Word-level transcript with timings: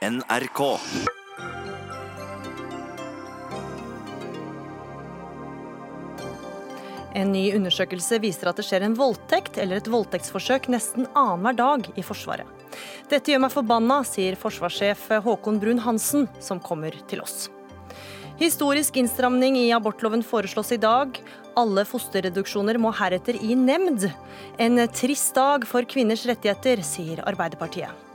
NRK. 0.00 0.60
En 7.12 7.32
ny 7.34 7.42
undersøkelse 7.52 8.16
viser 8.22 8.48
at 8.48 8.56
det 8.56 8.64
skjer 8.64 8.86
en 8.86 8.96
voldtekt 8.96 9.60
eller 9.60 9.82
et 9.82 9.92
voldtektsforsøk 9.92 10.70
nesten 10.72 11.04
annenhver 11.12 11.60
dag 11.60 11.90
i 12.00 12.06
Forsvaret. 12.06 12.48
Dette 13.12 13.34
gjør 13.34 13.44
meg 13.44 13.52
forbanna, 13.52 14.00
sier 14.08 14.40
forsvarssjef 14.40 15.04
Håkon 15.28 15.60
Brun-Hansen, 15.60 16.30
som 16.40 16.64
kommer 16.64 16.96
til 17.12 17.20
oss. 17.20 17.50
Historisk 18.40 18.96
innstramning 18.96 19.60
i 19.60 19.68
abortloven 19.76 20.24
foreslås 20.24 20.72
i 20.72 20.80
dag. 20.80 21.20
Alle 21.60 21.84
fosterreduksjoner 21.84 22.80
må 22.80 22.96
heretter 22.96 23.36
i 23.36 23.52
nemnd. 23.52 24.08
En 24.56 24.86
trist 24.96 25.36
dag 25.36 25.68
for 25.68 25.84
kvinners 25.84 26.24
rettigheter, 26.30 26.80
sier 26.80 27.20
Arbeiderpartiet. 27.28 28.08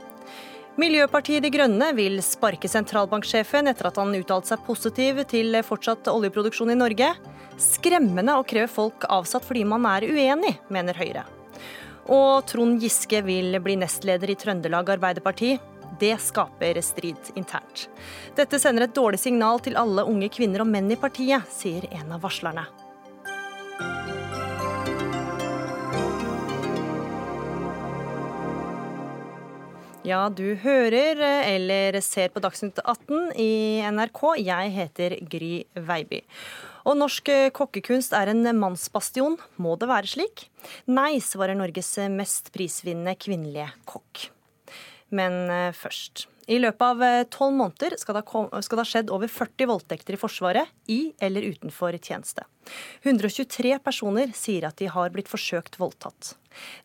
Miljøpartiet 0.76 1.40
De 1.40 1.48
Grønne 1.48 1.86
vil 1.96 2.18
sparke 2.20 2.68
sentralbanksjefen 2.68 3.70
etter 3.70 3.86
at 3.88 3.96
han 3.96 4.12
uttalte 4.12 4.50
seg 4.50 4.64
positiv 4.66 5.22
til 5.30 5.56
fortsatt 5.64 6.10
oljeproduksjon 6.12 6.74
i 6.74 6.76
Norge. 6.76 7.08
Skremmende 7.56 8.34
å 8.36 8.44
kreve 8.44 8.68
folk 8.68 9.06
avsatt 9.08 9.46
fordi 9.48 9.64
man 9.64 9.88
er 9.88 10.04
uenig, 10.04 10.52
mener 10.68 11.00
Høyre. 11.00 11.24
Og 12.12 12.44
Trond 12.50 12.76
Giske 12.84 13.22
vil 13.24 13.56
bli 13.64 13.78
nestleder 13.80 14.28
i 14.28 14.36
Trøndelag 14.36 14.92
Arbeiderparti. 14.98 15.54
Det 15.96 16.12
skaper 16.20 16.76
strid 16.84 17.32
internt. 17.40 17.86
Dette 18.36 18.60
sender 18.60 18.84
et 18.84 18.96
dårlig 18.98 19.22
signal 19.22 19.64
til 19.64 19.80
alle 19.80 20.04
unge 20.04 20.28
kvinner 20.28 20.60
og 20.60 20.68
menn 20.68 20.92
i 20.92 21.00
partiet, 21.00 21.48
sier 21.56 21.88
en 21.88 22.18
av 22.18 22.20
varslerne. 22.28 22.68
Ja, 30.06 30.28
du 30.30 30.54
hører 30.62 31.18
eller 31.18 31.96
ser 32.04 32.30
på 32.30 32.38
Dagsnytt 32.38 32.76
18 32.78 33.32
i 33.42 33.82
NRK. 33.90 34.20
Jeg 34.38 34.70
heter 34.76 35.16
Gry 35.26 35.64
Veiby. 35.74 36.20
Og 36.86 36.94
norsk 37.00 37.32
kokkekunst 37.56 38.14
er 38.14 38.30
en 38.30 38.46
mannsbastion. 38.54 39.34
Må 39.58 39.74
det 39.80 39.88
være 39.90 40.12
slik? 40.12 40.44
Nei, 40.86 41.18
svarer 41.18 41.58
Norges 41.58 41.90
mest 42.14 42.52
prisvinnende 42.54 43.16
kvinnelige 43.18 43.66
kokk. 43.90 44.28
Men 45.10 45.50
eh, 45.50 45.74
først. 45.74 46.28
I 46.46 46.60
løpet 46.62 46.82
av 46.86 47.02
eh, 47.02 47.24
tolv 47.26 47.56
måneder 47.58 47.96
skal 47.98 48.20
det, 48.20 48.24
ha 48.30 48.84
skjedd 48.86 49.10
over 49.10 49.30
40 49.30 49.66
voldtekter 49.66 50.14
i 50.14 50.20
Forsvaret, 50.20 50.70
i 50.86 51.10
eller 51.18 51.42
utenfor 51.42 51.96
tjeneste. 51.98 52.44
123 53.02 53.72
personer 53.82 54.30
sier 54.34 54.68
at 54.68 54.78
de 54.78 54.86
har 54.90 55.10
blitt 55.14 55.30
forsøkt 55.30 55.78
voldtatt. 55.80 56.36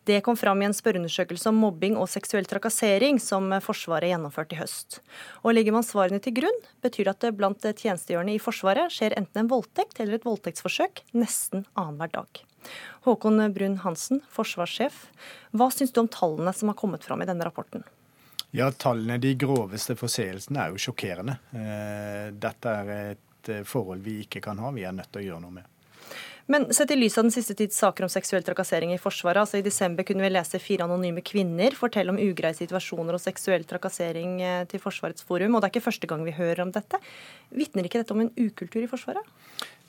Det 0.04 0.18
kom 0.26 0.36
fram 0.36 0.60
i 0.62 0.66
en 0.66 0.74
spørreundersøkelse 0.74 1.48
om 1.52 1.62
mobbing 1.62 1.94
og 1.94 2.10
seksuell 2.10 2.46
trakassering 2.50 3.22
som 3.22 3.48
Forsvaret 3.62 4.10
gjennomførte 4.10 4.58
i 4.58 4.60
høst. 4.60 4.98
Og 5.46 5.54
Legger 5.54 5.78
man 5.78 5.86
svarene 5.86 6.18
til 6.22 6.36
grunn, 6.42 6.60
betyr 6.82 7.06
det 7.06 7.14
at 7.14 7.28
det 7.28 7.34
blant 7.38 7.62
tjenestegjørende 7.62 8.34
i 8.34 8.42
Forsvaret 8.42 8.92
skjer 8.92 9.14
enten 9.18 9.44
en 9.44 9.52
voldtekt 9.54 10.02
eller 10.02 10.18
et 10.18 10.26
voldtektsforsøk 10.26 11.06
nesten 11.14 11.66
annenhver 11.78 12.10
dag. 12.18 12.44
Håkon 13.06 13.46
Brun-Hansen, 13.54 14.22
forsvarssjef. 14.30 15.06
Hva 15.54 15.70
syns 15.74 15.94
du 15.94 16.02
om 16.02 16.10
tallene 16.10 16.54
som 16.54 16.70
har 16.70 16.78
kommet 16.78 17.06
fram 17.06 17.22
i 17.22 17.30
denne 17.30 17.46
rapporten? 17.46 17.86
Ja, 18.54 18.68
tallene, 18.70 19.16
De 19.18 19.32
groveste 19.40 19.94
forseelsene 19.96 20.60
er 20.60 20.72
jo 20.74 20.80
sjokkerende. 20.80 21.38
Eh, 21.56 22.26
dette 22.36 22.72
er 22.82 22.90
et 22.96 23.48
eh, 23.48 23.62
forhold 23.64 24.02
vi 24.04 24.18
ikke 24.26 24.42
kan 24.44 24.58
ha. 24.60 24.72
Vi 24.76 24.84
er 24.84 24.92
nødt 24.92 25.08
til 25.08 25.22
å 25.22 25.24
gjøre 25.24 25.44
noe 25.46 25.54
med. 25.54 25.68
Men 26.52 26.66
sett 26.74 26.90
i 26.92 26.98
lys 26.98 27.14
av 27.16 27.24
den 27.24 27.32
siste 27.32 27.54
tids 27.56 27.78
saker 27.80 28.04
om 28.04 28.10
seksuell 28.12 28.44
trakassering 28.44 28.90
i 28.92 28.98
Forsvaret, 29.00 29.40
altså 29.40 29.60
i 29.60 29.64
desember 29.64 30.04
kunne 30.04 30.26
vi 30.26 30.32
lese 30.34 30.58
fire 30.60 30.84
anonyme 30.84 31.22
kvinner 31.24 31.72
fortelle 31.78 32.12
om 32.12 32.18
ugreie 32.20 32.52
situasjoner 32.58 33.16
og 33.16 33.22
seksuell 33.22 33.64
trakassering 33.70 34.34
eh, 34.44 34.64
til 34.68 34.82
Forsvarets 34.82 35.24
forum, 35.24 35.54
og 35.54 35.62
det 35.62 35.70
er 35.70 35.72
ikke 35.72 35.86
første 35.86 36.10
gang 36.10 36.24
vi 36.26 36.34
hører 36.36 36.66
om 36.66 36.72
dette. 36.74 37.00
Vitner 37.56 37.88
ikke 37.88 38.02
dette 38.02 38.12
om 38.12 38.20
en 38.26 38.34
ukultur 38.36 38.82
i 38.82 38.90
Forsvaret? 38.90 39.38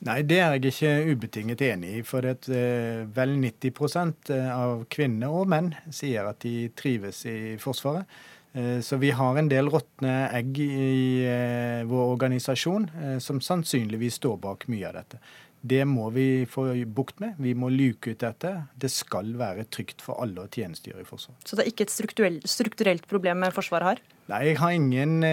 Nei, 0.07 0.21
det 0.27 0.37
er 0.39 0.55
jeg 0.55 0.71
ikke 0.71 0.93
ubetinget 1.11 1.65
enig 1.67 1.97
i. 1.97 2.05
For 2.07 2.27
at 2.27 2.47
vel 2.47 3.35
90% 3.39 4.31
av 4.51 4.81
kvinner 4.91 5.31
og 5.31 5.47
menn 5.51 5.69
sier 5.95 6.27
at 6.27 6.41
de 6.43 6.67
trives 6.75 7.21
i 7.31 7.55
Forsvaret. 7.59 8.07
Eh, 8.53 8.79
så 8.79 8.97
vi 8.97 9.11
har 9.11 9.37
en 9.37 9.49
del 9.49 9.69
råtne 9.73 10.11
egg 10.37 10.59
i 10.61 11.23
eh, 11.25 11.81
vår 11.89 12.11
organisasjon 12.13 12.85
eh, 13.01 13.17
som 13.23 13.41
sannsynligvis 13.41 14.19
står 14.21 14.37
bak 14.43 14.67
mye 14.69 14.91
av 14.91 14.99
dette. 14.99 15.21
Det 15.63 15.85
må 15.87 16.09
vi 16.11 16.43
få 16.45 16.67
bukt 16.91 17.21
med. 17.23 17.37
Vi 17.39 17.53
må 17.55 17.69
luke 17.71 18.11
ut 18.11 18.19
dette. 18.19 18.49
Det 18.75 18.89
skal 18.91 19.31
være 19.39 19.63
trygt 19.71 20.03
for 20.03 20.19
alle 20.21 20.43
å 20.43 20.49
tjenestegjøre 20.51 21.05
i 21.05 21.07
Forsvaret. 21.07 21.39
Så 21.47 21.55
det 21.55 21.63
er 21.63 21.69
ikke 21.71 21.85
et 21.87 22.49
strukturelt 22.51 23.07
problem 23.07 23.45
Forsvaret 23.55 23.87
har? 23.87 24.01
Nei, 24.27 24.41
jeg 24.49 24.57
har 24.59 24.75
ingen 24.75 25.23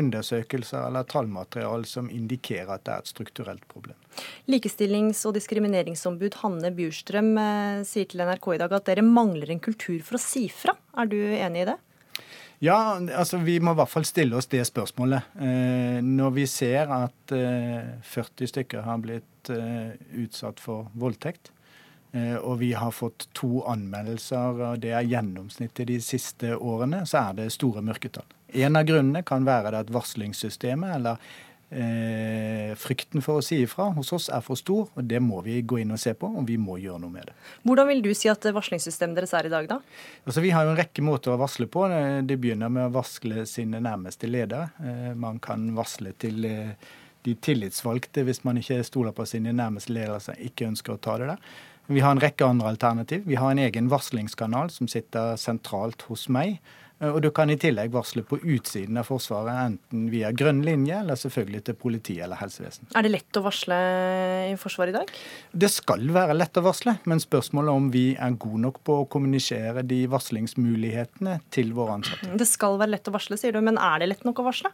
undersøkelser 0.00 0.86
eller 0.88 1.04
tallmateriale 1.08 1.84
som 1.88 2.08
indikerer 2.08 2.72
at 2.72 2.86
det 2.88 2.94
er 2.94 3.04
et 3.04 3.12
strukturelt 3.12 3.68
problem. 3.68 4.00
Likestillings- 4.48 5.26
og 5.28 5.36
diskrimineringsombud 5.36 6.40
Hanne 6.40 6.72
Bjurstrøm 6.80 7.30
sier 7.84 8.08
til 8.08 8.24
NRK 8.24 8.50
i 8.56 8.62
dag 8.64 8.78
at 8.80 8.88
dere 8.88 9.04
mangler 9.04 9.52
en 9.52 9.60
kultur 9.60 10.00
for 10.00 10.16
å 10.16 10.24
si 10.24 10.48
fra. 10.48 10.72
Er 10.96 11.12
du 11.12 11.20
enig 11.20 11.66
i 11.66 11.70
det? 11.74 11.76
Ja, 12.60 12.76
altså 13.16 13.38
vi 13.40 13.54
må 13.60 13.72
i 13.72 13.78
hvert 13.78 13.88
fall 13.88 14.04
stille 14.04 14.36
oss 14.36 14.50
det 14.52 14.60
spørsmålet. 14.68 15.30
Eh, 15.40 16.00
når 16.04 16.34
vi 16.36 16.44
ser 16.50 16.90
at 16.92 17.32
eh, 17.32 17.94
40 18.04 18.50
stykker 18.50 18.84
har 18.84 19.00
blitt 19.00 19.48
eh, 19.54 19.94
utsatt 20.20 20.60
for 20.60 20.90
voldtekt, 21.00 21.48
eh, 22.12 22.36
og 22.36 22.58
vi 22.60 22.74
har 22.76 22.92
fått 22.92 23.30
to 23.32 23.62
anmeldelser, 23.64 24.60
og 24.60 24.82
det 24.84 24.92
er 24.92 25.08
gjennomsnittet 25.08 25.88
de 25.88 25.96
siste 26.04 26.52
årene, 26.58 27.06
så 27.08 27.30
er 27.30 27.40
det 27.40 27.48
store 27.56 27.80
mørketall. 27.86 28.28
En 28.52 28.76
av 28.76 28.84
grunnene 28.84 29.24
kan 29.24 29.48
være 29.48 29.80
at 29.80 29.94
varslingssystemet 29.94 30.98
eller 30.98 31.32
eh, 31.70 32.72
frykten 32.78 33.22
for 33.24 33.40
å 33.40 33.44
si 33.44 33.60
ifra 33.64 33.88
hos 33.96 34.12
oss 34.16 34.28
er 34.32 34.42
for 34.44 34.58
stor, 34.58 34.88
og 34.94 35.06
det 35.06 35.20
må 35.22 35.40
vi 35.46 35.60
gå 35.62 35.80
inn 35.82 35.94
og 35.94 36.00
se 36.02 36.14
på, 36.18 36.28
og 36.28 36.46
vi 36.48 36.58
må 36.60 36.78
gjøre 36.82 37.00
noe 37.02 37.14
med 37.14 37.30
det. 37.30 37.36
Hvordan 37.66 37.90
vil 37.92 38.02
du 38.04 38.10
si 38.16 38.30
at 38.32 38.50
varslingssystemet 38.54 39.20
deres 39.20 39.34
er 39.38 39.48
i 39.48 39.52
dag, 39.52 39.68
da? 39.70 39.80
Altså, 40.24 40.42
vi 40.44 40.52
har 40.54 40.66
jo 40.66 40.74
en 40.74 40.80
rekke 40.80 41.04
måter 41.06 41.34
å 41.34 41.40
varsle 41.40 41.68
på. 41.70 41.86
Det 42.26 42.38
begynner 42.40 42.72
med 42.72 42.88
å 42.88 42.94
varsle 43.00 43.46
sine 43.48 43.82
nærmeste 43.84 44.30
ledere. 44.30 44.70
Eh, 44.82 45.10
man 45.18 45.40
kan 45.42 45.70
varsle 45.78 46.14
til 46.20 46.46
eh, 46.48 46.92
de 47.26 47.36
tillitsvalgte 47.36 48.24
hvis 48.26 48.44
man 48.46 48.60
ikke 48.60 48.80
stoler 48.86 49.14
på 49.16 49.26
sine 49.28 49.52
nærmeste 49.56 49.92
ledere 49.94 50.20
som 50.24 50.38
ikke 50.40 50.70
ønsker 50.70 50.96
å 50.96 51.02
ta 51.02 51.18
det 51.20 51.32
der. 51.34 51.50
Vi 51.90 52.02
har 52.04 52.14
en 52.14 52.22
rekke 52.22 52.46
andre 52.46 52.70
alternativ. 52.70 53.24
Vi 53.26 53.34
har 53.34 53.50
en 53.50 53.58
egen 53.58 53.88
varslingskanal 53.90 54.70
som 54.70 54.86
sitter 54.88 55.34
sentralt 55.40 56.04
hos 56.06 56.28
meg. 56.30 56.60
Eh, 57.00 57.08
og 57.08 57.20
du 57.24 57.30
kan 57.34 57.50
i 57.50 57.56
tillegg 57.60 57.92
varsle 57.94 58.22
på 58.26 58.38
utsiden 58.40 59.00
av 59.00 59.08
Forsvaret, 59.08 59.56
enten 59.72 60.08
via 60.12 60.30
grønn 60.36 60.62
linje 60.66 61.00
eller 61.00 61.18
selvfølgelig 61.20 61.62
til 61.66 61.78
politi 61.80 62.18
eller 62.20 62.40
helsevesen. 62.40 62.90
Er 62.96 63.06
det 63.06 63.14
lett 63.14 63.40
å 63.40 63.44
varsle 63.44 63.78
i 64.50 64.54
Forsvaret 64.60 64.94
i 64.94 64.98
dag? 64.98 65.14
Det 65.64 65.72
skal 65.72 66.04
være 66.14 66.36
lett 66.36 66.60
å 66.60 66.64
varsle, 66.66 66.98
men 67.10 67.22
spørsmålet 67.22 67.80
om 67.80 67.90
vi 67.94 68.06
er 68.16 68.36
gode 68.40 68.64
nok 68.66 68.82
på 68.86 69.00
å 69.02 69.08
kommunisere 69.10 69.84
de 69.86 70.02
varslingsmulighetene 70.12 71.40
til 71.54 71.74
våre 71.76 72.00
ansatte. 72.00 72.34
Det 72.40 72.48
skal 72.48 72.78
være 72.80 72.96
lett 72.96 73.10
å 73.10 73.16
varsle, 73.16 73.40
sier 73.40 73.56
du, 73.56 73.62
men 73.64 73.80
er 73.80 74.02
det 74.02 74.12
lett 74.12 74.26
nok 74.28 74.42
å 74.42 74.50
varsle? 74.50 74.72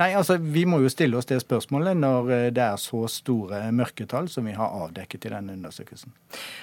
Nei, 0.00 0.10
altså 0.18 0.38
Vi 0.40 0.64
må 0.68 0.80
jo 0.82 0.90
stille 0.92 1.16
oss 1.18 1.28
det 1.30 1.40
spørsmålet 1.42 1.98
når 1.98 2.30
eh, 2.34 2.46
det 2.54 2.64
er 2.64 2.80
så 2.80 3.04
store 3.10 3.64
mørketall 3.74 4.28
som 4.32 4.48
vi 4.48 4.56
har 4.56 4.74
avdekket 4.84 5.28
i 5.28 5.34
denne 5.34 5.56
undersøkelsen. 5.58 6.14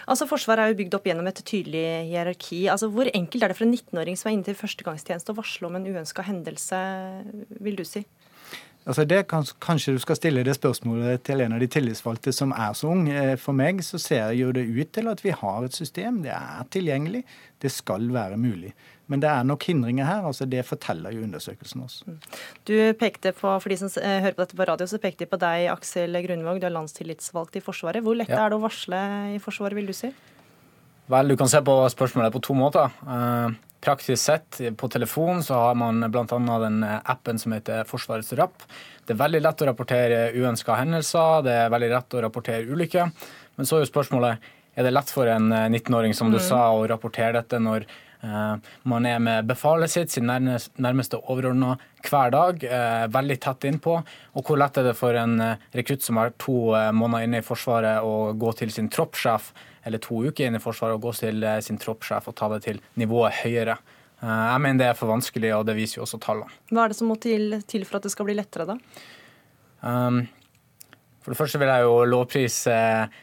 Altså 0.09 0.27
Forsvaret 0.29 0.65
er 0.65 0.73
jo 0.73 0.79
bygd 0.81 0.97
opp 0.99 1.09
gjennom 1.09 1.29
et 1.31 1.43
tydelig 1.43 1.85
hierarki. 2.09 2.65
Altså 2.71 2.91
Hvor 2.93 3.11
enkelt 3.13 3.43
er 3.43 3.53
det 3.53 3.59
for 3.59 3.67
en 3.67 3.75
19-åring 3.75 4.19
som 4.19 4.31
er 4.31 4.37
inne 4.37 4.49
til 4.49 4.59
førstegangstjeneste 4.59 5.35
å 5.35 5.39
varsle 5.39 5.69
om 5.69 5.79
en 5.79 5.87
uønska 5.89 6.25
hendelse, 6.27 6.81
vil 7.59 7.79
du 7.79 7.85
si? 7.87 8.05
Altså 8.89 9.03
det 9.05 9.25
kan, 9.29 9.45
Kanskje 9.61 9.93
du 9.93 9.99
skal 10.01 10.17
stille 10.17 10.43
det 10.45 10.55
spørsmålet 10.57 11.21
til 11.27 11.43
en 11.43 11.53
av 11.53 11.61
de 11.61 11.67
tillitsvalgte 11.69 12.31
som 12.33 12.53
er 12.55 12.73
så 12.77 12.89
ung. 12.93 13.09
Eh, 13.11 13.35
for 13.37 13.53
meg 13.57 13.83
så 13.85 13.99
ser 14.01 14.31
jo 14.37 14.53
det 14.55 14.65
ut 14.65 14.93
til 14.95 15.11
at 15.11 15.21
vi 15.23 15.35
har 15.35 15.65
et 15.65 15.75
system. 15.75 16.23
Det 16.23 16.31
er 16.33 16.63
tilgjengelig. 16.73 17.25
Det 17.61 17.71
skal 17.71 18.07
være 18.13 18.39
mulig. 18.39 18.73
Men 19.09 19.23
det 19.23 19.29
er 19.31 19.45
nok 19.47 19.65
hindringer 19.65 20.05
her. 20.05 20.25
altså 20.29 20.45
Det 20.45 20.61
forteller 20.65 21.13
jo 21.15 21.23
undersøkelsen 21.25 21.81
oss. 21.81 22.01
Mm. 22.05 22.17
Du 22.69 22.75
pekte 22.99 23.33
på, 23.33 23.53
For 23.61 23.73
de 23.73 23.77
som 23.81 23.89
eh, 24.01 24.19
hører 24.21 24.35
på 24.37 24.43
dette 24.43 24.57
på 24.57 24.67
radio, 24.69 24.85
så 24.89 24.99
pekte 25.01 25.25
de 25.25 25.31
på 25.31 25.39
deg, 25.41 25.69
Aksel 25.73 26.19
Grunvåg. 26.25 26.59
Du 26.61 26.67
er 26.69 26.75
landstillitsvalgt 26.75 27.57
i 27.57 27.63
Forsvaret. 27.65 28.05
Hvor 28.05 28.17
lett 28.17 28.29
ja. 28.29 28.43
er 28.43 28.53
det 28.53 28.59
å 28.59 28.63
varsle 28.63 28.99
i 29.33 29.39
Forsvaret, 29.41 29.77
vil 29.79 29.89
du 29.89 29.95
si? 29.97 30.11
Vel, 31.09 31.33
Du 31.33 31.37
kan 31.39 31.49
se 31.49 31.61
på 31.65 31.79
spørsmålet 31.89 32.35
på 32.35 32.41
to 32.45 32.53
måter. 32.57 32.93
Eh, 33.01 33.55
praktisk 33.81 34.21
sett, 34.21 34.59
på 34.77 34.89
telefon 34.93 35.41
så 35.41 35.57
har 35.57 35.79
man 35.79 36.05
bl.a. 36.11 36.27
den 36.61 36.83
appen 36.83 37.41
som 37.41 37.55
heter 37.55 37.87
Forsvarets 37.89 38.35
rapp. 38.37 38.67
Det 39.07 39.15
er 39.15 39.23
veldig 39.23 39.41
lett 39.41 39.63
å 39.63 39.69
rapportere 39.71 40.19
uønska 40.35 40.75
hendelser, 40.77 41.41
det 41.47 41.55
er 41.63 41.71
veldig 41.73 41.89
lett 41.95 42.17
å 42.19 42.21
rapportere 42.27 42.67
ulykker. 42.69 43.09
Men 43.57 43.65
så 43.65 43.79
er 43.79 43.87
jo 43.87 43.89
spørsmålet 43.89 44.51
er 44.77 44.85
det 44.85 44.91
lett 44.93 45.09
for 45.09 45.27
en 45.31 45.49
19-åring 45.49 46.13
som 46.13 46.29
du 46.29 46.37
mm. 46.37 46.45
sa, 46.45 46.59
å 46.75 46.85
rapportere 46.91 47.39
dette 47.39 47.57
når 47.59 47.87
Eh, 47.87 48.08
man 48.21 49.05
er 49.07 49.19
med 49.23 49.47
befalet 49.47 49.91
sitt, 49.91 50.11
sin 50.11 50.27
nærmeste 50.27 51.19
overordna, 51.31 51.77
hver 52.03 52.31
dag, 52.33 52.63
eh, 52.63 53.05
veldig 53.11 53.37
tett 53.39 53.67
innpå. 53.69 53.95
Og 54.35 54.45
hvor 54.45 54.59
lett 54.59 54.77
er 54.77 54.89
det 54.89 54.95
for 54.99 55.15
en 55.15 55.39
eh, 55.43 55.61
rekrutt 55.75 56.03
som 56.03 56.19
er 56.19 56.33
to 56.39 56.73
måneder 56.95 57.27
inne 57.27 57.39
i 57.39 57.45
Forsvaret, 57.45 58.03
å 58.03 58.33
gå 58.39 58.51
til 58.59 58.73
sin 58.75 58.89
troppssjef, 58.91 59.53
eller 59.87 60.03
to 60.03 60.23
uker 60.27 60.47
inne 60.47 60.59
i 60.59 60.63
Forsvaret, 60.63 60.97
og 60.97 61.07
gå 61.07 61.13
til 61.19 61.47
sin 61.63 61.79
troppssjef 61.79 62.27
og 62.27 62.35
ta 62.35 62.51
det 62.55 62.63
til 62.67 62.81
nivået 62.99 63.39
høyere. 63.43 63.77
Jeg 64.19 64.59
mener 64.59 64.81
det 64.81 64.89
er 64.89 64.97
for 64.99 65.07
vanskelig, 65.07 65.53
og 65.55 65.63
det 65.69 65.77
viser 65.77 66.01
jo 66.01 66.03
også 66.03 66.19
tallene. 66.19 66.51
Hva 66.73 66.83
er 66.83 66.91
det 66.91 66.97
som 66.99 67.07
må 67.07 67.15
til, 67.23 67.55
til 67.71 67.85
for 67.87 68.01
at 68.01 68.07
det 68.07 68.11
skal 68.11 68.27
bli 68.27 68.35
lettere, 68.35 68.67
da? 68.67 68.75
Um, 69.79 70.25
for 71.23 71.31
det 71.31 71.39
første 71.39 71.59
vil 71.61 71.71
jeg 71.71 71.85
jo 71.87 71.95
lovprise 72.09 72.73
eh, 72.73 73.19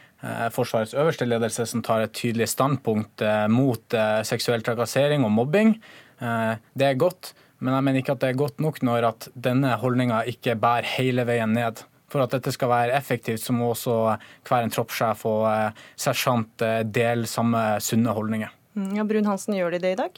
Forsvarets 0.53 0.95
øverste 0.97 1.27
ledelse, 1.27 1.67
som 1.69 1.83
tar 1.85 2.01
et 2.01 2.13
tydelig 2.17 2.47
standpunkt 2.49 3.21
eh, 3.21 3.45
mot 3.53 3.93
eh, 3.93 4.21
seksuell 4.25 4.63
trakassering 4.65 5.25
og 5.27 5.33
mobbing. 5.35 5.75
Det 6.17 6.85
er 6.87 6.95
godt, 6.97 7.35
men 7.61 7.75
jeg 7.75 7.85
mener 7.85 8.01
ikke 8.01 8.15
at 8.15 8.23
det 8.23 8.31
er 8.31 8.39
godt 8.39 8.63
nok 8.63 8.79
når 8.81 9.05
at 9.11 9.27
denne 9.37 9.75
holdninga 9.77 10.23
ikke 10.31 10.55
bærer 10.57 10.87
hele 10.95 11.27
veien 11.29 11.53
ned. 11.53 11.83
For 12.09 12.23
at 12.23 12.33
dette 12.33 12.49
skal 12.55 12.71
være 12.71 12.95
effektivt, 12.97 13.43
så 13.43 13.53
må 13.53 13.67
også 13.75 13.99
hver 14.47 14.65
en 14.65 14.73
troppssjef 14.73 15.21
og 15.29 15.77
sersjant 15.93 16.65
dele 16.89 17.29
samme 17.29 17.61
sunne 17.85 18.15
holdninger. 18.17 18.49
Mm, 18.73 18.95
ja, 18.97 19.05
Brun-Hansen, 19.05 19.53
gjør 19.59 19.75
de 19.75 19.83
det 19.83 19.93
i 19.93 19.99
dag? 20.01 20.17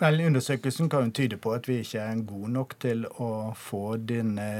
Vel, 0.00 0.24
Undersøkelsen 0.26 0.90
kan 0.90 1.06
jo 1.06 1.14
tyde 1.14 1.38
på 1.38 1.54
at 1.54 1.68
vi 1.70 1.78
ikke 1.84 2.02
er 2.02 2.24
gode 2.26 2.50
nok 2.56 2.74
til 2.82 3.06
å 3.22 3.30
få 3.54 4.00
denne 4.02 4.50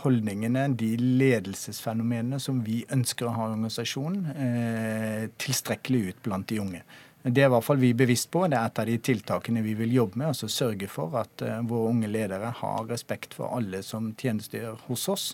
holdningene, 0.00 0.66
de 0.78 0.94
ledelsesfenomenene 0.96 2.40
som 2.40 2.62
vi 2.64 2.82
ønsker 2.92 3.28
å 3.28 3.34
ha 3.36 3.46
i 3.48 3.54
organisasjonen, 3.54 4.28
eh, 4.32 5.24
tilstrekkelig 5.42 6.02
ut 6.08 6.22
blant 6.24 6.48
de 6.48 6.60
unge. 6.62 6.82
Det 7.22 7.42
er 7.42 7.46
i 7.46 7.52
hvert 7.52 7.64
fall 7.64 7.78
vi 7.78 7.92
bevisst 7.94 8.30
på. 8.34 8.48
Det 8.50 8.58
er 8.58 8.66
et 8.66 8.78
av 8.82 8.88
de 8.88 8.96
tiltakene 8.98 9.62
vi 9.62 9.76
vil 9.78 9.92
jobbe 9.94 10.18
med. 10.18 10.32
altså 10.32 10.48
Sørge 10.50 10.88
for 10.90 11.14
at 11.20 11.44
uh, 11.46 11.60
våre 11.62 11.92
unge 11.92 12.08
ledere 12.10 12.50
har 12.58 12.88
respekt 12.88 13.36
for 13.38 13.52
alle 13.54 13.82
som 13.86 14.08
tjenestegjør 14.18 14.80
hos 14.88 15.06
oss. 15.08 15.26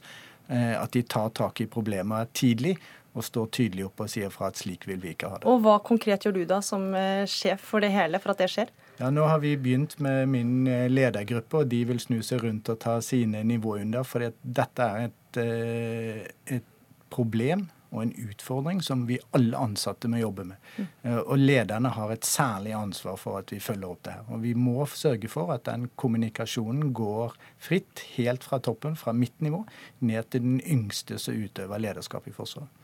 Uh, 0.50 0.76
at 0.82 0.93
de 0.93 1.02
tar 1.02 1.31
tak 1.32 1.62
i 1.64 1.66
problemer 1.66 2.28
tidlig 2.37 2.75
og 3.14 3.25
står 3.25 3.49
tydelig 3.56 3.87
opp 3.87 4.02
og 4.04 4.12
sier 4.12 4.28
fra 4.28 4.50
at 4.52 4.61
slik 4.61 4.84
vil 4.84 5.00
vi 5.00 5.14
ikke 5.14 5.32
ha 5.32 5.40
det. 5.40 5.49
Og 5.49 5.62
Hva 5.64 5.78
konkret 5.81 6.26
gjør 6.26 6.37
du 6.37 6.44
da 6.44 6.61
som 6.61 6.90
sjef 7.25 7.64
for 7.70 7.81
det 7.81 7.88
hele, 7.94 8.20
for 8.20 8.34
at 8.34 8.44
det 8.44 8.50
skjer? 8.52 8.69
Ja, 8.98 9.10
Nå 9.10 9.22
har 9.30 9.38
vi 9.38 9.56
begynt 9.56 9.98
med 9.98 10.28
min 10.28 10.66
eh, 10.66 10.88
ledergruppe, 10.90 11.60
og 11.60 11.68
de 11.70 11.84
vil 11.86 12.00
snu 12.02 12.18
seg 12.26 12.42
rundt 12.42 12.66
og 12.72 12.80
ta 12.82 12.96
sine 13.04 13.44
nivåer 13.46 13.84
under. 13.84 14.02
For 14.02 14.26
dette 14.42 14.86
er 14.86 15.04
et, 15.06 15.38
eh, 15.42 16.24
et, 16.56 16.74
problem 17.08 17.62
og 17.88 18.02
en 18.02 18.10
utfordring 18.20 18.82
som 18.84 19.06
vi 19.08 19.16
alle 19.32 19.56
ansatte 19.56 20.10
må 20.12 20.18
jobbe 20.20 20.44
med. 20.50 20.58
Mm. 20.76 20.88
Eh, 21.08 21.20
og 21.20 21.38
lederne 21.38 21.92
har 21.94 22.10
et 22.12 22.26
særlig 22.26 22.74
ansvar 22.76 23.16
for 23.16 23.38
at 23.38 23.54
vi 23.54 23.62
følger 23.64 23.86
opp 23.88 24.02
det 24.04 24.16
her. 24.18 24.26
Og 24.34 24.42
vi 24.42 24.52
må 24.58 24.82
sørge 24.90 25.30
for 25.32 25.54
at 25.54 25.64
den 25.70 25.86
kommunikasjonen 25.96 26.90
går 26.92 27.38
fritt, 27.56 28.02
helt 28.18 28.44
fra 28.44 28.58
toppen, 28.58 28.98
fra 28.98 29.14
mitt 29.16 29.38
nivå, 29.40 29.62
ned 30.10 30.28
til 30.34 30.44
den 30.44 30.60
yngste 30.66 31.22
som 31.22 31.38
utøver 31.38 31.80
lederskap 31.86 32.26
i 32.28 32.34
Forsvaret. 32.34 32.77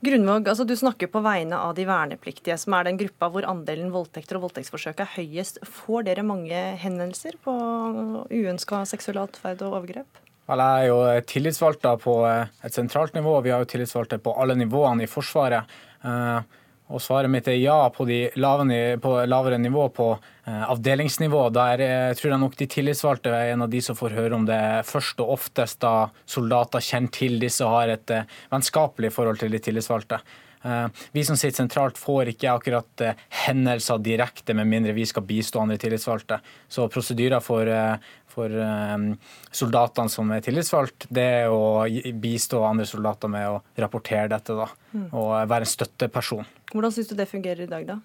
Grunvåg, 0.00 0.46
altså 0.48 0.64
du 0.64 0.72
snakker 0.80 1.10
på 1.12 1.20
vegne 1.20 1.58
av 1.60 1.74
de 1.76 1.84
vernepliktige, 1.84 2.54
som 2.56 2.72
er 2.72 2.86
den 2.88 2.96
gruppa 3.02 3.28
hvor 3.28 3.44
andelen 3.44 3.90
voldtekter 3.92 4.38
og 4.38 4.46
voldtektsforsøk 4.46 5.02
er 5.04 5.10
høyest. 5.18 5.60
Får 5.68 6.06
dere 6.06 6.24
mange 6.24 6.56
henvendelser 6.80 7.36
på 7.44 7.52
uønska 8.32 8.80
seksuell 8.88 9.20
atferd 9.20 9.60
og 9.66 9.76
overgrep? 9.76 10.22
Vel, 10.48 10.62
jeg 10.64 10.86
er 10.86 10.88
jo 10.88 11.26
tillitsvalgt 11.28 11.84
på 12.00 12.14
et 12.24 12.74
sentralt 12.74 13.12
nivå, 13.14 13.36
og 13.36 13.44
vi 13.44 13.52
har 13.52 13.60
jo 13.60 13.68
tillitsvalgte 13.68 14.18
på 14.24 14.32
alle 14.40 14.56
nivåene 14.56 15.04
i 15.04 15.10
Forsvaret. 15.10 15.68
Og 16.90 17.02
svaret 17.02 17.30
mitt 17.30 17.46
er 17.48 17.58
ja 17.60 17.78
på, 17.94 18.04
de 18.08 18.24
lavere, 18.40 18.98
på 19.02 19.14
lavere 19.30 19.60
nivå, 19.62 19.86
på 19.94 20.08
eh, 20.16 20.64
avdelingsnivå. 20.74 21.44
Der 21.54 21.84
eh, 21.84 22.10
tror 22.18 22.34
jeg 22.34 22.42
nok 22.42 22.58
de 22.58 22.68
tillitsvalgte 22.70 23.32
er 23.34 23.54
en 23.54 23.66
av 23.66 23.70
de 23.70 23.82
som 23.84 23.98
får 23.98 24.16
høre 24.18 24.36
om 24.36 24.46
det 24.48 24.60
først 24.88 25.22
og 25.22 25.36
oftest 25.38 25.80
da 25.84 26.10
soldater 26.26 26.82
kjenner 26.82 27.14
til 27.14 27.38
disse 27.42 27.66
og 27.66 27.76
har 27.76 27.94
et 27.94 28.14
eh, 28.14 28.38
vennskapelig 28.50 29.12
forhold 29.14 29.42
til 29.42 29.54
de 29.54 29.62
tillitsvalgte. 29.62 30.22
Vi 31.16 31.22
som 31.24 31.38
sitter 31.40 31.62
sentralt, 31.62 31.96
får 31.96 32.34
ikke 32.34 32.50
akkurat 32.52 33.02
hendelser 33.46 34.02
direkte, 34.04 34.52
med 34.52 34.68
mindre 34.68 34.92
vi 34.92 35.06
skal 35.08 35.24
bistå 35.24 35.62
andre 35.62 35.78
tillitsvalgte. 35.80 36.36
Så 36.68 36.84
prosedyrer 36.92 37.40
for, 37.40 37.64
for 38.30 38.54
soldatene 39.52 40.12
som 40.12 40.30
er 40.34 40.44
tillitsvalgt, 40.44 41.08
det 41.10 41.26
er 41.42 41.52
å 41.52 41.84
bistå 42.22 42.62
andre 42.66 42.86
soldater 42.88 43.32
med 43.32 43.48
å 43.48 43.60
rapportere 43.82 44.28
dette. 44.32 44.56
da, 44.56 44.68
mm. 44.92 45.10
Og 45.12 45.34
være 45.50 45.66
en 45.66 45.74
støtteperson. 45.74 46.48
Hvordan 46.72 46.94
syns 46.94 47.10
du 47.10 47.16
det 47.18 47.28
fungerer 47.30 47.66
i 47.66 47.70
dag, 47.70 47.86
da? 47.86 48.00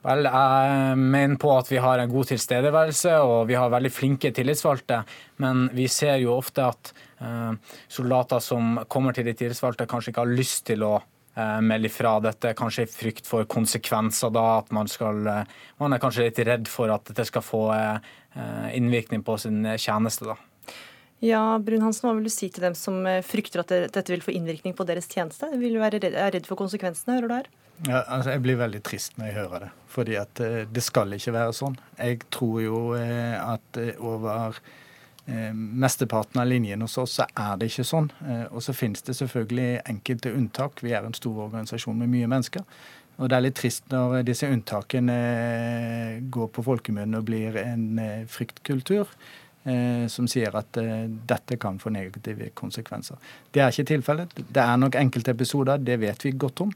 Vel, 0.00 0.24
Jeg 0.24 0.96
mener 0.96 1.36
på 1.36 1.52
at 1.52 1.68
vi 1.68 1.76
har 1.76 2.00
en 2.00 2.08
god 2.08 2.30
tilstedeværelse 2.30 3.18
og 3.20 3.46
vi 3.50 3.58
har 3.58 3.68
veldig 3.72 3.92
flinke 3.92 4.32
tillitsvalgte. 4.32 5.02
Men 5.44 5.68
vi 5.76 5.88
ser 5.92 6.16
jo 6.22 6.38
ofte 6.38 6.64
at 6.72 6.92
eh, 7.20 7.52
soldater 7.88 8.40
som 8.40 8.78
kommer 8.88 9.12
til 9.12 9.28
de 9.28 9.36
tillitsvalgte, 9.36 9.88
kanskje 9.90 10.14
ikke 10.14 10.24
har 10.24 10.38
lyst 10.40 10.64
til 10.72 10.86
å 10.88 10.94
Eh, 11.40 11.60
melde 11.62 11.86
ifra 11.86 12.16
dette, 12.20 12.56
kanskje 12.58 12.84
i 12.84 12.90
frykt 12.90 13.28
for 13.28 13.46
konsekvenser 13.46 14.32
da, 14.34 14.42
at 14.58 14.72
man 14.74 14.88
skal 14.90 15.20
eh, 15.30 15.52
Man 15.78 15.94
er 15.94 16.00
kanskje 16.02 16.24
litt 16.26 16.40
redd 16.42 16.66
for 16.68 16.90
at 16.90 17.04
dette 17.06 17.22
skal 17.28 17.44
få 17.46 17.60
eh, 17.70 18.08
innvirkning 18.76 19.24
på 19.26 19.34
sin 19.42 19.64
tjeneste, 19.80 20.28
da. 20.30 20.36
Ja, 21.20 21.42
Brun-Hansen, 21.60 22.06
Hva 22.06 22.14
vil 22.16 22.28
du 22.28 22.32
si 22.32 22.46
til 22.48 22.64
dem 22.64 22.76
som 22.78 23.02
frykter 23.26 23.60
at 23.60 23.72
dette 23.92 24.12
vil 24.12 24.22
få 24.24 24.32
innvirkning 24.32 24.72
på 24.78 24.86
deres 24.88 25.10
tjeneste? 25.10 25.50
Vil 25.60 25.74
du 25.76 25.80
være 25.82 25.98
redd, 26.00 26.14
er 26.16 26.30
redd 26.36 26.46
for 26.48 26.56
konsekvensene, 26.60 27.18
hører 27.18 27.28
du 27.28 27.34
her? 27.34 27.50
Ja, 27.88 28.04
altså 28.06 28.36
jeg 28.36 28.44
blir 28.44 28.60
veldig 28.60 28.80
trist 28.86 29.18
når 29.18 29.28
jeg 29.28 29.36
hører 29.40 29.66
det. 29.66 29.72
Fordi 29.92 30.16
at 30.20 30.44
det 30.72 30.84
skal 30.86 31.12
ikke 31.16 31.34
være 31.36 31.56
sånn. 31.58 31.76
Jeg 31.98 32.22
tror 32.32 32.62
jo 32.64 32.80
at 32.96 33.82
over 33.98 34.60
Eh, 35.30 35.54
mesteparten 35.54 36.40
av 36.40 36.46
linjen 36.46 36.80
hos 36.82 36.98
oss 36.98 37.12
så 37.20 37.26
er 37.38 37.58
det 37.60 37.68
ikke 37.70 37.86
sånn. 37.86 38.08
Eh, 38.26 38.46
og 38.50 38.62
så 38.64 38.74
finnes 38.74 39.04
det 39.06 39.14
selvfølgelig 39.18 39.82
enkelte 39.92 40.32
unntak. 40.34 40.82
Vi 40.82 40.94
er 40.96 41.06
en 41.06 41.14
stor 41.14 41.44
organisasjon 41.46 41.98
med 42.00 42.10
mye 42.10 42.30
mennesker. 42.30 42.64
Og 43.20 43.28
det 43.28 43.36
er 43.36 43.44
litt 43.44 43.58
trist 43.60 43.86
når 43.92 44.24
disse 44.24 44.48
unntakene 44.48 45.18
eh, 45.20 46.18
går 46.32 46.50
på 46.56 46.64
folkemunne 46.64 47.20
og 47.20 47.28
blir 47.28 47.60
en 47.62 47.86
fryktkultur. 48.28 49.12
Som 50.08 50.24
sier 50.24 50.54
at 50.56 50.72
dette 50.72 51.58
kan 51.60 51.76
få 51.78 51.90
negative 51.92 52.46
konsekvenser. 52.56 53.18
Det 53.52 53.60
er 53.60 53.68
ikke 53.68 53.90
tilfellet. 53.90 54.32
Det 54.40 54.62
er 54.62 54.78
nok 54.80 54.96
enkelte 54.96 55.34
episoder, 55.36 55.82
det 55.84 55.98
vet 56.00 56.24
vi 56.24 56.32
godt 56.32 56.62
om. 56.64 56.72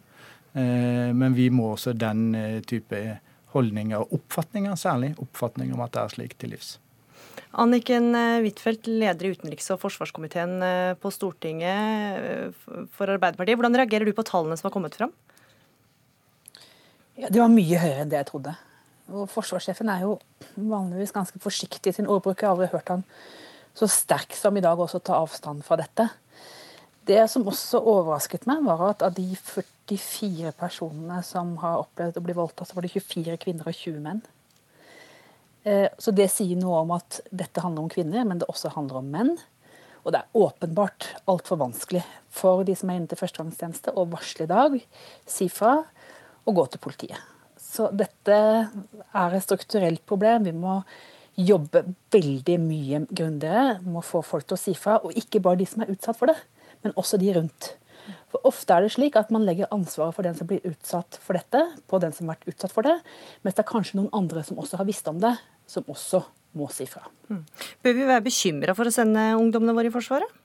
Men 0.52 1.32
vi 1.32 1.48
må 1.48 1.70
også 1.72 1.94
den 1.96 2.36
type 2.68 3.00
holdninger 3.54 4.04
og 4.04 4.14
oppfatninger, 4.18 4.76
særlig 4.78 5.14
oppfatninger 5.16 5.76
om 5.76 5.84
at 5.86 5.94
det 5.96 6.02
er 6.02 6.14
slik, 6.18 6.36
til 6.40 6.52
livs. 6.54 6.74
Anniken 7.62 8.14
eh, 8.18 8.40
Huitfeldt, 8.42 8.88
leder 8.90 9.28
i 9.28 9.34
utenriks- 9.34 9.70
og 9.74 9.80
forsvarskomiteen 9.82 10.56
eh, 10.66 10.94
på 10.98 11.12
Stortinget 11.14 12.18
eh, 12.18 12.88
for 12.94 13.10
Arbeiderpartiet. 13.10 13.58
Hvordan 13.58 13.78
reagerer 13.78 14.08
du 14.08 14.14
på 14.16 14.26
tallene 14.26 14.58
som 14.58 14.68
har 14.68 14.74
kommet 14.74 14.98
fram? 14.98 15.14
Ja, 17.14 17.30
det 17.30 17.38
var 17.38 17.52
mye 17.52 17.78
høyere 17.78 18.02
enn 18.02 18.10
det 18.10 18.18
jeg 18.18 18.30
trodde. 18.32 18.54
Og 19.14 19.28
Forsvarssjefen 19.30 19.90
er 19.92 20.04
jo 20.06 20.16
vanligvis 20.56 21.12
ganske 21.14 21.38
forsiktig 21.42 21.92
i 21.92 21.96
sin 21.98 22.08
ordbruk. 22.10 22.40
Jeg 22.40 22.48
har 22.48 22.56
aldri 22.56 22.72
hørt 22.72 22.90
han 22.90 23.04
så 23.74 23.88
sterk 23.90 24.34
som 24.38 24.56
i 24.56 24.62
dag 24.62 24.78
også 24.78 25.02
ta 25.02 25.18
avstand 25.18 25.64
fra 25.66 25.78
dette. 25.80 26.08
Det 27.04 27.20
som 27.28 27.44
også 27.50 27.82
overrasket 27.82 28.46
meg, 28.48 28.62
var 28.64 28.80
at 28.88 29.02
av 29.04 29.16
de 29.16 29.26
44 29.36 30.54
personene 30.56 31.20
som 31.26 31.56
har 31.60 31.82
opplevd 31.82 32.20
å 32.20 32.24
bli 32.24 32.36
voldtatt, 32.38 32.70
så 32.70 32.78
var 32.78 32.86
det 32.86 32.94
24 32.94 33.36
kvinner 33.42 33.68
og 33.68 33.76
20 33.76 33.98
menn. 34.04 34.22
Eh, 35.68 35.90
så 35.98 36.14
det 36.16 36.30
sier 36.32 36.56
noe 36.60 36.84
om 36.84 36.94
at 36.96 37.20
dette 37.30 37.60
handler 37.64 37.84
om 37.84 37.92
kvinner, 37.92 38.24
men 38.24 38.40
det 38.40 38.48
også 38.48 38.72
handler 38.72 39.02
om 39.02 39.10
menn. 39.12 39.34
Og 40.04 40.12
det 40.12 40.22
er 40.22 40.38
åpenbart 40.38 41.10
altfor 41.30 41.60
vanskelig 41.60 42.04
for 42.32 42.64
de 42.64 42.76
som 42.76 42.90
er 42.90 43.00
inne 43.00 43.10
til 43.10 43.20
førstegangstjeneste, 43.20 43.94
å 43.96 44.06
varsle 44.12 44.46
i 44.46 44.50
dag, 44.50 44.78
si 45.28 45.48
fra 45.52 45.82
og 46.44 46.58
gå 46.58 46.66
til 46.72 46.82
politiet. 46.84 47.20
Så 47.60 47.88
dette 47.96 48.34
er 48.36 49.34
et 49.34 49.44
strukturelt 49.44 50.04
problem. 50.06 50.46
Vi 50.46 50.54
må 50.54 50.80
jobbe 51.34 51.82
veldig 52.14 52.58
mye 52.62 53.00
grundigere. 53.10 53.78
Vi 53.82 53.94
må 53.94 54.02
få 54.06 54.22
folk 54.22 54.46
til 54.46 54.58
å 54.58 54.60
si 54.60 54.74
fra. 54.78 55.00
Og 55.02 55.16
ikke 55.18 55.42
bare 55.42 55.58
de 55.62 55.66
som 55.68 55.82
er 55.82 55.90
utsatt 55.94 56.18
for 56.18 56.30
det, 56.30 56.36
men 56.84 56.94
også 57.00 57.18
de 57.18 57.32
rundt. 57.34 57.72
For 58.30 58.46
Ofte 58.50 58.76
er 58.76 58.84
det 58.84 58.92
slik 58.94 59.16
at 59.16 59.30
man 59.34 59.46
legger 59.46 59.70
ansvaret 59.74 60.14
for 60.16 60.26
den 60.26 60.36
som 60.36 60.48
blir 60.50 60.64
utsatt 60.68 61.18
for 61.22 61.38
dette, 61.38 61.60
på 61.88 62.00
den 62.02 62.14
som 62.14 62.28
har 62.28 62.36
vært 62.36 62.54
utsatt 62.54 62.74
for 62.74 62.86
det, 62.86 62.96
mens 63.42 63.56
det 63.56 63.64
er 63.64 63.70
kanskje 63.70 64.00
noen 64.00 64.10
andre 64.16 64.42
som 64.46 64.58
også 64.60 64.80
har 64.80 64.88
visst 64.88 65.08
om 65.10 65.20
det, 65.22 65.32
som 65.70 65.86
også 65.90 66.20
må 66.58 66.68
si 66.74 66.86
fra. 66.90 67.06
Mm. 67.30 67.44
Bør 67.82 67.96
vi 67.96 68.08
være 68.10 68.24
bekymra 68.26 68.74
for 68.76 68.90
å 68.90 68.94
sende 68.94 69.22
ungdommene 69.38 69.74
våre 69.76 69.90
i 69.90 69.94
Forsvaret? 69.94 70.40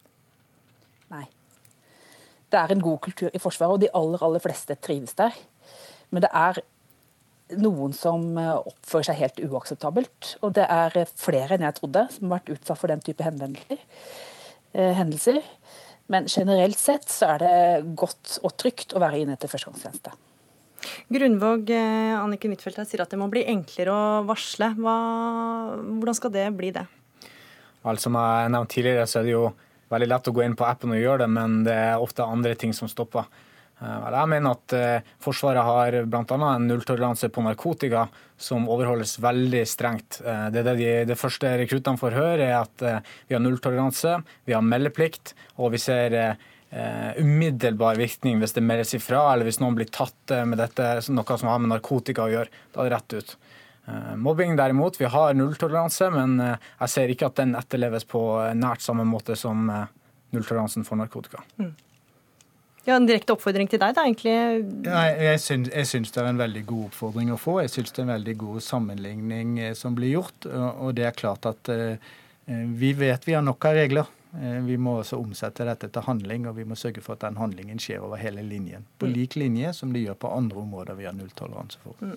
Nei. 1.13 1.25
Det 2.49 2.57
er 2.57 2.73
en 2.73 2.85
god 2.85 3.01
kultur 3.05 3.33
i 3.33 3.41
Forsvaret, 3.41 3.75
og 3.75 3.83
de 3.83 3.91
aller, 3.97 4.23
aller 4.25 4.43
fleste 4.43 4.77
trives 4.81 5.17
der. 5.19 5.35
Men 6.09 6.25
det 6.25 6.31
er 6.35 6.61
noen 7.57 7.93
som 7.97 8.31
eh, 8.37 8.55
oppfører 8.71 9.09
seg 9.09 9.21
helt 9.23 9.43
uakseptabelt. 9.49 10.35
Og 10.45 10.53
det 10.57 10.65
er 10.69 10.97
flere 11.19 11.55
enn 11.55 11.65
jeg 11.65 11.77
trodde 11.79 12.05
som 12.13 12.27
har 12.29 12.39
vært 12.39 12.55
utsatt 12.57 12.81
for 12.81 12.91
den 12.91 13.03
type 13.05 13.25
eh, 13.25 14.93
hendelser. 14.99 15.41
Men 16.09 16.29
generelt 16.29 16.79
sett 16.81 17.09
så 17.09 17.35
er 17.35 17.43
det 17.43 17.93
godt 17.99 18.39
og 18.41 18.55
trygt 18.57 18.95
å 18.97 19.01
være 19.01 19.21
inne 19.21 19.37
til 19.37 19.51
førstegangstjeneste. 19.51 20.15
Grunvåg, 21.11 21.69
eh, 21.75 22.13
Anniken 22.17 22.53
Huitfeldt 22.53 22.87
sier 22.87 23.03
at 23.03 23.11
det 23.11 23.19
må 23.19 23.29
bli 23.31 23.43
enklere 23.49 23.93
å 23.93 24.21
varsle. 24.27 24.71
Hva, 24.77 24.95
hvordan 25.77 26.17
skal 26.17 26.33
det 26.33 26.47
bli 26.57 26.71
det? 26.75 26.85
Altså, 27.79 28.07
som 28.07 28.17
jeg 28.19 28.53
nevnte 28.53 28.75
tidligere, 28.75 29.07
så 29.07 29.19
er 29.19 29.27
det 29.27 29.35
jo 29.35 29.43
veldig 29.89 30.09
lett 30.09 30.29
å 30.29 30.33
gå 30.35 30.43
inn 30.45 30.57
på 30.57 30.65
appen 30.67 30.93
og 30.93 31.01
gjøre 31.01 31.23
det, 31.23 31.29
men 31.33 31.61
det 31.65 31.75
er 31.75 32.01
ofte 32.01 32.25
andre 32.25 32.55
ting 32.59 32.73
som 32.75 32.89
stopper. 32.91 33.29
Jeg 33.79 34.27
mener 34.27 34.57
at 34.57 34.73
Forsvaret 35.23 35.63
har 35.63 35.95
bl.a. 36.03 36.37
en 36.49 36.67
nulltoleranse 36.67 37.29
på 37.31 37.43
narkotika 37.45 38.07
som 38.39 38.67
overholdes 38.71 39.13
veldig 39.23 39.61
strengt. 39.67 40.19
Det, 40.19 40.63
det, 40.65 40.73
de, 40.81 40.89
det 41.07 41.17
første 41.19 41.53
rekruttene 41.61 41.99
får 42.01 42.17
høre, 42.17 42.49
er 42.49 42.57
at 42.59 42.83
vi 43.29 43.37
har 43.37 43.43
nulltoleranse, 43.43 44.17
vi 44.43 44.55
har 44.55 44.65
meldeplikt, 44.67 45.31
og 45.55 45.71
vi 45.77 45.79
ser 45.79 46.17
umiddelbar 47.23 47.97
virkning 47.97 48.43
hvis 48.43 48.57
det 48.57 48.65
meldes 48.67 48.93
ifra, 48.99 49.23
eller 49.31 49.47
hvis 49.47 49.61
noen 49.63 49.79
blir 49.79 49.87
tatt 49.95 50.35
med 50.43 50.59
dette, 50.59 50.91
noe 51.15 51.39
som 51.39 51.51
har 51.51 51.63
med 51.63 51.71
narkotika 51.71 52.27
å 52.27 52.33
gjøre. 52.35 52.51
Da 52.75 52.83
er 52.83 52.91
det 52.91 52.97
rett 52.97 53.15
ut. 53.15 53.35
Mobbing 54.19 54.59
derimot, 54.59 54.99
vi 54.99 55.07
har 55.09 55.33
nulltoleranse, 55.33 56.11
men 56.13 56.35
jeg 56.43 56.91
ser 56.91 57.15
ikke 57.15 57.31
at 57.31 57.39
den 57.39 57.55
etterleves 57.57 58.03
på 58.05 58.21
nært 58.59 58.83
samme 58.85 59.07
måte 59.07 59.39
som 59.39 59.69
nulltoleransen 60.35 60.85
for 60.85 60.99
narkotika. 60.99 61.41
Mm. 61.57 61.77
Ja, 62.85 62.95
En 62.95 63.07
direkte 63.07 63.35
oppfordring 63.35 63.67
til 63.69 63.81
deg, 63.81 63.95
da, 63.95 64.05
egentlig? 64.07 64.35
Nei, 64.85 65.07
jeg, 65.25 65.41
syns, 65.43 65.71
jeg 65.73 65.89
syns 65.89 66.13
det 66.15 66.21
er 66.21 66.29
en 66.31 66.39
veldig 66.39 66.63
god 66.69 66.85
oppfordring 66.87 67.33
å 67.33 67.39
få. 67.39 67.59
Jeg 67.63 67.73
syns 67.73 67.91
det 67.91 68.01
er 68.01 68.07
en 68.07 68.13
veldig 68.15 68.35
god 68.45 68.63
sammenligning 68.65 69.57
eh, 69.59 69.75
som 69.77 69.97
blir 69.97 70.15
gjort. 70.15 70.47
Og 70.47 70.95
det 70.97 71.09
er 71.09 71.17
klart 71.17 71.49
at 71.49 71.71
eh, 71.73 71.99
eh, 72.47 72.63
vi 72.79 72.93
vet 72.97 73.27
vi 73.27 73.35
har 73.35 73.45
nok 73.45 73.69
av 73.69 73.77
regler. 73.79 74.15
Vi 74.29 74.75
må 74.77 74.99
også 74.99 75.17
omsette 75.17 75.65
dette 75.65 75.87
til 75.89 76.03
handling, 76.05 76.43
og 76.45 76.53
vi 76.59 76.63
må 76.69 76.75
sørge 76.77 77.01
for 77.01 77.17
at 77.17 77.23
den 77.23 77.39
handlingen 77.41 77.79
skjer 77.81 78.03
over 78.05 78.21
hele 78.21 78.43
linjen. 78.45 78.83
På 79.01 79.07
mm. 79.09 79.13
lik 79.15 79.37
linje 79.41 79.71
som 79.73 79.89
det 79.89 80.03
gjør 80.03 80.19
på 80.21 80.29
andre 80.35 80.61
områder 80.61 80.99
vi 80.99 81.07
har 81.09 81.15
nulltoleranse 81.17 81.81
for. 81.81 82.13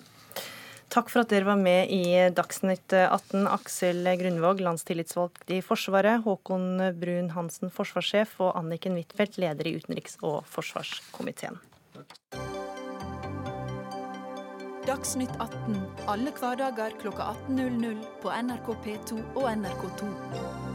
Takk 0.93 1.07
for 1.09 1.23
at 1.23 1.31
dere 1.33 1.47
var 1.47 1.57
med 1.57 1.89
i 1.89 2.03
Dagsnytt 2.37 2.93
18. 2.93 3.47
Aksel 3.49 4.05
Grunvåg, 4.19 4.59
landstillitsvalgt 4.61 5.49
i 5.49 5.57
Forsvaret, 5.65 6.21
Håkon 6.21 6.83
Brun 7.01 7.31
Hansen, 7.33 7.73
forsvarssjef, 7.73 8.35
og 8.45 8.51
Anniken 8.59 8.99
Huitfeldt, 8.99 9.39
leder 9.41 9.71
i 9.71 9.73
utenriks- 9.79 10.19
og 10.21 10.43
forsvarskomiteen. 10.53 11.57
Dagsnytt 14.85 15.33
18 15.39 15.81
alle 16.11 16.35
hverdager 16.37 16.93
kl 17.01 17.09
18.00 17.15 18.05
på 18.21 18.37
NRK 18.43 18.69
P2 18.85 19.19
og 19.33 19.49
NRK2. 19.49 20.72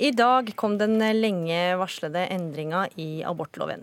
I 0.00 0.10
dag 0.16 0.52
kom 0.56 0.78
den 0.80 0.94
lenge 1.20 1.76
varslede 1.76 2.22
endringa 2.32 2.86
i 2.96 3.20
abortloven. 3.22 3.82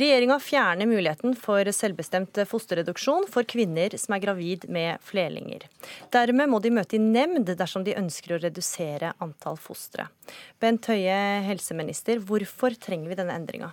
Regjeringa 0.00 0.38
fjerner 0.40 0.88
muligheten 0.88 1.34
for 1.36 1.68
selvbestemt 1.76 2.40
fosterreduksjon 2.48 3.26
for 3.28 3.44
kvinner 3.44 3.92
som 4.00 4.14
er 4.16 4.22
gravid 4.22 4.64
med 4.72 4.96
flerlinger. 5.04 5.66
Dermed 6.08 6.48
må 6.48 6.62
de 6.64 6.72
møte 6.72 6.96
i 6.96 7.02
nemnd 7.02 7.52
dersom 7.52 7.84
de 7.84 7.98
ønsker 8.00 8.38
å 8.38 8.40
redusere 8.46 9.12
antall 9.20 9.60
fostre. 9.60 10.08
Bent 10.56 10.88
Høie, 10.88 11.20
helseminister, 11.50 12.24
hvorfor 12.24 12.72
trenger 12.80 13.12
vi 13.12 13.20
denne 13.20 13.36
endringa? 13.36 13.68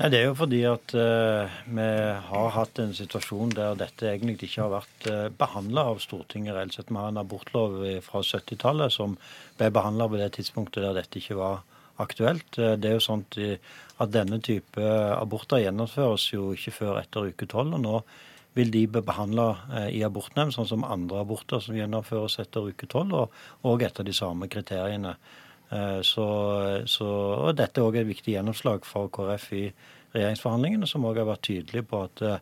Nei, 0.00 0.08
Det 0.08 0.16
er 0.16 0.30
jo 0.30 0.36
fordi 0.38 0.58
at 0.64 0.92
uh, 0.96 1.56
vi 1.68 1.86
har 2.24 2.46
hatt 2.54 2.78
en 2.80 2.94
situasjon 2.96 3.50
der 3.52 3.74
dette 3.76 4.06
egentlig 4.08 4.46
ikke 4.46 4.62
har 4.62 4.70
vært 4.72 5.08
uh, 5.10 5.16
eh, 5.26 5.32
behandla 5.42 5.82
av 5.90 6.00
Stortinget 6.00 6.56
reelt 6.56 6.72
sett. 6.72 6.88
Vi 6.88 6.96
har 6.96 7.10
en 7.10 7.20
abortlov 7.20 7.76
fra 8.06 8.22
70-tallet 8.24 8.94
som 8.94 9.18
ble 9.58 9.68
behandla 9.68 10.06
på 10.08 10.16
det 10.16 10.30
tidspunktet 10.38 10.86
der 10.86 10.96
dette 10.96 11.20
ikke 11.20 11.36
var 11.36 11.60
aktuelt. 12.00 12.48
Uh, 12.56 12.78
det 12.80 12.88
er 12.88 12.96
jo 12.96 13.04
sånn 13.10 13.26
at 14.00 14.14
denne 14.14 14.40
type 14.40 14.88
aborter 15.18 15.66
gjennomføres 15.66 16.30
jo 16.32 16.48
ikke 16.56 16.72
før 16.78 17.02
etter 17.02 17.28
uke 17.28 17.50
tolv. 17.52 17.76
Nå 17.76 18.00
vil 18.56 18.72
de 18.72 18.86
bli 18.88 19.04
behandla 19.04 19.50
uh, 19.68 19.88
i 19.92 20.00
abortnemnd, 20.08 20.56
sånn 20.56 20.70
som 20.72 20.88
andre 20.88 21.20
aborter 21.26 21.60
som 21.60 21.76
gjennomføres 21.76 22.40
etter 22.40 22.72
uke 22.72 22.88
tolv, 22.88 23.18
og, 23.26 23.38
og 23.68 23.84
etter 23.84 24.08
de 24.08 24.16
samme 24.16 24.48
kriteriene. 24.48 25.18
Eh, 25.70 26.00
så, 26.02 26.26
så, 26.90 27.06
og 27.46 27.54
dette 27.58 27.80
er 27.80 27.86
òg 27.86 28.00
et 28.00 28.08
viktig 28.08 28.34
gjennomslag 28.34 28.86
for 28.88 29.10
KrF 29.14 29.46
i 29.54 29.64
regjeringsforhandlingene, 30.16 30.88
som 30.90 31.06
òg 31.06 31.22
har 31.22 31.30
vært 31.30 31.46
tydelig 31.46 31.84
på 31.90 32.02
at 32.08 32.24
eh, 32.26 32.40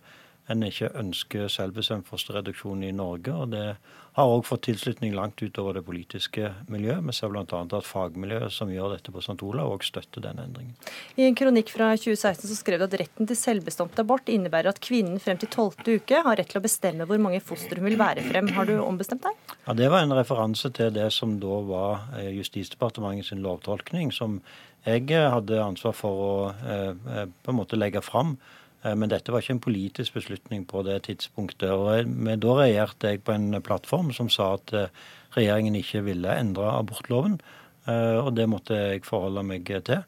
en 0.49 0.65
ikke 0.65 0.95
ønsker 0.97 1.51
selvbestemt 1.53 2.09
fosterreduksjon 2.09 2.87
i 2.89 2.95
Norge. 2.97 3.35
og 3.35 3.53
Det 3.53 3.67
har 4.19 4.33
òg 4.35 4.45
fått 4.49 4.65
tilslutning 4.67 5.15
langt 5.15 5.41
utover 5.43 5.77
det 5.79 5.85
politiske 5.87 6.51
miljøet. 6.71 7.05
Vi 7.07 7.15
ser 7.15 7.31
bl.a. 7.33 7.45
at 7.47 7.87
fagmiljøet 7.87 8.55
som 8.55 8.71
gjør 8.73 8.97
dette 8.97 9.15
på 9.15 9.23
St. 9.23 9.39
Olav, 9.47 9.71
òg 9.77 9.87
støtter 9.87 10.25
denne 10.25 10.45
endringen. 10.49 10.75
I 11.17 11.29
en 11.29 11.39
kronikk 11.39 11.71
fra 11.75 11.93
2016 11.95 12.51
så 12.51 12.59
skrev 12.59 12.83
du 12.83 12.89
at 12.89 12.99
retten 13.01 13.31
til 13.31 13.39
selvbestemt 13.39 13.99
abort 14.03 14.31
innebærer 14.33 14.73
at 14.73 14.83
kvinnen 14.83 15.23
frem 15.23 15.39
til 15.41 15.53
tolvte 15.55 15.99
uke 16.01 16.23
har 16.27 16.41
rett 16.41 16.51
til 16.51 16.61
å 16.61 16.65
bestemme 16.65 17.07
hvor 17.09 17.23
mange 17.23 17.41
foster 17.45 17.79
hun 17.79 17.89
vil 17.89 17.99
være 18.01 18.27
frem. 18.27 18.51
Har 18.59 18.69
du 18.69 18.77
ombestemt 18.83 19.23
deg? 19.27 19.39
Ja, 19.67 19.77
Det 19.79 19.91
var 19.93 20.03
en 20.03 20.17
referanse 20.19 20.73
til 20.75 20.91
det 20.95 21.11
som 21.15 21.39
da 21.43 21.61
var 21.69 22.09
eh, 22.19 22.33
Justisdepartementet 22.37 23.31
sin 23.31 23.45
lovtolkning, 23.47 24.11
som 24.13 24.41
jeg 24.87 25.09
hadde 25.11 25.59
ansvar 25.63 25.95
for 25.97 26.23
å 26.25 26.33
eh, 26.53 26.95
eh, 27.15 27.27
på 27.29 27.53
en 27.53 27.59
måte 27.59 27.79
legge 27.79 28.03
fram. 28.05 28.37
Eh, 28.85 28.95
men 28.95 29.11
dette 29.11 29.33
var 29.35 29.43
ikke 29.43 29.57
en 29.57 29.65
politisk 29.65 30.19
beslutning 30.19 30.67
på 30.69 30.85
det 30.87 31.01
tidspunktet. 31.09 31.71
og 31.71 32.39
Da 32.43 32.55
regjerte 32.61 33.13
jeg 33.13 33.25
på 33.25 33.35
en 33.35 33.63
plattform 33.63 34.13
som 34.13 34.31
sa 34.31 34.55
at 34.59 34.73
eh, 34.73 34.93
regjeringen 35.37 35.75
ikke 35.79 36.05
ville 36.07 36.39
endre 36.39 36.71
abortloven. 36.77 37.41
Eh, 37.89 38.19
og 38.21 38.35
det 38.37 38.49
måtte 38.49 38.75
jeg 38.77 39.05
forholde 39.05 39.43
meg 39.43 39.67
til. 39.67 40.03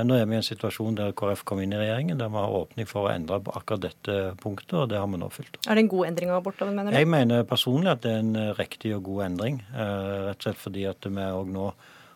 Nå 0.00 0.14
er 0.14 0.24
vi 0.24 0.36
i 0.36 0.38
en 0.38 0.44
situasjon 0.46 0.94
der 0.96 1.10
KrF 1.18 1.42
kom 1.44 1.58
inn 1.60 1.72
i 1.74 1.78
regjeringen, 1.80 2.16
der 2.16 2.30
vi 2.30 2.38
har 2.38 2.52
åpning 2.54 2.86
for 2.88 3.08
å 3.08 3.10
endre 3.10 3.40
på 3.42 3.52
akkurat 3.58 3.82
dette 3.82 4.14
punktet, 4.40 4.76
og 4.78 4.86
det 4.88 5.00
har 5.00 5.08
vi 5.10 5.18
nå 5.18 5.28
fulgt 5.34 5.58
opp. 5.58 5.66
Er 5.66 5.76
det 5.76 5.82
en 5.82 5.90
god 5.90 6.06
endring 6.06 6.30
av 6.30 6.38
abortloven, 6.38 6.76
mener 6.78 6.94
du? 6.94 6.96
Jeg 6.96 7.08
mener 7.10 7.42
personlig 7.44 7.90
at 7.90 8.04
det 8.04 8.12
er 8.14 8.22
en 8.22 8.38
riktig 8.56 8.94
og 8.96 9.02
god 9.08 9.24
endring. 9.26 9.58
Rett 9.74 10.38
og 10.38 10.46
slett 10.46 10.62
fordi 10.62 10.86
at 10.88 11.10
vi 11.10 11.26
òg 11.26 11.50
nå 11.50 11.66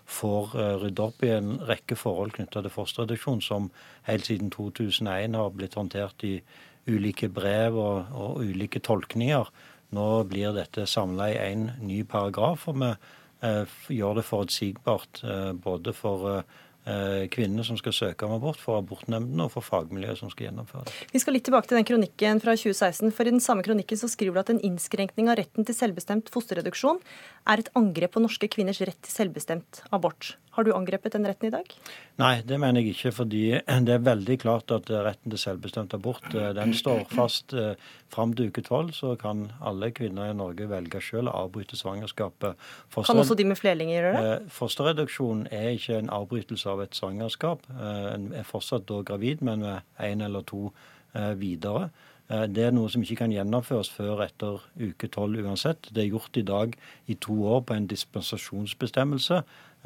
får 0.07 0.55
eh, 0.61 0.75
rydde 0.83 1.03
opp 1.05 1.25
i 1.25 1.33
en 1.35 1.57
rekke 1.65 1.97
forhold 1.97 2.35
knytta 2.37 2.63
til 2.65 2.73
fosterreduksjon, 2.73 3.43
som 3.45 3.71
helt 4.09 4.29
siden 4.29 4.53
2001 4.55 5.37
har 5.39 5.55
blitt 5.57 5.77
håndtert 5.79 6.25
i 6.27 6.39
ulike 6.91 7.31
brev 7.33 7.79
og, 7.81 8.13
og 8.13 8.43
ulike 8.45 8.83
tolkninger. 8.85 9.49
Nå 9.95 10.09
blir 10.29 10.55
dette 10.57 10.87
samla 10.91 11.31
i 11.33 11.39
én 11.41 11.69
ny 11.85 12.03
paragraf, 12.09 12.69
og 12.69 12.81
vi 12.83 12.91
eh, 13.47 13.79
gjør 13.97 14.21
det 14.21 14.27
forutsigbart 14.29 15.25
eh, 15.25 15.53
både 15.53 15.95
for 15.97 16.29
eh, 16.33 16.61
kvinnene 16.85 17.65
som 17.65 17.79
skal 17.81 17.95
søke 17.97 18.27
om 18.27 18.35
abort, 18.37 18.59
for 18.61 18.77
abortnemndene 18.77 19.47
og 19.47 19.55
for 19.55 19.65
fagmiljøet 19.65 20.21
som 20.21 20.33
skal 20.33 20.51
gjennomføre 20.51 20.85
det. 20.85 20.95
Vi 21.15 21.23
skal 21.23 21.37
litt 21.37 21.47
tilbake 21.49 21.71
til 21.71 21.79
den 21.79 21.89
kronikken 21.89 22.43
fra 22.45 22.57
2016. 22.61 23.09
for 23.17 23.25
I 23.25 23.33
den 23.33 23.41
samme 23.45 23.65
kronikken 23.65 24.01
så 24.01 24.11
skriver 24.13 24.37
du 24.37 24.43
at 24.43 24.53
en 24.53 24.61
innskrenkning 24.69 25.31
av 25.33 25.39
retten 25.41 25.65
til 25.65 25.79
selvbestemt 25.79 26.29
fosterreduksjon 26.35 27.01
er 27.49 27.65
et 27.65 27.73
angrep 27.79 28.13
på 28.17 28.25
norske 28.25 28.51
kvinners 28.53 28.83
rett 28.85 29.01
til 29.01 29.17
selvbestemt 29.17 29.81
abort. 29.91 30.35
Har 30.55 30.63
du 30.63 30.71
angrepet 30.71 31.17
den 31.17 31.27
retten 31.27 31.49
i 31.49 31.51
dag? 31.51 31.71
Nei, 32.23 32.35
det 32.47 32.61
mener 32.63 32.79
jeg 32.85 32.95
ikke. 32.95 33.11
Fordi 33.17 33.43
det 33.59 33.95
er 33.97 34.05
veldig 34.07 34.37
klart 34.45 34.71
at 34.75 34.91
retten 34.91 35.33
til 35.33 35.41
selvbestemt 35.41 35.97
abort 35.97 36.29
eh, 36.31 36.53
den 36.55 36.75
står 36.79 37.03
fast. 37.11 37.57
Eh, 37.59 37.75
fram 38.15 38.37
til 38.39 38.53
uke 38.53 38.63
tolv 38.63 38.93
så 38.95 39.17
kan 39.19 39.49
alle 39.59 39.91
kvinner 39.91 40.31
i 40.31 40.37
Norge 40.39 40.69
velge 40.71 41.03
selv 41.03 41.33
å 41.33 41.45
avbryte 41.45 41.79
svangerskapet. 41.81 42.55
Foster... 42.87 43.11
Kan 43.11 43.25
også 43.25 43.39
de 43.39 43.49
med 43.51 43.59
flerlinger 43.59 43.99
gjøre 43.99 44.15
det? 44.15 44.31
Eh, 44.31 44.49
fosterreduksjon 44.61 45.45
er 45.51 45.73
ikke 45.75 45.99
en 45.99 46.15
avbrytelse 46.15 46.71
av 46.71 46.87
et 46.87 46.95
svangerskap. 46.95 47.67
En 47.75 48.31
er 48.39 48.47
fortsatt 48.47 48.87
da 48.91 49.03
gravid, 49.03 49.43
men 49.43 49.67
med 49.67 50.03
én 50.03 50.23
eller 50.23 50.47
to 50.47 50.69
videre. 51.39 51.89
Det 52.27 52.63
er 52.65 52.73
noe 52.73 52.89
som 52.91 53.03
ikke 53.05 53.21
kan 53.21 53.33
gjennomføres 53.35 53.91
før 53.93 54.25
etter 54.25 54.63
uke 54.81 55.11
tolv 55.13 55.45
uansett. 55.45 55.91
Det 55.95 56.03
er 56.03 56.15
gjort 56.15 56.39
i 56.41 56.43
dag 56.47 56.75
i 57.07 57.15
to 57.21 57.37
år 57.53 57.61
på 57.69 57.77
en 57.77 57.87
dispensasjonsbestemmelse 57.91 59.43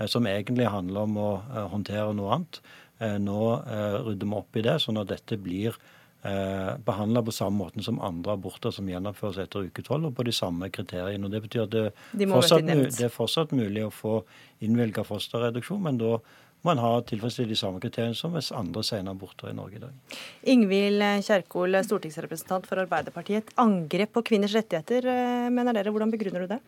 som 0.07 0.27
egentlig 0.27 0.69
handler 0.71 1.07
om 1.09 1.17
å 1.19 1.31
eh, 1.43 1.69
håndtere 1.73 2.15
noe 2.17 2.35
annet. 2.37 2.61
Eh, 3.03 3.17
nå 3.23 3.39
rydder 4.07 4.27
vi 4.27 4.37
opp 4.39 4.59
i 4.59 4.67
det, 4.67 4.79
sånn 4.83 5.01
at 5.03 5.15
dette 5.15 5.41
blir 5.41 5.79
behandla 6.85 7.21
på 7.23 7.31
samme 7.33 7.63
måten 7.63 7.85
som 7.87 8.01
andre 8.03 8.33
aborter 8.35 8.73
som 8.75 8.89
gjennomføres 8.91 9.37
etter 9.39 9.69
uke 9.71 9.85
tolv, 9.87 10.09
og 10.09 10.17
på 10.17 10.25
de 10.27 10.33
samme 10.35 10.67
kriteriene. 10.75 11.25
Og 11.25 11.31
Det 11.31 11.41
betyr 11.45 11.63
at 11.63 11.71
det, 11.71 11.83
de 12.19 12.27
fortsatt, 12.27 12.67
det 12.67 13.05
er 13.07 13.13
fortsatt 13.15 13.55
mulig 13.55 13.85
å 13.87 13.93
få 13.95 14.17
innvilga 14.67 15.07
fosterreduksjon, 15.07 15.79
men 15.87 16.01
da 16.03 16.17
må 16.67 16.75
en 16.75 16.83
ha 16.83 16.91
tilfredsstilt 17.07 17.55
de 17.55 17.61
samme 17.63 17.79
kriteriene 17.81 18.19
som 18.19 18.35
hvis 18.35 18.51
andre 18.51 18.83
senere 18.85 19.15
aborter 19.15 19.53
i 19.53 19.57
Norge 19.57 19.79
i 19.79 19.85
dag. 19.87 20.19
Ingvild 20.51 21.07
Kjerkol, 21.31 21.79
stortingsrepresentant 21.87 22.67
for 22.67 22.83
Arbeiderpartiet. 22.83 23.47
Et 23.47 23.63
angrep 23.63 24.17
på 24.19 24.27
kvinners 24.33 24.59
rettigheter, 24.59 25.07
mener 25.55 25.79
dere. 25.79 25.95
Hvordan 25.95 26.13
begrunner 26.13 26.45
du 26.45 26.57
det? 26.57 26.63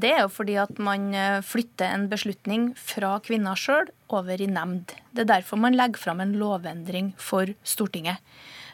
Det 0.00 0.10
er 0.12 0.22
jo 0.22 0.30
fordi 0.30 0.54
at 0.60 0.78
man 0.78 1.08
eh, 1.16 1.40
flytter 1.42 1.88
en 1.90 2.06
beslutning 2.10 2.70
fra 2.78 3.16
kvinner 3.24 3.58
sjøl 3.58 3.88
over 4.12 4.40
i 4.40 4.46
nemnd. 4.46 4.92
Det 5.10 5.24
er 5.24 5.32
derfor 5.32 5.58
man 5.58 5.76
legger 5.78 5.98
fram 5.98 6.20
en 6.22 6.36
lovendring 6.38 7.14
for 7.18 7.50
Stortinget. 7.66 8.20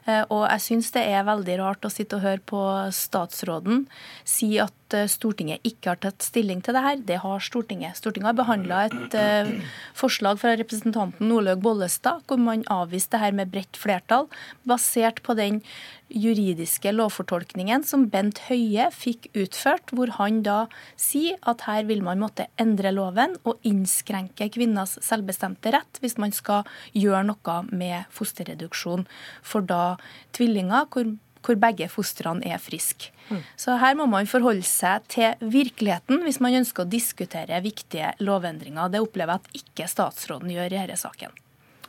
Eh, 0.07 0.23
og 0.29 0.45
jeg 0.45 0.65
syns 0.67 0.93
det 0.95 1.07
er 1.09 1.27
veldig 1.27 1.57
rart 1.63 1.87
å 1.87 1.93
sitte 1.93 2.19
og 2.19 2.27
høre 2.27 2.43
på 2.47 2.63
statsråden 2.95 3.87
si 4.29 4.53
at 4.63 4.75
at 4.87 4.95
eh, 4.95 5.09
Stortinget 5.11 5.65
ikke 5.67 5.93
har 5.93 6.01
tatt 6.01 6.23
stilling 6.23 6.63
til 6.63 6.77
det 6.77 6.83
her. 6.85 7.03
Det 7.03 7.19
har 7.23 7.43
Stortinget. 7.43 7.99
Stortinget 7.99 8.31
har 8.31 8.39
behandla 8.39 8.85
et 8.87 9.17
uh, 9.19 9.51
forslag 9.97 10.39
fra 10.41 10.55
representanten 10.59 11.33
Olaug 11.33 11.63
Bollestad 11.65 12.23
hvor 12.27 12.39
man 12.41 12.65
avviste 12.71 13.17
det 13.17 13.23
her 13.25 13.37
med 13.37 13.51
bredt 13.53 13.79
flertall, 13.79 14.27
basert 14.67 15.23
på 15.27 15.35
den 15.39 15.63
juridiske 16.07 16.93
lovfortolkningen 16.95 17.83
som 17.87 18.07
Bent 18.11 18.39
Høie 18.47 18.87
fikk 18.95 19.27
utført, 19.35 19.91
hvor 19.91 20.13
han 20.21 20.43
da 20.47 20.67
sier 21.01 21.39
at 21.51 21.65
her 21.67 21.87
vil 21.89 22.05
man 22.07 22.21
måtte 22.23 22.47
endre 22.63 22.93
loven 22.95 23.35
og 23.43 23.59
innskrenke 23.67 24.49
kvinners 24.55 24.97
selvbestemte 25.03 25.75
rett 25.75 26.01
hvis 26.03 26.15
man 26.23 26.35
skal 26.35 26.67
gjøre 26.95 27.25
noe 27.33 27.59
med 27.73 28.07
fosterreduksjon 28.15 29.07
for 29.43 29.67
da 29.67 29.97
tvillinger 30.37 30.87
hvor, 30.93 31.11
hvor 31.47 31.59
begge 31.63 31.89
fostrene 31.93 32.45
er 32.51 32.61
friske. 32.63 33.13
Mm. 33.31 33.41
Så 33.59 33.79
her 33.81 33.97
må 33.99 34.07
man 34.11 34.29
forholde 34.31 34.67
seg 34.67 35.07
til 35.11 35.49
virkeligheten 35.55 36.23
hvis 36.27 36.39
man 36.43 36.61
ønsker 36.61 36.85
å 36.85 36.91
diskutere 36.91 37.63
viktige 37.65 38.13
lovendringer. 38.23 38.93
Det 38.93 39.03
opplever 39.03 39.35
jeg 39.35 39.43
at 39.43 39.61
ikke 39.63 39.91
statsråden 39.91 40.53
gjør 40.55 40.71
i 40.71 40.79
denne 40.79 41.01
saken. 41.01 41.35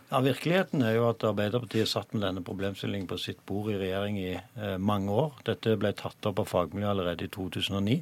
Ja, 0.07 0.21
Virkeligheten 0.23 0.85
er 0.87 0.93
jo 0.95 1.09
at 1.09 1.23
Arbeiderpartiet 1.27 1.89
satt 1.91 2.13
med 2.15 2.21
denne 2.23 2.39
problemstillingen 2.39 3.09
på 3.09 3.17
sitt 3.19 3.41
bord 3.49 3.67
i 3.73 3.75
regjering 3.75 4.19
i 4.21 4.37
eh, 4.37 4.77
mange 4.79 5.11
år. 5.11 5.33
Dette 5.49 5.73
ble 5.75 5.91
tatt 5.99 6.29
opp 6.29 6.39
av 6.39 6.47
fagmiljøet 6.47 6.93
allerede 6.93 7.27
i 7.27 7.31
2009. 7.33 7.97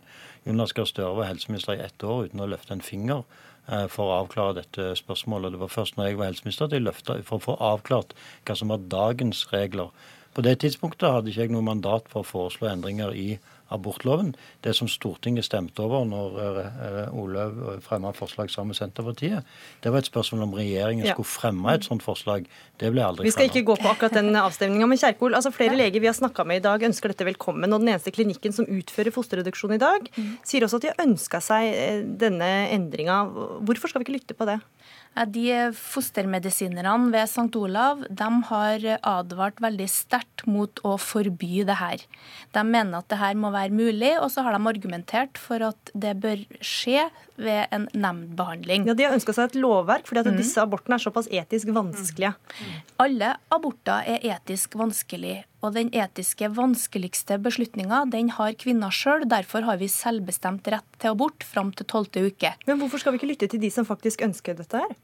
Jonas 0.46 0.76
Gahr 0.78 0.86
Støre 0.86 1.16
var 1.18 1.32
helseminister 1.32 1.74
i 1.74 1.82
ett 1.82 2.06
år 2.06 2.28
uten 2.28 2.44
å 2.46 2.50
løfte 2.52 2.78
en 2.78 2.86
finger 2.86 3.24
eh, 3.24 3.88
for 3.90 4.12
å 4.12 4.20
avklare 4.20 4.60
dette 4.60 4.92
spørsmålet. 5.02 5.56
Det 5.56 5.64
var 5.64 5.74
først 5.74 5.98
når 5.98 6.12
jeg 6.12 6.20
var 6.20 6.30
helseminister 6.30 6.70
at 6.70 6.78
jeg 6.78 6.86
løfta 6.86 7.18
for 7.26 7.40
å 7.40 7.46
få 7.48 7.58
avklart 7.72 8.14
hva 8.46 8.60
som 8.62 8.76
var 8.76 8.86
dagens 8.94 9.42
regler. 9.50 9.90
På 10.36 10.44
det 10.44 10.58
tidspunktet 10.64 11.08
hadde 11.08 11.32
ikke 11.32 11.48
jeg 11.48 11.56
noe 11.56 11.64
mandat 11.64 12.10
for 12.12 12.26
å 12.26 12.28
foreslå 12.28 12.68
endringer 12.68 13.16
i 13.16 13.38
abortloven. 13.74 14.36
Det 14.62 14.74
som 14.78 14.90
Stortinget 14.90 15.48
stemte 15.48 15.82
over 15.82 16.04
når 16.06 16.36
uh, 16.38 17.18
Olaug 17.18 17.62
fremma 17.86 18.12
forslag 18.14 18.52
sammen 18.54 18.74
med 18.74 18.80
Senterpartiet, 18.80 19.48
det 19.82 19.94
var 19.94 20.04
et 20.04 20.10
spørsmål 20.10 20.46
om 20.46 20.54
regjeringen 20.58 21.08
ja. 21.08 21.16
skulle 21.16 21.32
fremme 21.32 21.74
et 21.74 21.88
sånt 21.88 22.06
forslag. 22.06 22.46
Det 22.82 22.92
ble 22.94 23.06
aldri 23.06 23.26
Vi 23.26 23.34
skal 23.34 23.50
ikke 23.50 23.66
gå 23.72 23.78
på 23.80 23.90
akkurat 23.90 24.18
den 24.20 24.36
avstemninga. 24.38 24.90
Men 24.92 25.02
Kjerkol, 25.02 25.38
altså 25.38 25.54
flere 25.56 25.74
ja. 25.74 25.82
leger 25.86 26.04
vi 26.04 26.12
har 26.12 26.18
snakka 26.18 26.46
med 26.48 26.62
i 26.62 26.66
dag, 26.68 26.86
ønsker 26.90 27.14
dette 27.14 27.28
velkommen. 27.28 27.72
Og 27.74 27.82
den 27.82 27.96
eneste 27.96 28.14
klinikken 28.14 28.54
som 28.56 28.70
utfører 28.70 29.16
fosterreduksjon 29.16 29.78
i 29.78 29.82
dag, 29.82 30.12
mm. 30.14 30.32
sier 30.46 30.68
også 30.68 30.82
at 30.82 30.86
de 30.86 30.94
har 30.94 31.04
ønska 31.08 31.42
seg 31.44 31.72
eh, 31.72 32.04
denne 32.22 32.52
endringa. 32.76 33.24
Hvorfor 33.66 33.92
skal 33.92 34.04
vi 34.04 34.10
ikke 34.10 34.20
lytte 34.20 34.38
på 34.38 34.50
det? 34.52 34.60
De 35.16 35.72
fostermedisinerne 35.80 37.12
ved 37.14 37.30
St. 37.32 37.56
Olav 37.56 38.02
de 38.10 38.30
har 38.50 38.88
advart 39.00 39.62
veldig 39.64 39.88
sterkt 39.88 40.44
mot 40.44 40.82
å 40.84 40.98
forby 41.00 41.64
det 41.68 41.78
her. 41.80 42.04
De 42.52 42.64
mener 42.68 43.00
at 43.00 43.08
det 43.12 43.22
her 43.22 43.38
må 43.40 43.54
være 43.56 43.72
mulig, 43.72 44.12
og 44.20 44.28
så 44.34 44.44
har 44.44 44.58
de 44.58 44.68
argumentert 44.74 45.40
for 45.40 45.64
at 45.64 45.94
det 45.96 46.18
bør 46.20 46.44
skje 46.60 47.08
ved 47.40 47.72
en 47.76 47.88
nemndbehandling. 47.96 48.86
Ja, 48.88 48.96
De 48.96 49.08
har 49.08 49.16
ønska 49.16 49.36
seg 49.36 49.50
et 49.50 49.58
lovverk 49.60 50.08
fordi 50.08 50.24
at 50.24 50.30
mm. 50.32 50.40
disse 50.40 50.62
abortene 50.62 51.00
er 51.00 51.04
såpass 51.04 51.32
etisk 51.32 51.72
vanskelige. 51.76 52.36
Mm. 52.36 52.78
Alle 53.06 53.34
aborter 53.56 54.08
er 54.16 54.24
etisk 54.36 54.76
vanskelig, 54.80 55.44
og 55.64 55.76
den 55.76 55.90
etiske 55.96 56.52
vanskeligste 56.56 57.40
beslutninga 57.44 58.04
den 58.12 58.32
har 58.36 58.56
kvinner 58.60 58.94
sjøl. 58.94 59.26
Derfor 59.32 59.66
har 59.68 59.80
vi 59.82 59.90
selvbestemt 59.92 60.68
rett 60.72 61.00
til 61.00 61.16
abort 61.16 61.44
fram 61.48 61.74
til 61.76 61.88
tolvte 61.90 62.24
uke. 62.28 62.54
Men 62.68 62.80
hvorfor 62.82 63.02
skal 63.02 63.16
vi 63.16 63.24
ikke 63.24 63.34
lytte 63.34 63.52
til 63.52 63.64
de 63.64 63.72
som 63.74 63.88
faktisk 63.88 64.24
ønsker 64.26 64.60
dette 64.60 64.84
her? 64.84 64.96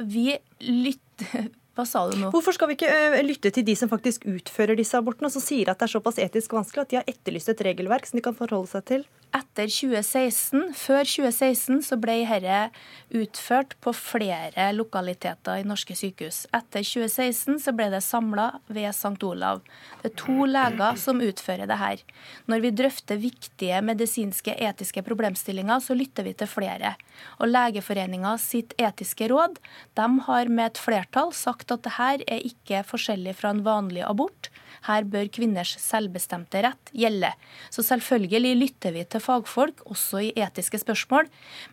Vi 0.00 0.32
lytter 0.64 1.50
hva 1.78 1.86
sa 1.88 2.02
du 2.10 2.16
nå? 2.18 2.32
Hvorfor 2.34 2.56
skal 2.56 2.70
vi 2.70 2.76
ikke 2.78 3.22
lytte 3.24 3.52
til 3.54 3.64
de 3.66 3.76
som 3.78 3.90
faktisk 3.90 4.26
utfører 4.28 4.78
disse 4.78 4.98
abortene, 4.98 5.30
og 5.30 5.34
som 5.36 5.44
sier 5.44 5.70
at 5.70 5.80
det 5.80 5.88
er 5.88 5.94
såpass 5.94 6.20
etisk 6.22 6.56
vanskelig 6.56 6.82
at 6.84 6.92
de 6.92 7.00
har 7.00 7.10
etterlyst 7.10 7.52
et 7.52 7.64
regelverk 7.64 8.08
som 8.08 8.18
de 8.18 8.24
kan 8.26 8.36
forholde 8.36 8.72
seg 8.72 8.86
til? 8.90 9.06
Etter 9.30 9.68
2016, 9.70 10.72
Før 10.74 11.04
2016 11.06 11.84
så 11.86 11.96
ble 12.02 12.16
dette 12.26 12.70
utført 13.14 13.76
på 13.82 13.92
flere 13.94 14.70
lokaliteter 14.74 15.60
i 15.60 15.66
norske 15.66 15.94
sykehus. 15.94 16.48
Etter 16.56 16.82
2016 16.82 17.60
så 17.62 17.74
ble 17.76 17.86
det 17.92 18.00
samla 18.02 18.48
ved 18.66 18.88
St. 18.90 19.14
Olav. 19.26 19.62
Det 20.02 20.10
er 20.10 20.16
to 20.18 20.48
leger 20.50 20.98
som 20.98 21.22
utfører 21.22 21.70
det 21.70 21.78
her. 21.78 22.02
Når 22.50 22.64
vi 22.64 22.72
drøfter 22.80 23.20
viktige 23.22 23.78
medisinske 23.86 24.56
etiske 24.56 25.04
problemstillinger, 25.06 25.78
så 25.84 25.94
lytter 25.94 26.26
vi 26.26 26.34
til 26.34 26.50
flere. 26.50 26.96
Og 27.38 27.52
Legeforeninga 27.52 28.34
sitt 28.42 28.74
etiske 28.80 29.30
råd 29.30 29.60
de 29.98 30.08
har 30.26 30.50
med 30.50 30.72
et 30.72 30.82
flertall 30.82 31.30
sagt 31.36 31.70
at 31.70 31.86
det 31.86 31.94
her 32.00 32.26
er 32.26 32.42
ikke 32.50 32.82
forskjellig 32.88 33.36
fra 33.38 33.54
en 33.54 33.62
vanlig 33.66 34.02
abort. 34.06 34.50
Her 34.86 35.04
bør 35.04 35.28
kvinners 35.32 35.74
selvbestemte 35.82 36.62
rett 36.64 36.92
gjelde. 36.96 37.32
Så 37.70 37.84
selvfølgelig 37.84 38.54
lytter 38.56 38.94
vi 38.96 39.04
til 39.04 39.19
fagfolk, 39.22 39.82
også 39.90 40.22
i 40.26 40.30
etiske 40.40 40.80
spørsmål. 40.82 41.28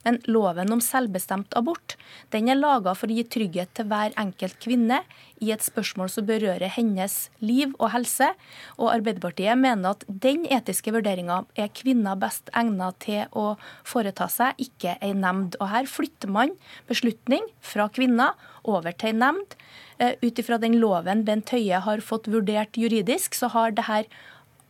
Men 0.06 0.20
loven 0.28 0.72
om 0.76 0.84
selvbestemt 0.84 1.56
abort 1.58 1.96
den 2.34 2.52
er 2.52 2.60
laga 2.60 2.94
for 2.98 3.10
å 3.10 3.18
gi 3.18 3.26
trygghet 3.28 3.74
til 3.78 3.88
hver 3.90 4.16
enkelt 4.20 4.60
kvinne 4.64 5.02
i 5.44 5.52
et 5.54 5.64
spørsmål 5.64 6.10
som 6.12 6.26
berører 6.28 6.72
hennes 6.76 7.16
liv 7.44 7.74
og 7.78 7.92
helse. 7.94 8.30
Og 8.78 8.92
Arbeiderpartiet 8.94 9.60
mener 9.60 9.96
at 9.96 10.06
den 10.08 10.46
etiske 10.50 10.94
vurderinga 10.96 11.44
er 11.58 11.72
kvinner 11.76 12.20
best 12.20 12.52
egnet 12.58 13.00
til 13.06 13.26
å 13.38 13.56
foreta 13.88 14.30
seg, 14.32 14.58
ikke 14.62 14.98
ei 15.02 15.14
nemnd. 15.18 15.60
Og 15.62 15.72
her 15.74 15.90
flytter 15.90 16.32
man 16.34 16.56
beslutning 16.90 17.46
fra 17.62 17.90
kvinner 17.94 18.38
over 18.68 18.96
til 18.96 19.14
ei 19.14 19.20
nemnd. 19.20 19.58
Eh, 19.98 20.18
ut 20.22 20.40
ifra 20.40 20.60
den 20.62 20.78
loven 20.82 21.24
Bent 21.26 21.50
Høie 21.54 21.80
har 21.82 22.04
fått 22.06 22.30
vurdert 22.30 22.78
juridisk, 22.78 23.34
så 23.38 23.50
har 23.54 23.74
det 23.74 23.88
her 23.88 24.06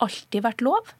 alltid 0.03 0.45
vært 0.45 0.63
lov. 0.63 0.93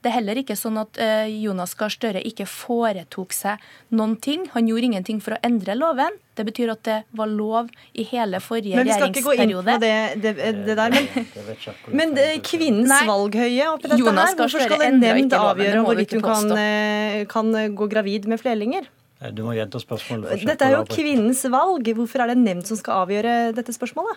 Det 0.00 0.08
er 0.08 0.14
heller 0.16 0.38
ikke 0.40 0.56
sånn 0.56 0.78
at 0.80 0.96
eh, 1.02 1.28
Jonas 1.42 1.74
Gahr 1.76 1.92
Støre 1.92 2.22
ikke 2.24 2.46
foretok 2.48 3.34
seg 3.36 3.60
noen 3.92 4.14
ting. 4.16 4.46
Han 4.54 4.70
gjorde 4.70 4.88
ingenting 4.88 5.18
for 5.20 5.36
å 5.36 5.40
endre 5.44 5.76
loven. 5.76 6.16
Det 6.38 6.46
betyr 6.48 6.72
at 6.72 6.80
det 6.88 6.96
var 7.18 7.28
lov 7.28 7.68
i 7.92 8.06
hele 8.08 8.40
forrige 8.40 8.80
regjeringsperiode. 8.80 8.80
Men 8.80 8.88
vi 8.88 8.96
skal 8.96 9.12
ikke 9.12 9.24
gå 9.26 9.34
inn 9.36 9.52
på 9.52 9.64
det, 9.84 9.98
det, 10.24 10.54
det 10.70 10.78
der. 10.78 10.96
Men, 10.96 11.98
men 12.00 12.16
det, 12.16 12.26
kvinnens 12.48 12.88
Nei, 12.94 13.02
valghøye 13.10 13.68
oppi 13.74 13.92
dette 13.92 14.16
her, 14.22 14.38
hvorfor 14.40 14.64
skal 14.64 14.86
en 14.88 14.98
nemnd 15.04 15.36
avgjøre 15.36 15.84
hvorvidt 15.84 16.16
hun 16.16 16.24
kan, 16.24 16.56
eh, 16.56 17.20
kan 17.28 17.52
gå 17.76 17.92
gravid 17.92 18.30
med 18.30 18.40
flerlinger? 18.40 18.88
Eh, 19.20 19.34
du 19.36 19.44
må 19.44 19.52
gjenta 19.58 19.80
spørsmålet. 19.82 20.48
Dette 20.48 20.64
er 20.64 20.78
jo 20.78 20.84
kvinnens 20.88 21.44
valg. 21.52 21.92
Hvorfor 22.00 22.24
er 22.24 22.32
det 22.32 22.40
en 22.40 22.46
nemnd 22.48 22.68
som 22.68 22.80
skal 22.80 23.04
avgjøre 23.04 23.40
dette 23.56 23.76
spørsmålet? 23.76 24.16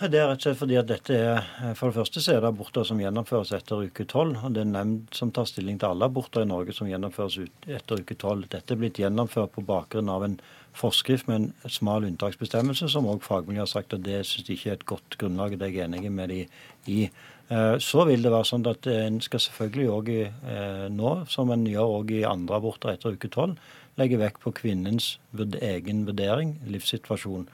Det 0.00 0.16
er 0.16 0.30
rett 0.30 0.38
og 0.38 0.46
slett 0.46 0.56
fordi 0.56 0.76
at 0.80 0.86
dette 0.88 1.12
er, 1.12 1.42
eh, 1.60 1.74
For 1.76 1.90
det 1.90 1.98
første 1.98 2.22
så 2.24 2.32
er 2.32 2.40
det 2.40 2.48
aborter 2.48 2.86
som 2.88 2.96
gjennomføres 2.96 3.52
etter 3.52 3.84
uke 3.84 4.06
tolv. 4.08 4.38
Det 4.54 4.62
er 4.62 4.70
nemnd 4.70 5.12
som 5.12 5.30
tar 5.30 5.44
stilling 5.44 5.78
til 5.78 5.90
alle 5.90 6.06
aborter 6.08 6.40
i 6.40 6.48
Norge 6.48 6.72
som 6.72 6.88
gjennomføres 6.88 7.36
etter 7.68 8.00
uke 8.00 8.16
tolv. 8.16 8.48
Dette 8.48 8.72
er 8.72 8.78
blitt 8.80 8.96
gjennomført 8.96 9.52
på 9.52 9.60
bakgrunn 9.60 10.08
av 10.08 10.24
en 10.24 10.38
forskrift 10.72 11.28
med 11.28 11.36
en 11.36 11.52
smal 11.68 12.06
unntaksbestemmelse, 12.08 12.88
som 12.88 13.04
òg 13.04 13.20
fagmiljøet 13.20 13.60
har 13.60 13.66
sagt 13.66 13.92
at 13.92 14.02
det 14.02 14.24
syns 14.24 14.46
de 14.46 14.54
ikke 14.56 14.70
er 14.70 14.78
et 14.78 14.86
godt 14.86 15.18
grunnlag. 15.18 15.58
Det 15.58 15.68
er 15.68 15.76
jeg 15.76 15.90
enig 15.90 16.10
med 16.10 16.30
de 16.30 16.46
i. 16.86 17.10
Eh, 17.50 17.76
så 17.76 18.06
vil 18.08 18.22
det 18.22 18.32
være 18.32 18.48
sånn 18.48 18.64
at 18.72 18.86
en 18.86 19.20
skal 19.20 19.40
selvfølgelig 19.40 19.90
òg 19.98 20.08
nå, 20.96 21.12
som 21.28 21.50
en 21.50 21.66
gjør 21.66 21.98
òg 21.98 22.14
i 22.16 22.24
andre 22.24 22.56
aborter 22.56 22.94
etter 22.94 23.12
uke 23.12 23.28
tolv, 23.28 23.60
legge 23.98 24.16
vekt 24.16 24.40
på 24.40 24.54
kvinnens 24.62 25.18
egen 25.36 26.06
vurdering, 26.08 26.56
livssituasjon. 26.64 27.50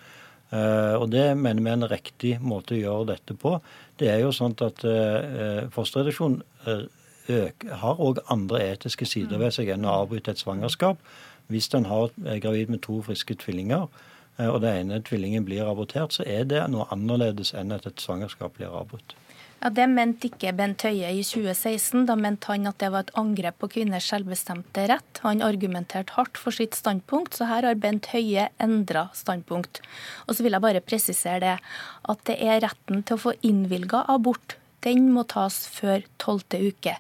Uh, 0.57 0.97
og 1.03 1.11
Det 1.12 1.37
mener 1.37 1.62
vi 1.62 1.71
er 1.71 1.77
en 1.77 1.90
riktig 1.90 2.33
måte 2.40 2.77
å 2.77 2.81
gjøre 2.81 3.09
dette 3.12 3.37
på. 3.37 3.57
Det 4.01 4.09
er 4.12 4.23
jo 4.23 4.33
sånn 4.33 4.57
at 4.64 4.85
uh, 4.87 5.66
fosterreduksjon 5.75 6.40
uh, 6.66 6.85
har 7.83 8.03
òg 8.03 8.23
andre 8.31 8.62
etiske 8.71 9.09
sider 9.09 9.40
ved 9.42 9.57
seg 9.57 9.73
enn 9.75 9.85
å 9.85 9.97
avbryte 10.05 10.33
et 10.33 10.42
svangerskap. 10.42 11.01
Hvis 11.51 11.69
en 11.75 11.87
er 11.87 12.38
gravid 12.42 12.71
med 12.71 12.85
to 12.87 13.01
friske 13.03 13.35
tvillinger, 13.42 13.88
og 14.37 14.59
den 14.62 14.90
ene 14.92 15.01
tvillingen 15.03 15.47
blir 15.47 15.66
abortert, 15.66 16.12
så 16.12 16.23
er 16.27 16.45
det 16.47 16.61
noe 16.71 16.87
annerledes 16.92 17.55
enn 17.57 17.73
at 17.75 17.87
et 17.88 18.03
svangerskap 18.03 18.59
blir 18.59 18.71
avbrutt. 18.71 19.16
Ja, 19.66 19.70
Det 19.74 19.88
mente 19.90 20.29
ikke 20.29 20.52
Bent 20.55 20.85
Høie 20.87 21.09
i 21.11 21.24
2016. 21.26 22.05
Da 22.07 22.14
mente 22.14 22.52
han 22.52 22.68
at 22.70 22.76
det 22.79 22.87
var 22.94 23.02
et 23.02 23.16
angrep 23.18 23.57
på 23.59 23.68
kvinners 23.72 24.07
selvbestemte 24.12 24.85
rett. 24.87 25.18
Han 25.24 25.42
argumenterte 25.42 26.14
hardt 26.14 26.38
for 26.38 26.55
sitt 26.55 26.79
standpunkt, 26.79 27.35
så 27.35 27.48
her 27.50 27.66
har 27.66 27.81
Bent 27.83 28.07
Høie 28.12 28.44
endra 28.62 29.09
standpunkt. 29.11 29.81
Og 30.29 30.38
så 30.38 30.46
vil 30.46 30.55
jeg 30.55 30.62
bare 30.62 30.85
presisere 30.87 31.40
det, 31.42 31.57
at 32.07 32.22
det 32.31 32.38
er 32.46 32.62
retten 32.62 33.02
til 33.02 33.18
å 33.18 33.24
få 33.24 33.35
innvilga 33.42 34.05
abort. 34.07 34.55
Den 34.87 35.11
må 35.11 35.27
tas 35.27 35.64
før 35.75 36.05
tolvte 36.22 36.61
uke. 36.62 36.94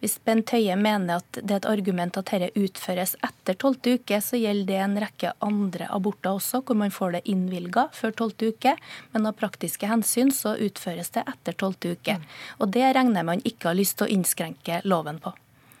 Hvis 0.00 0.18
Bent 0.24 0.52
Høie 0.52 0.76
mener 0.80 1.20
at 1.20 1.38
det 1.40 1.54
er 1.54 1.58
et 1.60 1.68
argument 1.68 2.16
at 2.16 2.30
dette 2.32 2.50
utføres 2.56 3.14
etter 3.24 3.56
tolvte 3.60 3.96
uke, 3.96 4.20
så 4.24 4.38
gjelder 4.40 4.68
det 4.68 4.78
en 4.84 4.96
rekke 5.02 5.32
andre 5.44 5.88
aborter 5.92 6.36
også, 6.36 6.62
hvor 6.64 6.78
man 6.80 6.92
får 6.92 7.16
det 7.16 7.22
innvilga 7.32 7.86
før 7.96 8.16
tolvte 8.22 8.50
uke. 8.52 8.74
Men 9.12 9.28
av 9.28 9.36
praktiske 9.40 9.88
hensyn 9.88 10.32
så 10.36 10.54
utføres 10.56 11.12
det 11.16 11.26
etter 11.28 11.56
tolvte 11.56 11.94
uke. 11.96 12.16
Og 12.60 12.72
det 12.76 12.90
regner 12.96 13.24
man 13.28 13.44
ikke 13.44 13.70
har 13.70 13.78
lyst 13.80 13.98
til 14.00 14.08
å 14.08 14.12
innskrenke 14.18 14.82
loven 14.88 15.20
på. 15.20 15.32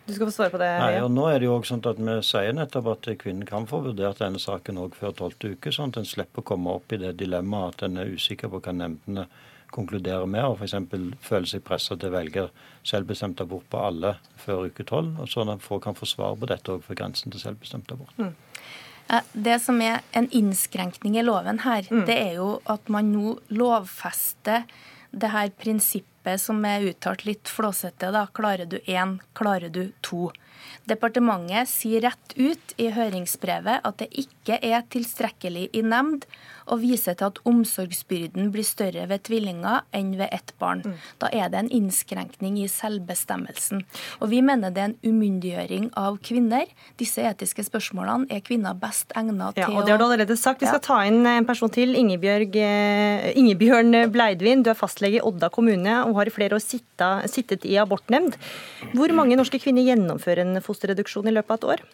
Du 0.08 0.14
skal 0.16 0.26
få 0.26 0.34
svare 0.34 0.50
på 0.50 0.58
det. 0.58 0.70
Nei, 0.80 0.96
og 1.04 1.12
nå 1.14 1.28
er 1.30 1.38
det 1.38 1.46
jo 1.46 1.54
også 1.54 1.76
sånn 1.76 1.84
at 1.86 2.00
Vi 2.00 2.16
sier 2.26 2.56
nettopp 2.56 2.88
at 2.96 3.12
kvinnen 3.20 3.46
kan 3.46 3.68
få 3.70 3.82
vurdert 3.84 4.18
denne 4.18 4.40
saken 4.42 4.80
også 4.80 5.00
før 5.04 5.16
tolvte 5.20 5.52
uke, 5.54 5.72
sånn 5.76 5.92
at 5.92 6.00
en 6.00 6.08
slipper 6.08 6.42
å 6.42 6.48
komme 6.50 6.72
opp 6.80 6.92
i 6.92 6.98
det 6.98 7.12
dilemmaet 7.20 7.76
at 7.76 7.86
en 7.86 8.00
er 8.00 8.16
usikker 8.16 8.50
på 8.50 8.62
hva 8.64 8.74
nemndene 8.74 9.28
konkluderer 9.74 10.26
med, 10.26 10.44
og 10.44 10.60
f.eks. 10.60 10.76
føler 11.24 11.48
seg 11.48 11.64
presset 11.66 12.00
til 12.00 12.10
å 12.10 12.16
velge 12.16 12.46
selvbestemt 12.86 13.40
abort 13.44 13.66
på 13.70 13.80
alle 13.80 14.14
før 14.40 14.68
uke 14.70 14.86
tolv, 14.88 15.18
og 15.20 15.30
sånn 15.30 15.52
at 15.52 15.64
folk 15.64 15.84
kan 15.86 15.98
få 15.98 16.08
svar 16.08 16.36
på 16.40 16.48
dette 16.50 16.74
òg 16.74 16.84
for 16.86 16.98
grensen 16.98 17.32
til 17.32 17.42
selvbestemt 17.42 17.92
abort. 17.94 18.14
Mm. 18.18 18.34
Det 19.32 19.56
som 19.58 19.80
er 19.82 20.04
en 20.14 20.28
innskrenkning 20.30 21.16
i 21.18 21.24
loven 21.26 21.64
her, 21.64 21.88
mm. 21.90 22.04
det 22.06 22.16
er 22.16 22.38
jo 22.38 22.52
at 22.70 22.90
man 22.92 23.10
nå 23.10 23.34
lovfester 23.50 24.68
det 25.10 25.32
her 25.32 25.50
prinsippet 25.58 26.38
som 26.38 26.62
er 26.68 26.86
uttalt 26.92 27.24
litt 27.26 27.50
flåsete. 27.50 28.12
da, 28.14 28.26
Klarer 28.34 28.68
du 28.70 28.78
én, 28.86 29.18
klarer 29.34 29.72
du 29.72 29.90
to. 30.06 30.30
Departementet 30.90 31.70
sier 31.70 32.04
rett 32.06 32.36
ut 32.36 32.74
i 32.80 32.90
høringsbrevet 32.94 33.84
at 33.86 34.00
det 34.02 34.10
ikke 34.24 34.58
er 34.62 34.86
tilstrekkelig 34.92 35.68
i 35.76 35.84
nemnd 35.86 36.26
å 36.70 36.78
vise 36.80 37.14
til 37.18 37.26
at 37.26 37.40
omsorgsbyrden 37.48 38.50
blir 38.54 38.66
større 38.66 39.06
ved 39.10 39.24
tvillinger 39.26 39.84
enn 39.96 40.12
ved 40.18 40.30
ett 40.34 40.52
barn. 40.62 40.82
Mm. 40.84 40.96
Da 41.22 41.30
er 41.34 41.50
det 41.52 41.62
en 41.64 41.70
innskrenkning 41.80 42.58
i 42.62 42.66
selvbestemmelsen. 42.70 43.82
Og 44.20 44.30
vi 44.32 44.42
mener 44.44 44.74
det 44.74 44.82
er 44.82 44.90
en 44.92 44.98
umyndiggjøring 45.02 45.90
av 45.98 46.20
kvinner. 46.26 46.70
Disse 47.00 47.24
etiske 47.26 47.64
spørsmålene 47.66 48.30
er 48.30 48.44
kvinner 48.46 48.76
best 48.78 49.14
egnet 49.18 49.56
til 49.56 49.66
å 49.66 49.66
ja, 49.66 49.70
og 49.74 49.86
det 49.86 49.94
har 49.94 50.02
du 50.02 50.06
allerede 50.06 50.36
sagt. 50.38 50.62
Vi 50.62 50.70
skal 50.70 50.82
ta 50.84 51.00
inn 51.08 51.24
en 51.26 51.48
person 51.48 51.72
til. 51.72 51.96
Ingebjørg, 52.00 52.56
eh, 52.56 53.30
Ingebjørn 53.40 53.96
Bleidvin, 54.14 54.64
du 54.64 54.70
er 54.70 54.78
fastlege 54.78 55.18
i 55.18 55.24
Odda 55.26 55.50
kommune 55.52 56.00
og 56.06 56.14
har 56.20 56.30
i 56.30 56.34
flere 56.34 56.56
år 56.58 56.62
sittet, 56.62 57.30
sittet 57.32 57.66
i 57.68 57.76
abortnemnd. 57.80 58.38
Hvor 58.94 59.12
mange 59.16 59.38
norske 59.38 59.60
kvinner 59.62 59.84
gjennomfører 59.86 60.44
en 60.44 60.49
fosterreduksjon 60.64 61.30
i 61.30 61.34
løpet 61.36 61.54
av 61.54 61.58
et 61.60 61.68
år? 61.74 61.84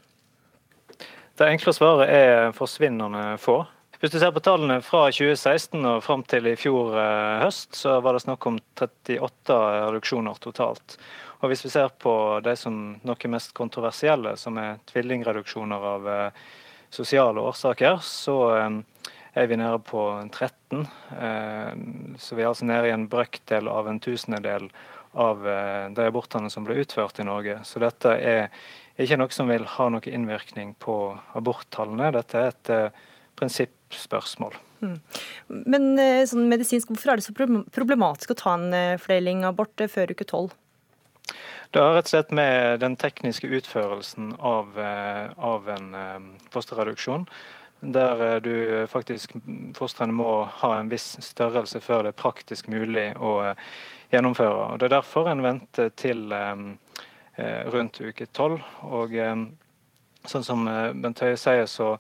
Det 1.36 1.48
enkle 1.52 1.72
svaret 1.76 2.08
er 2.08 2.54
forsvinnende 2.56 3.34
få. 3.36 3.60
Hvis 4.00 4.12
du 4.12 4.18
ser 4.20 4.32
på 4.32 4.42
tallene 4.44 4.82
fra 4.84 5.06
2016 5.08 5.80
og 5.88 6.02
fram 6.04 6.22
til 6.28 6.50
i 6.50 6.56
fjor 6.56 6.96
eh, 7.00 7.38
høst, 7.40 7.72
så 7.78 7.94
var 8.04 8.16
det 8.16 8.26
snakk 8.26 8.44
om 8.48 8.58
38 8.76 9.56
reduksjoner 9.86 10.36
totalt. 10.44 10.98
Og 11.40 11.48
Hvis 11.48 11.64
vi 11.64 11.72
ser 11.72 11.88
på 12.00 12.12
de 12.44 12.52
som 12.60 12.76
noe 13.04 13.30
mest 13.32 13.54
kontroversielle, 13.56 14.34
som 14.36 14.60
er 14.60 14.82
tvillingreduksjoner 14.92 15.88
av 15.92 16.08
eh, 16.12 16.42
sosiale 16.92 17.40
årsaker, 17.40 18.00
så 18.04 18.36
eh, 18.58 19.08
er 19.36 19.48
vi 19.48 19.60
nede 19.60 19.80
på 19.84 20.02
13. 20.32 20.86
Så 22.16 22.36
vi 22.38 22.40
er 22.40 22.48
altså 22.48 22.64
nede 22.64 22.88
i 22.88 22.92
en 22.94 23.04
brøkdel 23.12 23.68
av 23.68 23.90
en 23.90 23.98
tusendedel 24.00 24.70
av 25.16 25.42
de 25.96 26.04
abortene 26.04 26.50
som 26.52 26.66
ble 26.66 26.76
utført 26.82 27.20
i 27.22 27.24
Norge. 27.24 27.58
Så 27.64 27.80
dette 27.80 28.12
er 28.20 28.50
ikke 29.00 29.16
noe 29.16 29.32
som 29.32 29.48
vil 29.48 29.64
ha 29.76 29.88
noen 29.88 30.12
innvirkning 30.12 30.74
på 30.82 30.96
aborttallene. 31.38 32.12
Dette 32.16 32.42
er 32.42 32.52
et 32.52 32.72
prinsippspørsmål. 33.36 34.56
Mm. 34.80 35.00
Men 35.48 35.90
eh, 36.00 36.22
sånn 36.28 36.48
medisinsk, 36.50 36.92
hvorfor 36.92 37.12
er 37.12 37.20
det 37.20 37.26
så 37.26 37.34
problematisk 37.34 38.32
å 38.32 38.38
ta 38.38 38.54
en 38.56 38.68
fordeling 38.68 39.02
flerlingabort 39.06 39.84
eh, 39.84 39.92
før 39.92 40.12
uke 40.12 40.28
tolv? 40.28 40.56
Det 41.74 41.82
har 41.82 41.96
rett 41.96 42.08
og 42.08 42.12
slett 42.14 42.34
med 42.36 42.80
den 42.80 42.94
tekniske 43.00 43.48
utførelsen 43.58 44.36
av, 44.38 44.76
av 44.78 45.66
en 45.74 45.88
fosterreduksjon. 46.54 47.26
Der 47.96 48.38
du 48.40 48.86
faktisk 48.88 49.34
Fostrene 49.76 50.14
må 50.14 50.46
ha 50.62 50.70
en 50.78 50.92
viss 50.92 51.16
størrelse 51.26 51.82
før 51.82 52.06
det 52.06 52.14
er 52.14 52.20
praktisk 52.22 52.70
mulig 52.72 53.08
å 53.18 53.34
gjennomføre. 54.16 54.72
Og 54.72 54.80
Det 54.80 54.88
er 54.88 54.96
derfor 54.96 55.30
en 55.30 55.44
venter 55.44 55.92
til 55.96 56.26
rundt 57.72 58.00
uke 58.00 58.26
tolv. 58.32 58.62
Og 58.88 59.12
sånn 60.26 60.44
som 60.46 60.64
Bent 61.02 61.20
Høie 61.20 61.36
sier, 61.36 61.68
så 61.68 61.94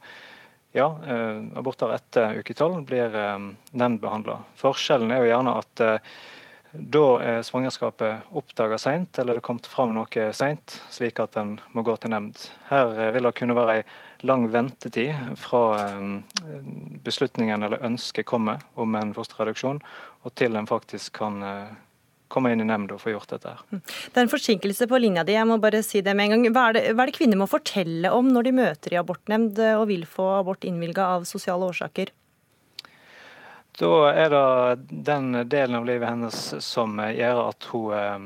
ja, 0.76 0.98
eh, 1.06 1.58
aborter 1.58 1.94
etter 1.94 2.36
uke 2.38 2.54
tolv 2.54 2.82
blir 2.84 3.14
eh, 3.16 3.36
nemndbehandla. 3.72 4.42
Forskjellen 4.60 5.12
er 5.14 5.22
jo 5.22 5.30
gjerne 5.30 5.54
at 5.56 5.82
eh, 5.84 6.10
da 6.76 7.04
er 7.24 7.46
svangerskapet 7.46 8.34
oppdaga 8.36 8.76
seint, 8.76 9.16
eller 9.16 9.38
det 9.38 9.40
er 9.40 9.46
kommet 9.46 9.68
fram 9.72 9.94
noe 9.96 10.26
seint, 10.36 10.74
slik 10.92 11.22
at 11.24 11.38
en 11.40 11.54
må 11.72 11.80
gå 11.86 11.94
til 11.96 12.12
nemnd. 12.12 12.42
Her 12.68 12.92
vil 13.14 13.24
det 13.24 13.32
kunne 13.38 13.56
være 13.56 13.78
ei 13.78 13.86
lang 14.28 14.44
ventetid 14.52 15.38
fra 15.40 15.62
beslutningen 17.06 17.64
eller 17.64 17.84
ønsket 17.86 18.28
kommer 18.28 18.60
om 18.74 18.92
en 19.00 19.14
fosterreduksjon, 19.16 19.80
og 20.24 20.36
til 20.36 20.60
en 20.60 20.68
faktisk 20.68 21.16
kan 21.22 21.40
komme 22.32 22.52
inn 22.52 22.64
i 22.64 22.68
nemnda 22.68 22.96
og 22.96 23.02
få 23.02 23.14
gjort 23.14 23.32
dette. 23.36 23.54
her. 23.54 23.64
Mm. 23.70 23.80
Det 23.86 24.20
er 24.20 24.24
en 24.26 24.34
forsinkelse 24.34 24.90
på 24.90 25.00
linja 25.02 25.24
di, 25.26 25.36
jeg 25.36 25.48
må 25.48 25.58
bare 25.62 25.82
si 25.86 26.02
det 26.04 26.16
med 26.16 26.30
en 26.30 26.36
gang. 26.36 26.52
Hva 26.56 26.68
er 26.68 26.78
det, 26.78 26.84
hva 26.92 27.06
er 27.06 27.12
det 27.12 27.18
kvinner 27.18 27.40
må 27.40 27.48
fortelle 27.50 28.12
om 28.12 28.30
når 28.32 28.48
de 28.48 28.54
møter 28.60 28.94
i 28.94 29.00
abortnemnd 29.00 29.60
og 29.76 29.88
vil 29.90 30.06
få 30.10 30.36
abort 30.40 30.66
innvilga 30.66 31.10
av 31.16 31.28
sosiale 31.28 31.68
årsaker? 31.70 32.14
Da 33.76 34.08
er 34.08 34.30
det 34.32 35.02
den 35.04 35.34
delen 35.52 35.76
av 35.76 35.84
livet 35.84 36.08
hennes 36.08 36.38
som 36.64 36.96
gjør 36.96 37.42
at 37.50 37.66
hun 37.68 37.92
eh, 37.92 38.22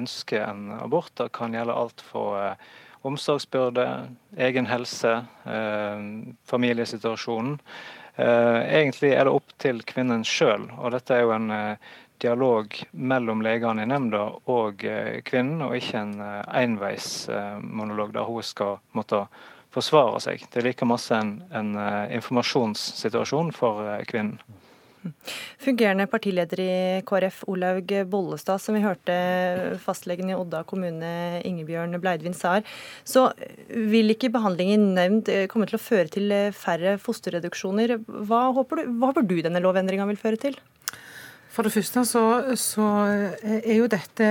ønsker 0.00 0.42
en 0.48 0.64
abort. 0.80 1.12
Det 1.14 1.28
kan 1.36 1.54
gjelde 1.54 1.76
alt 1.78 2.02
fra 2.02 2.24
eh, 2.48 2.64
omsorgsbyrde, 3.06 3.86
egen 4.48 4.66
helse, 4.66 5.14
eh, 5.46 6.02
familiesituasjonen. 6.50 7.58
Egentlig 8.20 9.14
er 9.14 9.24
det 9.24 9.32
opp 9.32 9.52
til 9.62 9.78
kvinnen 9.88 10.26
sjøl, 10.28 10.66
og 10.76 10.90
dette 10.92 11.14
er 11.14 11.22
jo 11.22 11.30
en 11.32 11.46
dialog 12.20 12.76
mellom 12.90 13.42
legene 13.44 13.84
i 13.84 13.90
nemnda 13.90 14.26
og 14.52 14.84
eh, 14.86 15.20
kvinnen, 15.26 15.64
og 15.66 15.76
ikke 15.78 16.04
en 16.04 16.14
eh, 16.24 16.42
enveismonolog 16.64 18.14
der 18.16 18.28
hun 18.28 18.46
skal 18.46 18.78
måtte 18.96 19.24
forsvare 19.74 20.20
seg. 20.22 20.46
Det 20.50 20.60
er 20.60 20.70
like 20.70 20.88
masse 20.88 21.14
en, 21.16 21.38
en 21.54 21.76
eh, 21.78 22.16
informasjonssituasjon 22.18 23.52
for 23.56 23.84
kvinnen. 24.10 24.40
Fungerende 25.56 26.04
partileder 26.12 26.60
i 26.60 26.72
KrF, 27.08 27.38
Olaug 27.48 27.88
Bollestad, 28.12 28.60
som 28.60 28.76
vi 28.76 28.82
hørte 28.84 29.14
fastlegen 29.80 30.28
i 30.28 30.36
Odda 30.36 30.60
kommune, 30.68 31.40
Ingebjørn 31.48 31.96
Bleidvin, 32.02 32.36
sa 32.36 32.58
her, 32.58 32.66
så 33.08 33.30
vil 33.70 34.12
ikke 34.12 34.28
behandling 34.34 34.74
i 34.74 34.76
nemnd 34.82 35.30
komme 35.48 35.70
til 35.70 35.78
å 35.78 35.80
føre 35.80 36.12
til 36.12 36.34
færre 36.52 36.98
fosterreduksjoner. 37.00 37.96
Hva 38.28 38.50
håper 38.58 38.82
du, 38.82 38.92
hva 39.00 39.14
håper 39.14 39.24
du 39.24 39.38
denne 39.40 39.64
lovendringa 39.64 40.04
vil 40.12 40.20
føre 40.20 40.42
til? 40.44 40.60
For 41.50 41.66
det 41.66 41.72
første 41.74 42.04
så, 42.06 42.22
så, 42.58 42.86
er 43.42 43.74
jo 43.80 43.88
dette, 43.90 44.28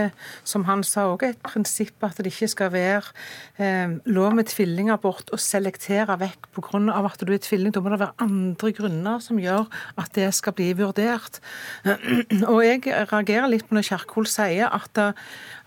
som 0.47 0.63
han 0.69 0.85
sa, 0.87 1.09
òg 1.11 1.25
et 1.27 1.41
prinsipp 1.43 2.05
at 2.07 2.19
det 2.19 2.31
ikke 2.31 2.47
skal 2.51 2.71
være 2.71 3.11
eh, 3.59 3.97
lov 4.07 4.37
med 4.37 4.47
tvillingabort 4.47 5.33
å 5.35 5.39
selektere 5.39 6.15
vekk 6.19 6.47
pga. 6.55 6.79
at 7.03 7.25
du 7.27 7.33
er 7.33 7.41
tvilling. 7.43 7.73
Da 7.75 7.83
må 7.83 7.91
det 7.91 7.99
være 7.99 8.23
andre 8.23 8.71
grunner 8.77 9.19
som 9.23 9.39
gjør 9.39 9.67
at 9.99 10.13
det 10.15 10.29
skal 10.37 10.55
bli 10.55 10.71
vurdert. 10.79 11.41
Og 12.51 12.63
jeg 12.63 12.87
reagerer 12.87 13.51
litt 13.51 13.67
på 13.67 13.75
når 13.75 13.89
Kjerkol 13.89 14.29
sier 14.29 14.71
at, 14.71 15.03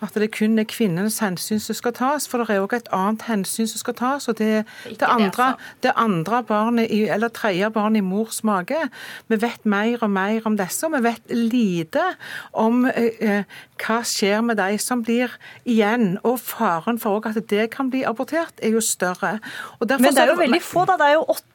at 0.00 0.16
det 0.16 0.30
kun 0.32 0.56
er 0.58 0.68
kvinnens 0.68 1.20
hensyn 1.20 1.60
som 1.60 1.76
skal 1.76 1.96
tas, 1.98 2.28
for 2.28 2.40
det 2.40 2.56
er 2.56 2.64
òg 2.64 2.78
et 2.78 2.90
annet 2.96 3.26
hensyn 3.28 3.68
som 3.68 3.84
skal 3.84 3.98
tas. 4.00 4.28
og 4.32 4.40
Det, 4.40 4.64
det, 4.88 5.04
andre, 5.04 5.52
det 5.84 5.92
andre 6.00 6.42
barnet, 6.48 6.88
i, 6.88 7.04
eller 7.12 7.28
tredje 7.28 7.68
barnet 7.74 8.00
i 8.00 8.06
mors 8.06 8.40
mage. 8.40 8.80
Vi 9.28 9.40
vet 9.42 9.68
mer 9.68 10.00
og 10.00 10.10
mer 10.10 10.48
om 10.48 10.56
disse. 10.56 10.86
og 10.88 10.96
vi 10.96 11.04
vet 11.10 11.41
lite 11.42 12.14
om 12.50 12.84
eh, 12.84 13.04
eh, 13.20 13.44
hva 13.82 14.00
skjer 14.06 14.42
med 14.46 14.60
de 14.60 14.76
som 14.82 15.02
blir 15.04 15.32
igjen. 15.68 16.16
Og 16.28 16.38
faren 16.42 17.00
for 17.02 17.22
at 17.28 17.38
det 17.50 17.68
kan 17.74 17.90
bli 17.92 18.04
abortert, 18.08 18.54
er 18.62 18.76
jo 18.76 18.82
større. 18.84 19.38
Men 19.80 20.12
det 20.12 20.22
er 20.22 20.32
jo 20.32 20.38
veldig 20.40 20.62
få, 20.64 20.86
da. 20.88 20.98
Det 21.00 21.08
er 21.10 21.18
jo 21.18 21.24
åtte 21.34 21.50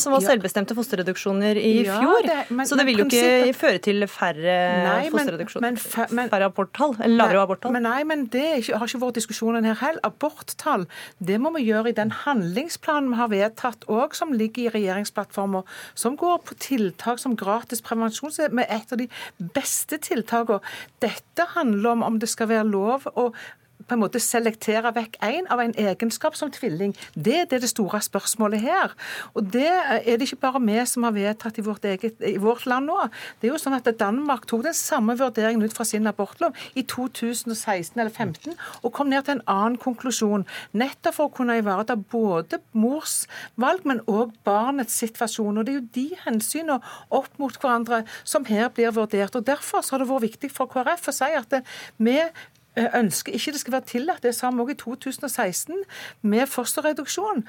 som 0.00 0.14
var 0.14 0.22
selvbestemte 0.24 0.74
fosterreduksjoner 0.76 1.58
i 1.60 1.72
ja, 1.84 1.98
fjor. 2.00 2.24
Det, 2.24 2.36
men, 2.56 2.68
så 2.68 2.78
det 2.78 2.86
vil 2.88 3.02
jo 3.02 3.06
ikke 3.08 3.52
føre 3.58 3.80
til 3.84 4.06
færre 4.08 4.54
fosterreduksjoner. 5.12 5.76
færre 5.80 6.48
aborttall, 6.48 6.94
eller 7.00 7.16
lavere 7.20 7.44
aborttall. 7.44 7.74
Men 7.76 7.84
nei, 7.88 8.00
men 8.08 8.24
det 8.32 8.46
har 8.70 8.86
ikke 8.86 9.02
vært 9.02 9.20
diskusjonen 9.20 9.68
her 9.68 9.76
heller. 9.82 10.00
Aborttall 10.06 10.86
det 11.18 11.36
må 11.42 11.52
vi 11.56 11.66
gjøre 11.66 11.92
i 11.92 11.96
den 11.96 12.12
handlingsplanen 12.22 13.12
vi 13.12 13.20
har 13.20 13.32
vedtatt 13.32 13.84
òg, 13.92 14.16
som 14.16 14.32
ligger 14.36 14.68
i 14.68 14.74
regjeringsplattforma, 14.78 15.62
som 15.98 16.16
går 16.20 16.40
på 16.48 16.56
tiltak 16.60 17.20
som 17.20 17.36
gratis 17.38 17.84
prevensjon, 17.84 18.32
som 18.32 18.62
er 18.62 18.72
et 18.80 18.94
av 18.94 19.00
de 19.00 19.08
beste 19.56 20.00
tiltakene. 20.00 20.60
Dette 21.04 21.46
handler 21.54 21.69
om 21.74 22.02
om 22.06 22.18
det 22.20 22.28
skal 22.30 22.50
være 22.50 22.68
lov 22.68 23.06
å 23.14 23.30
på 23.90 23.96
en 23.98 24.04
måte 24.04 24.22
selektere 24.22 24.92
vekk 24.94 25.18
én 25.26 25.48
av 25.50 25.62
en 25.62 25.74
egenskap 25.74 26.38
som 26.38 26.52
tvilling. 26.54 26.94
Det 27.14 27.36
er 27.42 27.50
det, 27.50 27.62
det 27.64 27.72
store 27.72 28.00
spørsmålet 28.04 28.62
her. 28.62 28.94
Og 29.34 29.50
det 29.50 29.66
er 29.66 30.16
det 30.16 30.28
ikke 30.28 30.44
bare 30.46 30.62
vi 30.62 30.78
som 30.86 31.06
har 31.06 31.16
vedtatt 31.16 31.58
i 31.58 31.64
vårt, 31.66 31.84
eget, 31.84 32.20
i 32.22 32.38
vårt 32.40 32.66
land 32.70 32.90
nå. 32.90 32.98
Det 33.40 33.48
er 33.48 33.54
jo 33.54 33.60
sånn 33.60 33.76
at 33.76 33.88
Danmark 34.00 34.46
tok 34.50 34.64
den 34.68 34.76
samme 34.76 35.16
vurderingen 35.18 35.64
ut 35.66 35.74
fra 35.74 35.86
sin 35.88 36.06
abortlov 36.06 36.56
i 36.78 36.84
2016 36.86 37.98
eller 37.98 38.12
2015 38.14 38.54
og 38.84 38.92
kom 38.94 39.10
ned 39.10 39.26
til 39.26 39.38
en 39.38 39.44
annen 39.50 39.78
konklusjon. 39.80 40.46
Nettopp 40.76 41.16
for 41.16 41.30
å 41.30 41.34
kunne 41.34 41.58
ivareta 41.60 41.96
både 41.98 42.60
mors 42.72 43.24
valg, 43.60 43.84
men 43.88 44.02
òg 44.10 44.34
barnets 44.46 44.98
situasjon. 45.00 45.58
Og 45.58 45.66
Det 45.66 45.74
er 45.74 45.80
jo 45.80 45.88
de 45.94 46.06
hensynene 46.26 46.80
opp 47.10 47.30
mot 47.38 47.56
hverandre 47.56 48.04
som 48.24 48.46
her 48.48 48.68
blir 48.68 48.94
vurdert. 48.94 49.36
og 49.36 49.46
Derfor 49.46 49.84
har 49.90 49.98
det 49.98 50.08
vært 50.08 50.28
viktig 50.28 50.52
for 50.52 50.70
KrF 50.70 51.10
å 51.10 51.16
si 51.16 51.30
at 51.36 51.60
vi 51.98 52.18
ønsker 53.00 53.36
ikke 53.36 53.54
det 53.54 53.62
skal 53.62 53.76
være 53.76 53.88
tillatt. 53.90 54.22
Det 54.24 54.34
sa 54.36 54.50
vi 54.54 54.64
òg 54.64 54.72
i 54.74 54.78
2016 54.80 55.82
med 56.22 56.48
fosterreduksjon. 56.50 57.44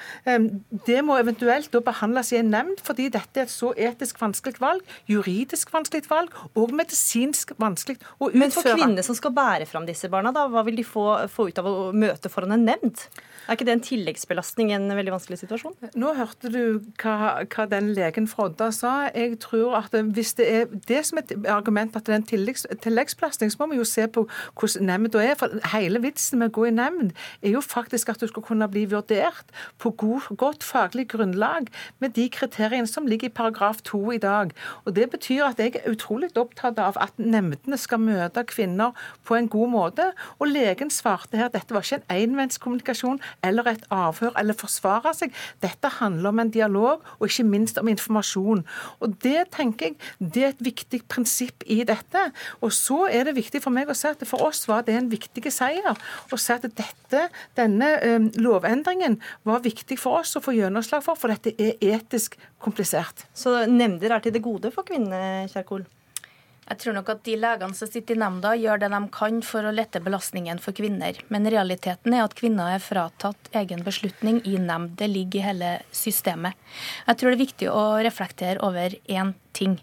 Det 0.87 0.99
må 1.05 1.17
eventuelt 1.21 1.71
da 1.73 1.83
behandles 1.85 2.33
i 2.33 2.39
en 2.41 2.51
nemnd, 2.53 2.83
fordi 2.85 3.09
dette 3.13 3.43
er 3.43 3.47
et 3.47 3.53
så 3.53 3.71
etisk 3.77 4.21
vanskelig 4.21 4.61
valg, 4.61 4.85
juridisk 5.09 5.71
vanskelig 5.73 6.09
valg 6.11 6.35
og 6.55 6.73
medisinsk 6.75 7.55
vanskelig 7.61 7.99
å 8.19 8.29
utføre. 8.29 8.39
Men 8.41 8.55
for 8.55 8.67
kvinnene 8.67 9.05
som 9.05 9.17
skal 9.17 9.35
bære 9.35 9.67
fram 9.69 9.87
disse 9.89 10.09
barna, 10.11 10.33
da, 10.35 10.47
hva 10.51 10.65
vil 10.67 10.79
de 10.79 10.87
få, 10.87 11.05
få 11.31 11.49
ut 11.49 11.61
av 11.61 11.69
å 11.69 11.75
møte 11.95 12.31
foran 12.31 12.57
en 12.57 12.67
nemnd? 12.67 13.05
Er 13.49 13.57
ikke 13.57 13.65
det 13.67 13.73
en 13.73 13.83
tilleggsbelastning 13.83 14.69
i 14.69 14.75
en 14.77 14.85
veldig 14.93 15.13
vanskelig 15.15 15.39
situasjon? 15.41 15.73
Nå 15.99 16.13
hørte 16.15 16.51
du 16.53 16.61
hva, 17.01 17.41
hva 17.51 17.65
den 17.71 17.89
legen 17.97 18.27
fra 18.29 18.47
Odda 18.47 18.69
sa. 18.75 18.91
Jeg 19.15 19.39
tror 19.43 19.79
at 19.81 19.95
Hvis 20.15 20.35
det 20.37 20.47
er 20.47 20.69
det 20.87 21.01
som 21.07 21.19
er 21.19 21.25
et 21.25 21.47
argument 21.49 21.95
at 21.97 22.05
det 22.05 22.13
er 22.13 22.21
en 22.21 22.27
tilleggs, 22.27 22.67
tilleggsbelastning, 22.83 23.51
så 23.51 23.61
må 23.61 23.71
vi 23.73 23.81
jo 23.81 23.87
se 23.87 24.05
på 24.07 24.23
hvordan 24.59 24.87
nemnda 24.87 25.20
er. 25.23 25.37
For 25.39 25.61
hele 25.73 26.01
vitsen 26.03 26.41
med 26.41 26.51
å 26.51 26.55
gå 26.59 26.67
i 26.69 26.75
nemnd 26.75 27.13
er 27.41 27.55
jo 27.55 27.63
faktisk 27.63 28.11
at 28.13 28.21
du 28.21 28.27
skal 28.29 28.45
kunne 28.45 28.67
bli 28.71 28.85
vurdert 28.91 29.51
på 29.81 29.93
god, 30.01 30.31
godt 30.37 30.65
faglig 30.65 31.07
grunnlag 31.13 31.69
med 32.03 32.15
de 32.17 32.27
kriteriene 32.33 32.89
som 32.89 33.07
ligger 33.09 33.29
i 33.29 33.35
paragraf 33.35 33.81
2 33.87 34.01
i 34.17 34.21
dag. 34.21 34.53
Og 34.85 34.95
Det 34.95 35.09
betyr 35.11 35.45
at 35.47 35.59
jeg 35.59 35.75
er 35.75 35.89
utrolig 35.91 36.31
opptatt 36.37 36.79
av 36.79 36.97
at 37.01 37.17
nemndene 37.17 37.77
skal 37.77 38.01
møte 38.01 38.43
kvinner 38.47 38.95
på 39.27 39.37
en 39.37 39.49
god 39.51 39.69
måte. 39.73 40.11
Og 40.39 40.51
legen 40.51 40.91
svarte 40.93 41.37
her 41.39 41.51
dette 41.53 41.73
var 41.73 41.85
ikke 41.85 42.01
en 42.01 42.21
enveiskommunikasjon 42.23 43.21
eller 43.45 43.67
et 43.71 43.85
avhør 43.93 44.35
eller 44.39 44.57
forsvare 44.57 45.13
seg. 45.17 45.35
Dette 45.63 45.91
handler 45.99 46.31
om 46.31 46.41
en 46.43 46.53
dialog, 46.53 47.05
og 47.19 47.27
ikke 47.27 47.47
minst 47.47 47.79
om 47.81 47.87
informasjon. 47.91 48.65
Og 48.99 49.17
Det 49.21 49.45
tenker 49.53 49.91
jeg, 49.91 49.95
det 50.19 50.43
er 50.43 50.53
et 50.53 50.65
viktig 50.65 51.03
prinsipp 51.09 51.63
i 51.65 51.83
dette. 51.87 52.31
Og 52.61 52.73
så 52.73 53.05
er 53.11 53.27
det 53.27 53.35
viktig 53.37 53.61
for 53.63 53.73
meg 53.73 53.89
å 53.89 53.97
si 53.97 54.09
at 54.09 54.23
for 54.27 54.43
oss 54.45 54.67
var 54.69 54.85
det 54.87 54.95
viktig 55.11 55.47
seier. 55.53 55.87
Å 55.91 56.39
si 56.39 56.53
at 56.53 56.67
dette, 56.67 57.23
denne 57.57 57.89
um, 58.05 58.27
lovendringen 58.41 59.17
var 59.47 59.63
viktig 59.65 59.97
for 60.01 60.21
oss 60.21 60.35
å 60.37 60.43
få 60.43 60.53
gjennomslag 60.57 61.05
for, 61.05 61.19
for 61.19 61.33
dette 61.33 61.55
er 61.57 61.81
etisk 61.95 62.37
komplisert. 62.61 63.25
Så 63.33 63.63
nemnder 63.69 64.13
er 64.13 64.23
til 64.23 64.35
det 64.35 64.43
gode 64.45 64.73
for 64.75 64.87
kvinnene, 64.87 65.49
Kjerkol? 65.51 65.87
Jeg 66.69 66.77
tror 66.79 66.95
nok 66.95 67.09
at 67.11 67.23
de 67.25 67.33
legene 67.35 67.75
som 67.75 67.89
sitter 67.89 68.15
i 68.15 68.21
nemnda, 68.21 68.53
gjør 68.55 68.83
det 68.83 68.91
de 68.93 68.99
kan 69.11 69.41
for 69.43 69.65
å 69.65 69.73
lette 69.73 69.99
belastningen 70.03 70.61
for 70.61 70.77
kvinner. 70.77 71.17
Men 71.33 71.49
realiteten 71.49 72.13
er 72.15 72.23
at 72.23 72.35
kvinner 72.37 72.75
er 72.75 72.83
fratatt 72.83 73.49
egen 73.57 73.81
beslutning 73.83 74.39
i 74.47 74.55
nemnd. 74.61 74.93
Det 75.01 75.09
ligger 75.09 75.41
i 75.41 75.45
hele 75.49 75.71
systemet. 75.95 76.55
Jeg 77.07 77.17
tror 77.17 77.31
det 77.31 77.39
er 77.39 77.43
viktig 77.43 77.71
å 77.73 77.83
reflektere 78.05 78.61
over 78.63 78.95
én 79.09 79.33
ting. 79.57 79.79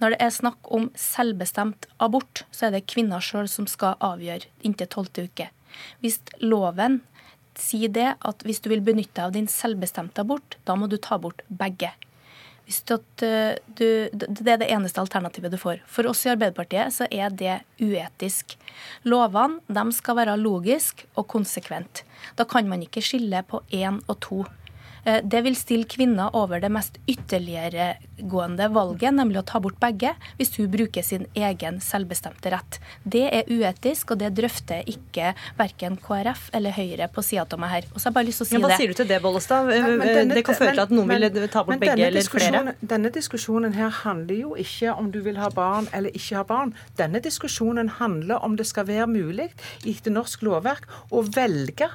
Når 0.00 0.14
det 0.14 0.20
er 0.24 0.34
snakk 0.38 0.70
om 0.72 0.88
selvbestemt 0.96 1.90
abort, 1.98 2.44
så 2.54 2.68
er 2.68 2.76
det 2.76 2.86
kvinner 2.88 3.20
sjøl 3.24 3.50
som 3.50 3.68
skal 3.68 3.98
avgjøre 3.98 4.48
inntil 4.64 4.88
tolvte 4.94 5.26
uke. 5.26 5.50
Hvis 6.00 6.22
loven 6.40 7.02
sier 7.58 7.92
det 7.92 8.14
at 8.16 8.46
hvis 8.46 8.62
du 8.62 8.70
vil 8.72 8.84
benytte 8.86 9.18
deg 9.18 9.26
av 9.26 9.34
din 9.34 9.50
selvbestemte 9.50 10.24
abort, 10.24 10.56
da 10.64 10.78
må 10.78 10.88
du 10.88 10.96
ta 10.96 11.18
bort 11.20 11.44
begge. 11.48 11.92
Eh, 12.70 13.56
du, 13.66 14.08
det 14.12 14.46
er 14.46 14.60
det 14.60 14.70
eneste 14.70 15.02
alternativet 15.02 15.52
du 15.52 15.58
får. 15.60 15.82
For 15.90 16.06
oss 16.10 16.22
i 16.26 16.32
Arbeiderpartiet 16.32 16.94
så 16.94 17.08
er 17.10 17.32
det 17.34 17.60
uetisk. 17.82 18.56
Lovene 19.04 19.60
de 19.66 19.84
skal 19.96 20.20
være 20.20 20.38
logiske 20.40 21.08
og 21.18 21.28
konsekvent. 21.32 22.04
Da 22.38 22.46
kan 22.48 22.68
man 22.70 22.84
ikke 22.86 23.02
skille 23.04 23.42
på 23.48 23.62
én 23.74 24.00
og 24.06 24.20
to. 24.22 24.44
Eh, 25.04 25.20
det 25.24 25.42
vil 25.46 25.56
stille 25.56 25.88
kvinner 25.88 26.34
over 26.36 26.60
det 26.60 26.70
mest 26.72 26.98
ytterligeregående 27.10 28.68
valget, 28.74 29.14
nemlig 29.16 29.40
å 29.42 29.46
ta 29.46 29.60
bort 29.62 29.78
begge, 29.80 30.12
hvis 30.38 30.52
hun 30.58 30.70
bruker 30.72 31.04
sin 31.06 31.26
egen 31.34 31.80
selvbestemte 31.84 32.52
rett. 32.52 32.80
Det 33.02 33.26
er 33.30 33.48
uetisk, 33.50 34.14
og 34.14 34.20
det 34.22 34.32
drøfter 34.36 34.86
ikke 34.90 35.32
verken 35.58 35.98
KrF 36.00 36.50
eller 36.56 36.76
Høyre 36.76 37.10
på 37.12 37.24
sida 37.24 37.46
av 37.46 37.62
meg 37.62 37.74
her. 37.74 37.88
Og 37.94 37.98
så 37.98 38.08
har 38.08 38.12
jeg 38.12 38.18
bare 38.18 38.28
lyst 38.30 38.42
til 38.42 38.46
å 38.46 38.50
si 38.50 38.56
ja, 38.56 38.62
hva 38.64 38.72
det. 38.72 38.80
sier 38.80 38.92
du 38.92 38.98
til 39.00 39.10
det, 39.10 39.20
Bollestad? 39.24 39.70
Denne, 39.70 40.34
det 40.34 40.44
kan 40.46 40.58
føre 40.58 40.74
til 40.76 40.84
at 40.84 40.94
noen 40.94 41.10
men, 41.10 41.26
vil 41.34 41.48
ta 41.52 41.64
bort 41.66 41.82
begge 41.82 42.10
eller 42.10 42.30
flere? 42.30 42.76
Denne 42.80 43.12
diskusjonen 43.14 43.74
her 43.78 43.92
handler 44.02 44.36
jo 44.36 44.54
ikke 44.60 44.94
om 44.96 45.10
du 45.14 45.20
vil 45.24 45.40
ha 45.40 45.50
barn 45.54 45.88
eller 45.96 46.14
ikke 46.16 46.40
ha 46.40 46.44
barn. 46.46 46.74
Denne 47.00 47.22
diskusjonen 47.24 47.90
handler 48.00 48.44
om 48.44 48.56
det 48.60 48.68
skal 48.68 48.88
være 48.90 49.08
mulig 49.10 49.50
etter 49.88 50.14
norsk 50.14 50.44
lovverk 50.46 50.88
å 51.14 51.24
velge 51.26 51.90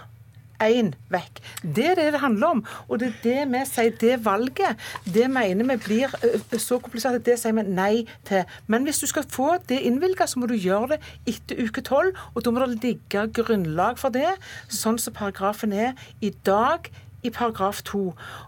én 0.64 0.94
vekk. 1.14 1.42
Det 1.64 1.86
er 1.92 2.00
det 2.00 2.08
det 2.16 2.22
handler 2.22 2.58
om. 2.58 2.64
Og 2.88 3.00
det 3.00 3.12
er 3.12 3.22
det 3.24 3.48
vi 3.54 3.64
sier. 3.70 3.94
Det 3.96 4.26
valget, 4.26 4.82
det 5.06 5.30
mener 5.32 5.68
vi 5.70 5.78
blir 5.86 6.60
så 6.60 6.80
komplisert 6.84 7.20
at 7.20 7.26
det 7.28 7.38
sier 7.40 7.56
vi 7.56 7.64
nei 7.68 8.06
til. 8.28 8.44
Men 8.68 8.84
hvis 8.84 9.00
du 9.00 9.08
skal 9.08 9.28
få 9.30 9.56
det 9.70 9.80
innvilget, 9.88 10.30
så 10.30 10.40
må 10.40 10.50
du 10.50 10.56
gjøre 10.56 10.96
det 10.96 11.00
etter 11.36 11.64
uke 11.64 11.84
tolv. 11.86 12.18
Og 12.34 12.44
da 12.46 12.52
må 12.52 12.66
det 12.66 12.84
ligge 12.84 13.28
grunnlag 13.36 14.00
for 14.02 14.14
det, 14.14 14.36
sånn 14.70 15.00
som 15.02 15.16
paragrafen 15.16 15.74
er 15.74 15.94
i 16.22 16.34
dag 16.46 16.90
i 17.28 17.32
paragraf 17.34 17.82
2. 17.88 18.02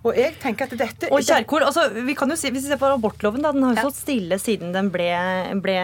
Og 0.03 0.17
jeg 0.17 0.35
tenker 0.41 0.67
at 0.67 0.75
dette... 0.79 1.09
Og 1.13 1.23
Kjerkol, 1.25 1.65
altså, 1.67 1.87
vi 2.07 2.15
kan 2.17 2.31
jo 2.31 2.37
si, 2.39 2.51
Hvis 2.53 2.67
vi 2.67 2.73
ser 2.73 2.81
på 2.81 2.91
abortloven, 2.91 3.43
da, 3.45 3.53
den 3.55 3.65
har 3.65 3.75
jo 3.75 3.87
stått 3.87 4.01
stille 4.03 4.39
siden 4.41 4.75
den 4.75 4.91
ble, 4.93 5.09
ble, 5.63 5.77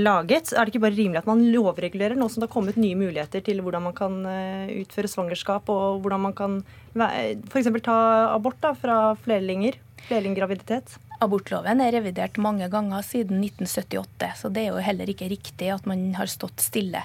laget. 0.00 0.54
Er 0.54 0.64
det 0.64 0.74
ikke 0.74 0.84
bare 0.86 0.98
rimelig 0.98 1.22
at 1.22 1.30
man 1.30 1.44
lovregulerer 1.52 2.18
nå 2.18 2.30
som 2.30 2.42
det 2.42 2.48
har 2.48 2.54
kommet 2.54 2.80
nye 2.80 2.98
muligheter 2.98 3.44
til 3.44 3.62
hvordan 3.64 3.88
man 3.90 3.96
kan 3.96 4.18
eh, 4.30 4.72
utføre 4.80 5.10
svangerskap, 5.10 5.70
og 5.72 6.00
hvordan 6.04 6.26
man 6.28 6.36
kan 6.36 6.58
f.eks. 7.50 7.70
ta 7.84 8.00
abort 8.34 8.58
da, 8.62 8.74
fra 8.78 8.98
flerlinger? 9.24 9.78
Flerlinggraviditet? 10.08 10.98
Abortloven 11.20 11.82
er 11.84 11.92
revidert 11.92 12.38
mange 12.40 12.64
ganger 12.72 13.04
siden 13.04 13.42
1978, 13.44 14.28
så 14.40 14.48
det 14.48 14.62
er 14.62 14.70
jo 14.70 14.84
heller 14.84 15.10
ikke 15.12 15.28
riktig 15.28 15.68
at 15.74 15.84
man 15.88 16.06
har 16.16 16.30
stått 16.32 16.62
stille. 16.64 17.02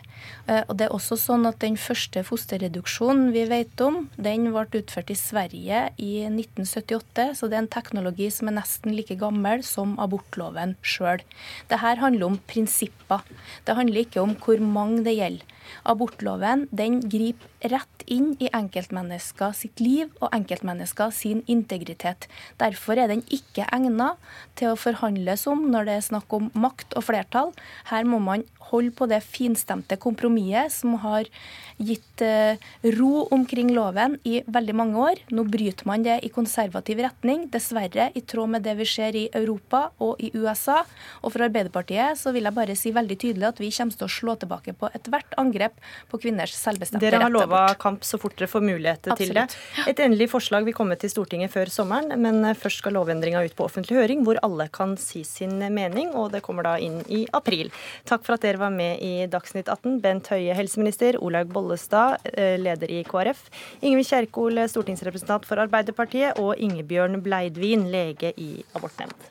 Eh, 0.48 0.62
og 0.62 0.78
det 0.80 0.88
er 0.88 0.96
også 0.96 1.18
sånn 1.20 1.44
at 1.50 1.60
Den 1.60 1.76
første 1.80 2.24
fosterreduksjonen 2.24 3.34
vi 3.36 3.44
vet 3.50 3.82
om, 3.84 4.06
den 4.16 4.48
ble 4.54 4.64
utført 4.80 5.12
i 5.12 5.18
Sverige 5.20 5.82
i 6.00 6.12
1978, 6.30 7.28
så 7.36 7.50
det 7.50 7.58
er 7.58 7.64
en 7.66 7.72
teknologi 7.76 8.30
som 8.32 8.52
er 8.52 8.60
nesten 8.62 8.96
like 8.96 9.20
gammel 9.20 9.66
som 9.68 9.98
abortloven 10.00 10.78
sjøl. 10.80 11.24
Dette 11.68 11.82
handler 11.84 12.30
om 12.30 12.40
prinsipper. 12.48 13.26
Det 13.68 13.76
handler 13.76 14.06
ikke 14.06 14.24
om 14.24 14.38
hvor 14.40 14.64
mange 14.64 15.04
det 15.04 15.18
gjelder. 15.20 15.55
Abortloven 15.84 16.68
den 16.76 17.02
griper 17.10 17.70
rett 17.72 18.06
inn 18.12 18.34
i 18.38 18.50
enkeltmennesker 18.54 19.56
sitt 19.58 19.82
liv 19.82 20.12
og 20.22 20.30
enkeltmennesker 20.36 21.14
sin 21.16 21.42
integritet. 21.52 22.28
Derfor 22.62 23.00
er 23.02 23.10
den 23.12 23.24
ikke 23.34 23.66
egnet 23.74 24.22
til 24.60 24.74
å 24.74 24.80
forhandles 24.80 25.48
om 25.50 25.66
når 25.72 25.90
det 25.90 25.98
er 25.98 26.08
snakk 26.10 26.38
om 26.38 26.52
makt 26.54 26.94
og 26.98 27.08
flertall. 27.10 27.54
Her 27.90 28.06
må 28.08 28.22
man 28.22 28.46
holde 28.72 28.94
på 28.96 29.08
det 29.10 29.22
finstemte 29.26 29.98
kompromisset 30.02 30.74
som 30.74 30.98
har 31.04 31.30
gitt 31.78 32.22
eh, 32.24 32.56
ro 32.96 33.26
omkring 33.36 33.74
loven 33.76 34.18
i 34.24 34.40
veldig 34.48 34.76
mange 34.78 35.00
år. 35.02 35.22
Nå 35.36 35.44
bryter 35.52 35.88
man 35.90 36.06
det 36.06 36.22
i 36.24 36.32
konservativ 36.34 37.02
retning, 37.04 37.48
dessverre 37.52 38.10
i 38.16 38.24
tråd 38.24 38.54
med 38.56 38.66
det 38.66 38.78
vi 38.80 38.88
ser 38.88 39.18
i 39.18 39.26
Europa 39.36 39.90
og 40.04 40.22
i 40.24 40.32
USA. 40.36 40.82
Og 41.24 41.34
for 41.34 41.46
Arbeiderpartiet 41.48 42.20
så 42.20 42.32
vil 42.36 42.48
jeg 42.48 42.56
bare 42.56 42.78
si 42.80 42.94
veldig 42.96 43.20
tydelig 43.22 43.50
at 43.50 43.62
vi 43.62 43.72
kommer 43.76 44.00
til 44.00 44.08
å 44.08 44.14
slå 44.16 44.38
tilbake 44.40 44.76
på 44.80 44.90
ethvert 44.96 45.36
angrep 45.42 45.76
på 46.12 46.22
kvinners 46.24 46.56
selvbestemte 46.56 47.04
rett. 47.04 47.18
Dere 47.18 47.28
har 47.28 47.34
lova 47.34 47.66
kamp 47.80 48.06
så 48.08 48.20
fort 48.22 48.38
dere 48.40 48.52
får 48.52 48.64
mulighet 48.64 49.12
til 49.20 49.36
det. 49.36 49.48
Et 49.90 50.04
endelig 50.06 50.30
forslag 50.32 50.68
vil 50.68 50.76
komme 50.78 50.98
til 51.00 51.12
Stortinget 51.12 51.52
før 51.54 51.72
sommeren, 51.72 52.16
men 52.22 52.42
først 52.56 52.84
skal 52.84 52.96
lovendringa 52.96 53.44
ut 53.46 53.56
på 53.58 53.68
offentlig 53.68 54.00
høring, 54.00 54.24
hvor 54.26 54.40
alle 54.46 54.70
kan 54.74 54.96
si 55.02 55.26
sin 55.28 55.60
mening, 55.60 56.14
og 56.16 56.32
det 56.36 56.44
kommer 56.46 56.68
da 56.68 56.76
inn 56.82 57.02
i 57.12 57.26
april. 57.36 57.72
Takk 58.08 58.24
for 58.26 58.38
at 58.38 58.46
dere 58.46 58.55
var 58.62 58.74
med 58.74 59.02
i 59.04 59.28
Dagsnytt 59.32 59.70
18. 59.72 60.00
Bent 60.04 60.30
Høie, 60.34 60.56
helseminister. 60.58 61.20
Olaug 61.24 61.52
Bollestad, 61.54 62.24
eh, 62.34 62.56
leder 62.60 62.92
i 62.92 63.04
KrF, 63.04 63.46
Ingvild 63.82 64.10
Kjerkol, 64.10 64.64
stortingsrepresentant 64.70 65.46
for 65.46 65.62
Arbeiderpartiet, 65.64 66.40
og 66.40 66.56
Ingebjørn 66.58 67.22
Bleidvin, 67.26 67.90
lege 67.92 68.34
i 68.38 68.64
abortnemnd. 68.74 69.30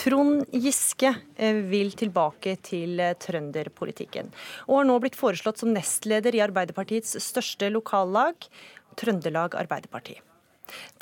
Trond 0.00 0.46
Giske 0.52 1.10
eh, 1.36 1.60
vil 1.68 1.92
tilbake 1.98 2.56
til 2.64 3.00
eh, 3.02 3.16
trønderpolitikken, 3.20 4.30
og 4.68 4.80
har 4.80 4.88
nå 4.88 4.98
blitt 5.02 5.18
foreslått 5.18 5.60
som 5.60 5.74
nestleder 5.74 6.36
i 6.36 6.42
Arbeiderpartiets 6.44 7.18
største 7.24 7.68
lokallag, 7.72 8.48
Trøndelag 9.00 9.56
Arbeiderparti. 9.60 10.18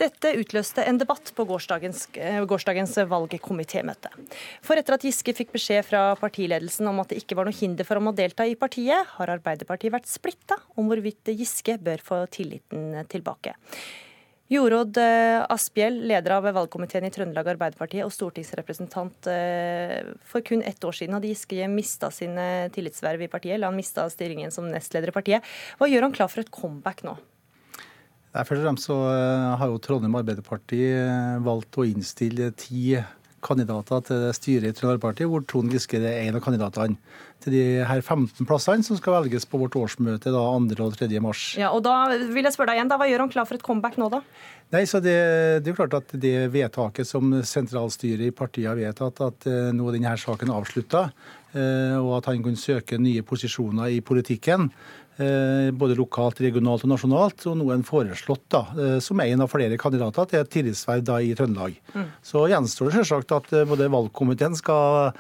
Dette 0.01 0.35
utløste 0.39 0.85
en 0.87 1.01
debatt 1.01 1.33
på 1.37 1.47
gårsdagens, 1.49 2.07
eh, 2.17 2.41
gårsdagens 2.49 2.97
valgkomitémøte. 3.11 4.13
For 4.65 4.81
etter 4.81 4.99
at 4.99 5.07
Giske 5.07 5.35
fikk 5.37 5.55
beskjed 5.57 5.87
fra 5.89 6.03
partiledelsen 6.21 6.89
om 6.89 7.01
at 7.01 7.13
det 7.13 7.23
ikke 7.23 7.39
var 7.39 7.49
noe 7.49 7.57
hinder 7.57 7.85
for 7.85 8.01
ham 8.01 8.11
å 8.13 8.17
delta 8.17 8.47
i 8.47 8.59
partiet, 8.59 9.15
har 9.19 9.35
Arbeiderpartiet 9.39 9.95
vært 9.95 10.11
splitta 10.11 10.59
om 10.77 10.91
hvorvidt 10.91 11.35
Giske 11.37 11.79
bør 11.79 12.05
få 12.05 12.23
tilliten 12.31 12.93
tilbake. 13.09 13.55
Jorodd 14.49 14.97
eh, 14.97 15.43
Asphjell, 15.53 15.99
leder 16.09 16.39
av 16.39 16.47
valgkomiteen 16.57 17.05
i 17.05 17.11
Trøndelag 17.13 17.51
Arbeiderparti 17.53 18.01
og 18.01 18.13
stortingsrepresentant. 18.15 19.29
Eh, 19.29 20.15
for 20.25 20.45
kun 20.47 20.65
ett 20.65 20.85
år 20.89 20.97
siden 20.97 21.19
hadde 21.19 21.29
Giske 21.29 21.69
mista 21.69 22.09
sine 22.15 22.71
tillitsverv 22.73 23.27
i 23.27 23.29
partiet, 23.29 23.59
eller 23.59 23.69
han 23.69 23.77
mista 23.77 24.07
styringen 24.09 24.55
som 24.55 24.71
nestleder 24.73 25.13
i 25.13 25.17
partiet. 25.19 25.51
Hva 25.77 25.91
gjør 25.93 26.09
han 26.09 26.17
klar 26.17 26.33
for 26.33 26.41
et 26.41 26.53
comeback 26.55 27.05
nå? 27.05 27.19
Først 28.39 28.61
og 28.61 28.67
fremst 28.69 28.87
så 28.87 28.97
eh, 29.11 29.53
har 29.59 29.71
jo 29.71 29.81
Trondheim 29.83 30.15
Arbeiderparti 30.21 30.83
eh, 30.93 31.39
valgt 31.43 31.79
å 31.81 31.87
innstille 31.89 32.53
ti 32.59 32.93
kandidater 33.43 34.03
til 34.07 34.27
styret 34.35 34.71
i 34.71 34.77
Trondheim 34.77 34.99
Arbeiderparti, 34.99 35.27
hvor 35.31 35.43
Trond 35.49 35.75
Giske 35.75 35.99
er 35.99 36.29
en 36.29 36.39
av 36.39 36.45
kandidatene. 36.45 36.99
Til 37.43 37.55
de 37.55 37.63
her 37.87 38.03
15 38.03 38.47
plassene 38.47 38.87
som 38.87 38.99
skal 38.99 39.17
velges 39.17 39.47
på 39.47 39.59
vårt 39.59 39.75
årsmøte 39.79 40.31
da 40.35 40.43
2. 40.43 40.79
og 40.87 40.97
3. 40.99 41.09
mars. 41.23 41.43
Ja, 41.59 41.73
og 41.75 41.83
da 41.87 42.11
vil 42.11 42.47
jeg 42.47 42.55
spørre 42.55 42.73
deg 42.73 42.81
igjen, 42.81 42.91
da, 42.91 42.99
Hva 42.99 43.11
gjør 43.11 43.25
han 43.25 43.35
klar 43.35 43.47
for 43.47 43.59
et 43.59 43.67
comeback 43.67 43.99
nå, 43.99 44.11
da? 44.15 44.23
Nei, 44.75 44.85
så 44.91 45.01
det, 45.03 45.17
det 45.65 45.71
er 45.71 45.75
jo 45.75 45.79
klart 45.81 45.99
at 45.99 46.15
det 46.23 46.37
vedtaket 46.55 47.09
som 47.09 47.31
sentralstyret 47.47 48.27
i 48.29 48.35
partiet 48.35 48.71
har 48.71 48.79
vedtatt, 48.79 49.23
at 49.27 49.51
eh, 49.51 49.71
nå 49.75 49.91
er 49.91 49.99
denne 49.99 50.15
saken 50.19 50.55
avslutta, 50.55 51.09
og 51.59 52.11
at 52.19 52.27
han 52.29 52.43
kan 52.45 52.59
søke 52.61 52.99
nye 53.01 53.23
posisjoner 53.25 53.95
i 53.97 54.03
politikken, 54.05 54.67
både 55.19 55.97
lokalt, 55.99 56.41
regionalt 56.45 56.85
og 56.87 56.93
nasjonalt. 56.93 57.47
Og 57.51 57.59
nå 57.59 57.67
er 57.69 57.79
han 57.79 57.87
foreslått 57.87 58.45
da, 58.55 58.63
eh, 58.79 58.99
som 59.03 59.21
en 59.21 59.45
av 59.45 59.51
flere 59.51 59.79
kandidater 59.81 60.31
til 60.31 60.41
et 60.41 60.53
tillitsverv 60.55 61.13
i 61.25 61.35
Trøndelag. 61.39 61.77
Mm. 61.95 62.09
Så 62.23 62.47
gjenstår 62.53 62.91
det 62.91 62.97
selvsagt 63.01 63.35
at 63.35 63.53
eh, 63.53 63.67
både 63.69 63.91
valgkomiteen 63.93 64.57
skal 64.59 65.15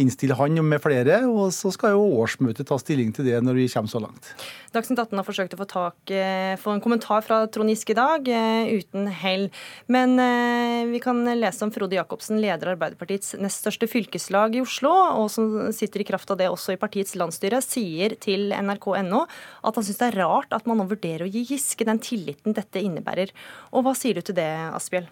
innstille 0.00 0.36
han 0.38 0.58
med 0.66 0.82
flere, 0.82 1.22
og 1.28 1.52
så 1.54 1.70
skal 1.74 1.94
jo 1.94 2.04
årsmøtet 2.22 2.66
ta 2.68 2.78
stilling 2.80 3.12
til 3.14 3.28
det 3.28 3.40
når 3.44 3.58
vi 3.58 3.70
kommer 3.72 3.92
så 3.92 4.02
langt. 4.02 4.30
Dagsnytt 4.74 4.98
18 4.98 5.20
har 5.20 5.26
forsøkt 5.26 5.54
å 5.54 5.60
få, 5.60 5.66
tak, 5.70 6.10
eh, 6.10 6.56
få 6.58 6.74
en 6.74 6.82
kommentar 6.82 7.22
fra 7.22 7.44
Trond 7.46 7.70
Giske 7.70 7.94
i 7.94 7.98
dag, 7.98 8.26
eh, 8.26 8.74
uten 8.74 9.06
hell. 9.06 9.48
Men 9.86 10.18
eh, 10.18 10.84
vi 10.90 10.98
kan 10.98 11.22
lese 11.38 11.62
om 11.62 11.70
Frode 11.70 11.94
Jacobsen, 11.94 12.40
leder 12.42 12.74
Arbeiderpartiets 12.74 13.36
nest 13.38 13.62
største 13.62 13.86
fylkeslag 13.86 14.56
i 14.56 14.64
Oslo, 14.64 14.90
og 14.90 15.30
som 15.30 15.72
sitter 15.72 16.02
i 16.02 16.08
kraft 16.08 16.30
av 16.34 16.38
det 16.38 16.50
også 16.50 16.74
i 16.74 16.80
partiets 16.80 17.14
landsstyre, 17.14 17.62
sier 17.62 18.18
til 18.18 18.50
nrk.no 18.50 19.26
at 19.62 19.74
han 19.78 19.84
syns 19.84 20.00
det 20.00 20.10
er 20.10 20.20
rart 20.24 20.50
at 20.50 20.66
man 20.66 20.82
nå 20.82 20.88
vurderer 20.90 21.28
å 21.28 21.30
gi 21.30 21.44
Giske 21.54 21.86
den 21.86 22.02
tilliten 22.02 22.56
dette 22.56 22.82
innebærer. 22.82 23.30
Og 23.70 23.86
hva 23.86 23.94
sier 23.94 24.18
du 24.18 24.26
til 24.26 24.34
det, 24.34 24.50
Asphjell? 24.74 25.06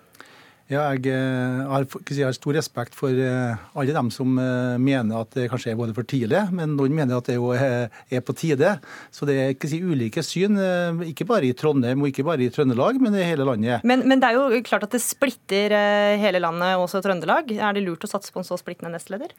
Ja, 0.73 0.87
jeg 0.95 1.11
eh, 1.13 1.59
har, 1.69 1.85
jeg 2.09 2.25
har, 2.25 2.33
stor 2.33 2.57
respekt 2.57 2.95
for 2.97 3.13
eh, 3.13 3.65
alle 3.77 3.93
dem 3.93 4.09
som 4.15 4.39
eh, 4.41 4.79
mener 4.81 5.21
at 5.21 5.35
det 5.37 5.51
kanskje 5.53 5.75
er 5.75 5.77
både 5.77 5.93
for 5.97 6.09
tidlig, 6.09 6.47
men 6.55 6.77
noen 6.79 6.95
mener 6.97 7.19
at 7.19 7.29
det 7.29 7.37
jo 7.37 7.51
er 7.53 8.23
på 8.25 8.35
tide. 8.39 8.79
Så 9.13 9.29
det 9.29 9.37
er 9.43 9.69
si, 9.69 9.83
ulike 9.85 10.25
syn, 10.25 10.57
ikke 11.05 11.27
bare 11.29 11.51
i 11.51 11.57
Trondheim 11.59 12.01
og 12.01 12.09
ikke 12.09 12.25
bare 12.25 12.47
i 12.47 12.53
Trøndelag, 12.53 13.01
men 13.03 13.19
i 13.19 13.27
hele 13.27 13.45
landet. 13.49 13.85
Men, 13.85 14.07
men, 14.09 14.23
det 14.23 14.31
er 14.31 14.39
jo 14.39 14.63
klart 14.65 14.87
at 14.89 14.97
det 14.97 15.03
splitter 15.05 15.77
hele 16.23 16.41
landet, 16.41 16.79
også 16.81 17.03
Trøndelag. 17.05 17.53
Er 17.53 17.77
det 17.77 17.85
lurt 17.85 18.07
å 18.07 18.13
satse 18.15 18.33
på 18.33 18.41
en 18.41 18.49
så 18.49 18.57
splittende 18.61 18.95
nestleder? 18.95 19.37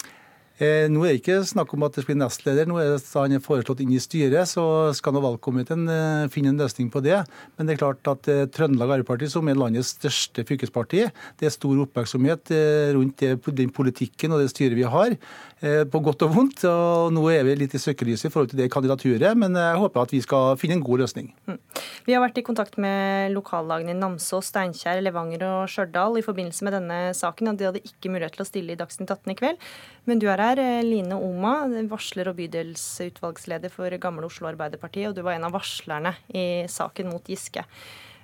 Eh, 0.61 0.85
nå 0.85 1.01
er 1.01 1.15
det 1.15 1.21
ikke 1.23 1.39
snakk 1.49 1.71
om 1.73 1.83
at 1.87 1.95
det 1.97 2.03
blir 2.05 2.17
nestleder. 2.19 2.67
Nå 2.69 2.77
er 2.77 2.91
det, 2.93 3.01
han 3.17 3.33
er 3.33 3.41
foreslått 3.41 3.81
inn 3.81 3.93
i 3.95 4.01
styret, 4.01 4.45
så 4.51 4.65
skal 4.93 5.15
nå 5.15 5.23
valgkomiteen 5.23 5.87
eh, 5.89 6.25
finne 6.33 6.51
en 6.53 6.61
løsning 6.61 6.91
på 6.93 7.01
det. 7.01 7.23
Men 7.57 7.65
det 7.65 7.75
er 7.75 7.81
klart 7.81 8.11
at 8.11 8.29
eh, 8.29 8.45
Trøndelag 8.53 8.93
Arbeiderparti, 8.93 9.31
som 9.33 9.49
er 9.49 9.57
landets 9.57 9.95
største 9.95 10.45
fylkesparti, 10.45 11.07
det 11.41 11.49
er 11.49 11.55
stor 11.55 11.81
oppmerksomhet 11.87 12.53
rundt 12.93 13.25
den 13.57 13.73
politikken 13.73 14.35
og 14.35 14.43
det 14.43 14.51
styret 14.53 14.77
vi 14.77 14.85
har. 14.85 15.17
Eh, 15.63 15.85
på 15.87 16.01
godt 16.03 16.25
og 16.25 16.33
vondt. 16.35 16.65
og 16.67 17.13
Nå 17.15 17.21
er 17.31 17.45
vi 17.47 17.55
litt 17.55 17.73
i 17.77 17.79
søkelyset 17.79 18.27
i 18.27 18.31
forhold 18.33 18.51
til 18.51 18.59
det 18.59 18.67
kandidaturet, 18.73 19.31
men 19.39 19.55
jeg 19.55 19.79
håper 19.79 20.01
at 20.03 20.11
vi 20.11 20.19
skal 20.25 20.57
finne 20.59 20.75
en 20.75 20.83
god 20.83 21.05
løsning. 21.05 21.29
Mm. 21.47 21.59
Vi 22.03 22.11
har 22.11 22.19
vært 22.19 22.41
i 22.41 22.43
kontakt 22.43 22.75
med 22.83 23.31
lokallagene 23.31 23.93
i 23.93 23.95
Namsos, 23.95 24.49
Steinkjer, 24.51 24.99
Levanger 25.05 25.45
og 25.47 25.71
Stjørdal 25.71 26.19
i 26.19 26.25
forbindelse 26.25 26.67
med 26.67 26.75
denne 26.75 26.99
saken, 27.15 27.53
og 27.53 27.61
de 27.61 27.69
hadde 27.69 27.83
ikke 27.87 28.11
mulighet 28.11 28.35
til 28.35 28.43
å 28.43 28.49
stille 28.49 28.75
i 28.75 28.79
Dagsnytt 28.81 29.15
18 29.15 29.31
i 29.31 29.37
kveld. 29.39 29.65
Men 30.03 30.19
du 30.19 30.27
er 30.27 30.43
her, 30.43 30.59
eh, 30.59 30.83
Line 30.83 31.15
Oma, 31.15 31.55
varsler 31.87 32.27
og 32.27 32.41
bydelsutvalgsleder 32.41 33.71
for 33.71 33.87
Gamle 34.03 34.27
Oslo 34.27 34.51
Arbeiderparti, 34.51 35.07
og 35.07 35.15
du 35.15 35.23
var 35.23 35.37
en 35.37 35.47
av 35.47 35.55
varslerne 35.55 36.17
i 36.35 36.67
saken 36.67 37.07
mot 37.07 37.23
Giske. 37.23 37.63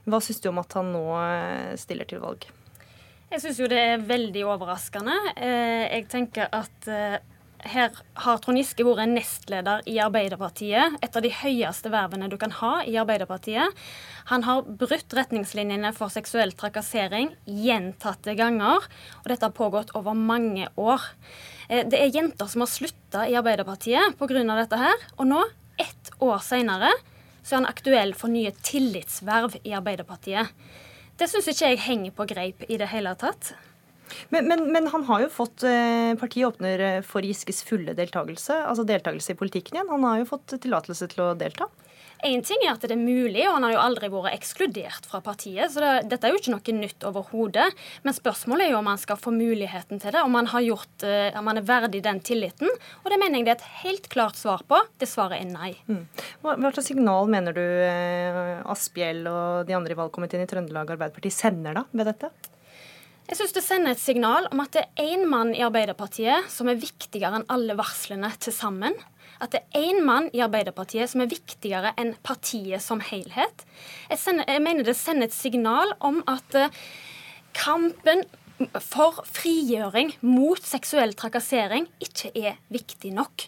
Hva 0.10 0.20
syns 0.20 0.44
du 0.44 0.50
om 0.52 0.60
at 0.60 0.74
han 0.76 0.92
nå 0.92 1.06
eh, 1.24 1.78
stiller 1.80 2.04
til 2.04 2.20
valg? 2.20 2.52
Jeg 3.30 3.44
syns 3.44 3.60
jo 3.62 3.68
det 3.70 3.78
er 3.78 4.08
veldig 4.10 4.42
overraskende. 4.50 5.14
Eh, 5.38 5.84
jeg 5.86 6.08
tenker 6.10 6.48
at 6.50 6.88
eh, 6.90 7.20
her 7.70 7.92
har 8.24 8.40
Trond 8.42 8.58
Giske 8.58 8.82
vært 8.88 9.12
nestleder 9.12 9.84
i 9.92 10.00
Arbeiderpartiet. 10.02 10.96
Et 11.06 11.14
av 11.14 11.22
de 11.22 11.30
høyeste 11.44 11.92
vervene 11.94 12.30
du 12.32 12.40
kan 12.42 12.56
ha 12.58 12.72
i 12.90 12.98
Arbeiderpartiet. 12.98 13.78
Han 14.32 14.48
har 14.48 14.66
brutt 14.66 15.14
retningslinjene 15.14 15.94
for 15.94 16.10
seksuell 16.10 16.56
trakassering 16.58 17.36
gjentatte 17.46 18.34
ganger. 18.40 18.90
Og 19.22 19.30
dette 19.30 19.46
har 19.46 19.54
pågått 19.54 19.94
over 20.00 20.18
mange 20.18 20.66
år. 20.82 21.06
Eh, 21.70 21.86
det 21.86 22.02
er 22.02 22.14
jenter 22.16 22.50
som 22.50 22.66
har 22.66 22.74
slutta 22.74 23.30
i 23.30 23.38
Arbeiderpartiet 23.38 24.18
pga. 24.18 24.42
dette 24.42 24.84
her. 24.88 25.10
Og 25.20 25.30
nå, 25.30 25.46
ett 25.78 26.16
år 26.18 26.42
seinere, 26.42 26.96
så 27.44 27.60
er 27.60 27.62
han 27.62 27.74
aktuell 27.78 28.18
for 28.18 28.34
nye 28.34 28.58
tillitsverv 28.58 29.62
i 29.62 29.78
Arbeiderpartiet. 29.78 30.50
Det 31.20 31.28
syns 31.28 31.50
ikke 31.52 31.74
jeg 31.74 31.82
henger 31.84 32.14
på 32.16 32.28
greip 32.30 32.64
i 32.72 32.78
det 32.80 32.88
hele 32.94 33.12
tatt. 33.20 33.52
Men, 34.34 34.48
men, 34.48 34.64
men, 34.74 34.88
han 34.90 35.04
har 35.06 35.26
jo 35.26 35.30
fått 35.30 35.64
eh, 35.68 36.16
Partiet 36.18 36.48
åpner 36.48 36.82
eh, 36.86 37.02
for 37.06 37.26
Giskes 37.26 37.62
fulle 37.68 37.94
deltakelse, 37.98 38.56
altså 38.66 38.86
deltakelse 38.88 39.36
i 39.36 39.38
politikken 39.38 39.78
igjen. 39.78 39.92
Han 39.92 40.08
har 40.08 40.22
jo 40.22 40.30
fått 40.32 40.56
tillatelse 40.64 41.10
til 41.12 41.26
å 41.28 41.34
delta. 41.38 41.68
Én 42.26 42.42
ting 42.44 42.60
er 42.66 42.74
at 42.74 42.84
det 42.84 42.92
er 42.92 43.00
mulig, 43.00 43.46
og 43.48 43.54
han 43.56 43.66
har 43.68 43.74
jo 43.74 43.82
aldri 43.82 44.10
vært 44.12 44.36
ekskludert 44.36 45.06
fra 45.08 45.22
partiet. 45.24 45.72
Så 45.72 45.80
det, 45.80 45.92
dette 46.12 46.28
er 46.28 46.34
jo 46.34 46.40
ikke 46.42 46.52
noe 46.52 46.76
nytt 46.76 47.06
overhodet. 47.08 47.68
Men 48.04 48.16
spørsmålet 48.16 48.66
er 48.66 48.74
jo 48.74 48.82
om 48.82 48.90
han 48.92 49.00
skal 49.00 49.20
få 49.22 49.32
muligheten 49.32 50.02
til 50.04 50.16
det. 50.16 50.24
Om 50.26 50.36
han, 50.36 50.52
gjort, 50.66 51.06
uh, 51.06 51.30
om 51.40 51.48
han 51.52 51.62
er 51.62 51.70
verdig 51.70 52.04
den 52.04 52.20
tilliten. 52.26 52.72
Og 53.06 53.08
det 53.14 53.22
mener 53.22 53.40
jeg 53.40 53.48
det 53.48 53.54
er 53.54 53.62
et 53.62 53.82
helt 53.86 54.10
klart 54.12 54.40
svar 54.40 54.66
på. 54.68 54.82
Det 55.00 55.08
svaret 55.08 55.40
er 55.40 55.48
nei. 55.48 55.72
Mm. 55.88 56.04
Hva, 56.44 56.58
hva, 56.58 56.74
slags 56.76 56.92
signal 56.92 57.32
mener 57.32 57.56
du 57.56 57.64
uh, 57.64 58.68
Asphjell 58.74 59.24
og 59.30 59.70
de 59.70 59.78
andre 59.80 59.96
i 59.96 60.00
valgkomiteen 60.00 60.44
i 60.44 60.50
Trøndelag 60.50 60.92
Arbeiderparti 60.98 61.32
sender 61.32 61.80
da 61.80 61.88
ved 61.94 62.12
dette? 62.12 62.34
Jeg 63.30 63.38
synes 63.38 63.54
Det 63.54 63.62
sender 63.62 63.94
et 63.94 64.02
signal 64.02 64.48
om 64.50 64.60
at 64.64 64.74
det 64.74 64.84
er 64.90 65.14
én 65.14 65.28
mann 65.30 65.54
i 65.54 65.62
Arbeiderpartiet 65.62 66.50
som 66.50 66.68
er 66.68 66.80
viktigere 66.82 67.40
enn 67.40 67.48
alle 67.54 67.78
varslene 67.78 68.32
til 68.42 68.56
sammen 68.56 68.96
at 69.40 69.56
det 69.56 69.62
er 69.64 69.88
én 69.90 70.04
mann 70.06 70.30
i 70.36 70.44
Arbeiderpartiet 70.46 71.12
som 71.12 71.24
er 71.24 71.32
viktigere 71.32 71.94
enn 72.00 72.16
partiet 72.26 72.84
som 72.84 73.02
helhet. 73.04 73.66
Jeg, 74.10 74.20
sender, 74.22 74.48
jeg 74.48 74.64
mener 74.66 74.88
det 74.88 74.98
sender 75.00 75.30
et 75.30 75.36
signal 75.36 75.96
om 76.06 76.22
at 76.30 76.60
uh, 76.60 76.84
kampen 77.58 78.26
for 78.84 79.22
frigjøring 79.24 80.12
mot 80.26 80.60
seksuell 80.66 81.14
trakassering 81.18 81.86
ikke 82.04 82.32
er 82.36 82.58
viktig 82.74 83.14
nok. 83.16 83.46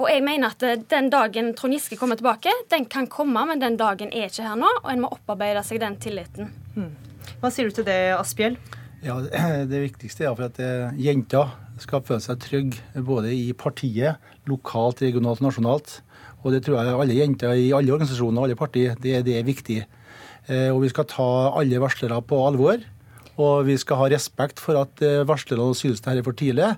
Og 0.00 0.08
jeg 0.08 0.24
mener 0.24 0.54
at 0.54 0.64
eh, 0.64 0.78
Den 0.88 1.10
dagen 1.12 1.52
Trond 1.58 1.76
Giske 1.76 1.98
kommer 2.00 2.16
tilbake, 2.16 2.52
den 2.72 2.86
kan 2.88 3.08
komme, 3.12 3.44
men 3.50 3.60
den 3.60 3.76
dagen 3.76 4.12
er 4.12 4.30
ikke 4.30 4.46
her 4.48 4.56
nå. 4.56 4.70
Og 4.82 4.90
en 4.92 5.04
må 5.04 5.12
opparbeide 5.12 5.64
seg 5.66 5.82
den 5.82 5.98
tilliten. 6.00 6.52
Hmm. 6.74 6.94
Hva 7.42 7.52
sier 7.52 7.68
du 7.68 7.76
til 7.76 7.88
det, 7.88 7.98
Asphjell? 8.16 8.56
Ja, 9.04 9.18
Det 9.70 9.82
viktigste 9.82 10.24
er 10.24 10.42
at 10.46 10.58
eh, 10.62 10.96
jenter 11.00 11.52
skal 11.82 12.04
føle 12.06 12.22
seg 12.24 12.40
trygge 12.40 13.04
både 13.04 13.32
i 13.34 13.52
partiet, 13.52 14.22
lokalt, 14.48 15.02
regionalt 15.04 15.42
og 15.42 15.50
nasjonalt. 15.50 16.00
Og 16.44 16.54
det 16.54 16.62
tror 16.64 16.78
jeg 16.80 16.96
alle 16.96 17.18
jenter 17.18 17.56
i 17.58 17.72
alle 17.76 17.92
organisasjoner 17.92 18.40
og 18.40 18.48
alle 18.48 18.58
partier, 18.58 18.96
det, 19.02 19.18
det 19.26 19.36
er 19.36 19.46
viktig. 19.46 19.80
Eh, 20.48 20.68
og 20.72 20.84
vi 20.84 20.92
skal 20.92 21.08
ta 21.10 21.30
alle 21.58 21.82
varslere 21.82 22.22
på 22.24 22.40
alvor. 22.46 22.80
Og 23.36 23.66
vi 23.66 23.74
skal 23.76 23.98
ha 24.00 24.06
respekt 24.08 24.62
for 24.62 24.80
at 24.80 25.02
eh, 25.04 25.26
varslerne 25.28 25.68
synes 25.76 26.00
det 26.00 26.14
her 26.14 26.22
er 26.22 26.24
for 26.24 26.38
tidlig. 26.38 26.70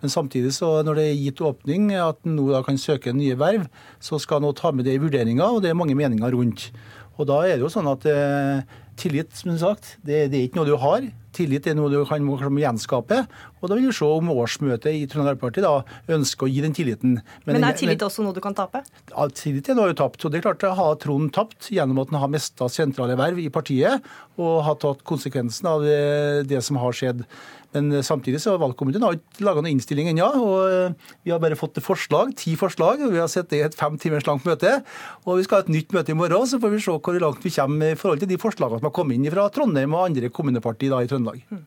Men 0.00 0.12
samtidig, 0.14 0.54
så 0.56 0.78
når 0.86 0.96
det 0.96 1.06
er 1.10 1.20
gitt 1.26 1.44
åpning 1.44 1.90
at 2.00 2.22
en 2.24 2.38
nå 2.38 2.62
kan 2.64 2.80
søke 2.80 3.12
nye 3.12 3.36
verv, 3.36 3.68
så 4.00 4.16
skal 4.22 4.40
en 4.40 4.56
ta 4.56 4.72
med 4.72 4.88
det 4.88 4.96
i 4.96 5.02
vurderinga, 5.02 5.50
og 5.52 5.60
det 5.60 5.74
er 5.74 5.76
mange 5.76 5.98
meninger 5.98 6.32
rundt. 6.32 6.70
Og 7.20 7.28
da 7.28 7.42
er 7.44 7.56
det 7.56 7.64
jo 7.64 7.72
sånn 7.72 7.88
at 7.88 8.04
tillit, 9.00 9.32
som 9.36 9.56
sagt, 9.60 9.96
det, 10.04 10.26
det 10.32 10.38
er 10.38 10.48
ikke 10.48 10.60
noe 10.60 10.68
du 10.68 10.76
har. 10.80 11.04
Tillit 11.36 11.68
er 11.68 11.76
noe 11.76 11.92
du 11.92 12.00
kan 12.08 12.24
gjenskape. 12.60 13.22
Og 13.60 13.68
da 13.70 13.76
vil 13.78 13.88
vi 13.90 13.96
se 13.96 14.08
om 14.08 14.30
årsmøtet 14.32 14.92
i 14.92 15.04
Trøndelag 15.10 15.36
Arbeiderparti 15.36 16.14
ønsker 16.16 16.46
å 16.46 16.50
gi 16.50 16.62
den 16.64 16.76
tilliten. 16.76 17.18
Men, 17.44 17.58
men 17.58 17.68
er 17.68 17.76
tillit 17.78 18.04
også 18.06 18.24
noe 18.24 18.36
du 18.36 18.42
kan 18.44 18.56
tape? 18.56 18.82
Ja, 19.12 19.28
tillit 19.28 19.68
er 19.68 19.78
noe 19.78 19.90
du 19.90 19.94
har 19.94 20.00
tapt. 20.06 20.24
Og 20.24 20.32
det 20.32 20.40
er 20.40 20.48
klart 20.48 20.66
å 20.68 20.74
ha 20.78 20.88
Trond 21.02 21.32
tapt 21.36 21.70
gjennom 21.74 22.00
at 22.02 22.12
han 22.12 22.22
har 22.24 22.32
mista 22.32 22.70
sentrale 22.72 23.18
verv 23.18 23.40
i 23.42 23.50
partiet 23.52 24.06
og 24.36 24.64
har 24.66 24.80
tatt 24.80 25.04
konsekvensen 25.08 25.68
av 25.70 25.84
det, 25.84 26.48
det 26.50 26.60
som 26.64 26.80
har 26.80 26.96
skjedd. 26.96 27.24
Men 27.76 28.02
samtidig 28.04 28.40
så 28.40 28.54
har 28.54 28.62
valgkomiteen 28.62 29.04
har 29.04 29.16
ikke 29.18 29.44
laga 29.44 29.60
noen 29.60 29.74
innstilling 29.74 30.08
ennå. 30.12 30.28
og 30.40 30.60
eh, 30.70 31.10
Vi 31.26 31.32
har 31.34 31.40
bare 31.42 31.58
fått 31.58 31.80
forslag, 31.84 32.32
ti 32.38 32.54
forslag. 32.56 33.02
og 33.04 33.12
Vi 33.12 33.20
har 33.20 33.28
sett 33.28 33.50
det 33.50 33.60
i 33.60 33.66
et 33.66 33.76
fem 33.76 33.98
timers 34.00 34.26
langt 34.28 34.46
møte. 34.48 34.78
og 35.24 35.36
Vi 35.36 35.44
skal 35.44 35.60
ha 35.60 35.66
et 35.66 35.74
nytt 35.74 35.92
møte 35.92 36.14
i 36.14 36.16
morgen, 36.16 36.46
så 36.48 36.60
får 36.62 36.72
vi 36.72 36.80
se 36.80 36.96
hvor 36.96 37.20
langt 37.20 37.44
vi 37.44 37.52
kommer 37.52 37.92
i 37.92 37.98
forhold 37.98 38.22
til 38.22 38.30
de 38.30 38.40
forslagene 38.40 38.80
som 38.80 38.88
har 38.88 38.96
kommet 38.96 39.18
inn 39.18 39.32
fra 39.32 39.48
Trondheim 39.52 39.96
og 39.96 40.06
andre 40.06 40.30
kommunepartier 40.30 40.96
i 41.02 41.10
Trøndelag. 41.10 41.25
Mm. 41.50 41.64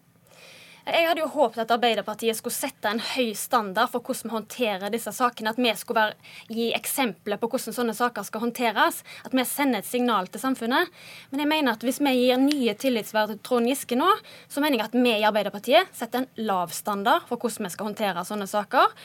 Jeg 0.90 1.06
hadde 1.06 1.22
jo 1.22 1.30
håpet 1.30 1.60
at 1.62 1.72
Arbeiderpartiet 1.76 2.38
skulle 2.38 2.56
sette 2.56 2.90
en 2.90 3.02
høy 3.04 3.34
standard 3.38 3.92
for 3.92 4.02
hvordan 4.02 4.30
vi 4.30 4.34
håndterer 4.34 4.94
disse 4.94 5.12
sakene. 5.14 5.52
At 5.54 5.60
vi 5.62 5.74
skulle 5.78 6.02
være, 6.02 6.30
gi 6.50 6.70
eksempler 6.74 7.40
på 7.42 7.50
hvordan 7.52 7.76
sånne 7.76 7.96
saker 7.98 8.26
skal 8.26 8.44
håndteres. 8.46 9.02
At 9.28 9.36
vi 9.36 9.46
sender 9.46 9.84
et 9.84 9.90
signal 9.90 10.30
til 10.32 10.42
samfunnet. 10.42 10.90
Men 11.30 11.44
jeg 11.44 11.52
mener 11.52 11.78
at 11.78 11.86
hvis 11.86 12.02
vi 12.02 12.16
gir 12.18 12.42
nye 12.42 12.74
tillitsverv 12.80 13.36
til 13.36 13.42
Trond 13.46 13.70
Giske 13.70 14.00
nå, 14.00 14.10
så 14.50 14.64
mener 14.64 14.80
jeg 14.80 14.90
at 14.90 14.98
vi 14.98 15.14
i 15.14 15.28
Arbeiderpartiet 15.30 15.92
setter 15.98 16.24
en 16.24 16.48
lav 16.50 16.74
standard 16.74 17.28
for 17.30 17.38
hvordan 17.38 17.68
vi 17.70 17.76
skal 17.76 17.92
håndtere 17.92 18.26
sånne 18.26 18.50
saker. 18.50 18.96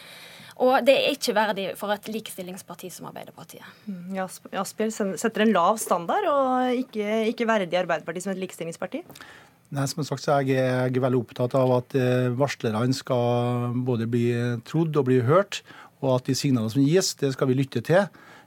Og 0.65 0.87
det 0.87 0.95
er 0.95 1.17
ikke 1.17 1.35
verdig 1.35 1.73
for 1.77 1.91
et 1.91 2.07
likestillingsparti 2.15 2.89
som 2.95 3.09
Arbeiderpartiet. 3.11 3.67
Mm, 3.91 4.15
Asphjell 4.55 4.93
setter 4.95 5.43
en 5.43 5.53
lav 5.53 5.81
standard 5.83 6.29
og 6.31 6.85
ikke, 6.85 7.25
ikke 7.33 7.49
verdig 7.51 7.83
Arbeiderpartiet 7.83 8.25
som 8.25 8.33
et 8.33 8.41
likestillingsparti? 8.45 9.03
Nei, 9.75 9.87
som 9.91 10.05
sagt, 10.07 10.23
så 10.23 10.37
jeg 10.45 10.61
er 10.61 10.87
jeg 10.87 11.03
veldig 11.03 11.19
opptatt 11.25 11.55
av 11.59 11.73
at 11.81 11.97
eh, 11.99 12.29
varslerne 12.39 12.95
skal 12.95 13.73
både 13.87 14.07
bli 14.11 14.29
trodd 14.69 14.95
og 15.01 15.09
bli 15.09 15.19
hørt, 15.27 15.65
og 16.05 16.21
at 16.21 16.29
de 16.29 16.37
signalene 16.39 16.71
som 16.71 16.85
gis, 16.85 17.15
det 17.19 17.33
skal 17.35 17.51
vi 17.51 17.57
lytte 17.59 17.83
til. 17.83 18.05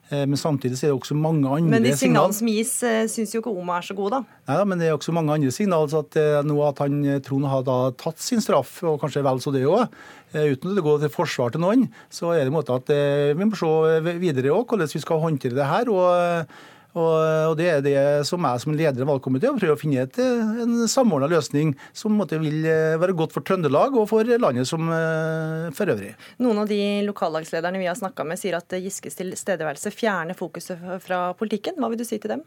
Eh, 0.07 0.23
men 0.23 0.39
samtidig 0.39 0.77
er 0.77 0.93
det 0.93 0.95
også 0.95 1.17
mange 1.19 1.43
andre 1.43 1.57
signaler. 1.57 1.73
Men 1.73 1.83
de 1.83 1.95
signalene 1.99 2.37
som 2.37 2.51
gis, 2.51 2.71
eh, 2.87 3.09
syns 3.11 3.35
jo 3.35 3.41
ikke 3.41 3.51
Oma 3.51 3.81
er 3.81 3.87
så 3.89 3.97
gode, 3.97 4.21
da. 4.21 4.37
Nei, 4.53 4.61
men 4.71 4.79
det 4.79 4.87
er 4.87 4.95
også 4.95 5.15
mange 5.17 5.35
andre 5.35 5.51
signaler. 5.51 5.91
så 5.91 6.05
at 6.05 6.45
nå 6.47 6.61
at 6.69 6.79
han, 6.85 6.95
Trond 7.25 7.51
har 7.51 7.67
da 7.67 7.77
tatt 7.91 8.23
sin 8.23 8.43
straff, 8.43 8.77
og 8.87 9.01
kanskje 9.03 9.25
vel 9.27 9.43
så 9.43 9.51
det 9.51 9.65
òg, 9.67 9.91
uten 10.31 10.71
at 10.71 10.79
det 10.79 10.85
går 10.87 11.03
til 11.03 11.11
forsvar 11.11 11.51
til 11.51 11.65
noen, 11.65 11.89
så 12.07 12.31
er 12.31 12.45
det 12.45 12.53
en 12.53 12.55
måte 12.55 12.71
at 12.71 12.87
vi 13.35 13.43
må 13.43 13.59
se 13.59 14.15
videre 14.23 14.55
òg 14.55 14.63
hvordan 14.71 14.95
vi 14.95 15.03
skal 15.03 15.23
håndtere 15.27 15.59
det 15.59 15.67
her. 15.67 15.91
og 15.91 16.55
og, 16.97 17.53
Det 17.59 17.67
er 17.71 17.83
det 17.85 17.97
som 18.27 18.43
jeg 18.43 18.63
som 18.63 18.75
leder 18.75 19.03
av 19.03 19.11
valgkomiteen 19.11 19.55
å 19.55 19.61
prøve 19.61 19.75
å 19.77 19.79
finne 19.79 20.03
et, 20.05 20.19
en 20.19 20.87
samordna 20.89 21.29
løsning 21.31 21.73
som 21.95 22.15
måtte, 22.17 22.39
vil 22.41 22.65
eh, 22.65 22.97
være 22.99 23.15
godt 23.17 23.35
for 23.35 23.45
Trøndelag 23.45 23.95
og 23.97 24.07
for 24.11 24.27
landet 24.41 24.69
som 24.69 24.89
eh, 24.93 25.67
for 25.77 25.93
øvrig. 25.93 26.13
Noen 26.43 26.63
av 26.63 26.71
de 26.71 26.81
lokallagslederne 27.07 27.81
vi 27.81 27.89
har 27.89 27.97
snakka 27.99 28.25
med, 28.27 28.39
sier 28.41 28.59
at 28.59 28.77
Giskes 28.81 29.19
tilstedeværelse 29.19 29.93
fjerner 29.93 30.37
fokuset 30.37 30.81
fra 31.03 31.31
politikken. 31.37 31.79
Hva 31.79 31.91
vil 31.93 32.01
du 32.01 32.07
si 32.07 32.19
til 32.21 32.37
dem? 32.37 32.45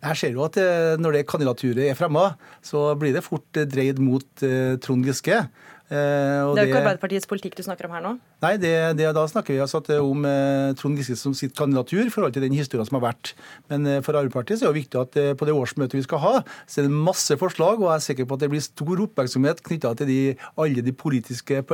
Jeg 0.00 0.16
ser 0.16 0.32
jo 0.32 0.46
at 0.46 0.56
eh, 0.60 0.96
Når 1.00 1.18
det 1.18 1.26
kandidaturet 1.28 1.90
er 1.90 1.98
fremma, 1.98 2.30
så 2.64 2.90
blir 3.00 3.16
det 3.16 3.26
fort 3.26 3.64
dreid 3.72 4.00
mot 4.02 4.46
Trond 4.84 5.08
Giske. 5.08 5.44
Eh, 5.90 5.96
det 6.54 6.62
er 6.62 6.68
jo 6.68 6.70
ikke 6.70 6.80
Arbeiderpartiets 6.84 7.26
politikk 7.26 7.56
du 7.58 7.64
snakker 7.66 7.88
om 7.88 7.94
her 7.96 8.02
nå? 8.04 8.12
Nei, 8.44 8.52
det, 8.62 8.70
det, 8.94 9.08
da 9.16 9.24
snakker 9.26 9.56
vi 9.56 9.62
altså 9.64 9.80
om 9.98 10.22
eh, 10.28 10.70
Trond 10.78 11.00
Giske 11.00 11.16
som 11.18 11.34
sitt 11.34 11.56
kandidatur 11.58 12.04
i 12.04 12.12
forhold 12.14 12.36
til 12.36 12.44
den 12.46 12.54
historien 12.54 12.86
som 12.86 13.00
har 13.00 13.08
vært. 13.08 13.32
Men 13.72 13.88
eh, 13.90 13.98
for 14.06 14.14
Arbeiderpartiet 14.14 14.60
så 14.60 14.68
er 14.68 14.70
det 14.70 14.84
viktig 14.84 15.00
at 15.00 15.18
på 15.40 15.48
det 15.48 15.56
årsmøtet 15.56 15.98
vi 15.98 16.04
skal 16.06 16.22
ha, 16.22 16.32
så 16.70 16.80
er 16.80 16.86
det 16.86 16.94
masse 16.94 17.34
forslag, 17.40 17.82
og 17.82 17.88
jeg 17.88 17.96
er 17.96 18.06
sikker 18.06 18.30
på 18.30 18.38
at 18.38 18.44
det 18.44 18.52
blir 18.54 18.62
stor 18.62 19.02
oppmerksomhet 19.08 19.64
knytta 19.66 19.92
til 19.98 20.12
de, 20.12 20.20
alle 20.62 20.86
de 20.86 20.94
politiske 20.94 21.64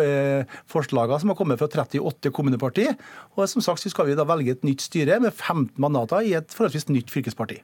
forslagene 0.73 1.21
som 1.21 1.35
har 1.35 1.39
kommet 1.39 1.61
fra 1.61 1.69
38 1.69 2.33
kommunepartier. 2.33 2.97
Og 3.37 3.45
som 3.53 3.65
sagt 3.65 3.85
så 3.85 3.93
skal 3.93 4.09
vi 4.09 4.17
da 4.17 4.25
velge 4.29 4.57
et 4.57 4.65
nytt 4.65 4.89
styre 4.89 5.21
med 5.21 5.37
15 5.37 5.77
mandater 5.83 6.25
i 6.25 6.33
et 6.41 6.57
forholdsvis 6.57 6.89
nytt 6.89 7.13
fylkesparti. 7.13 7.61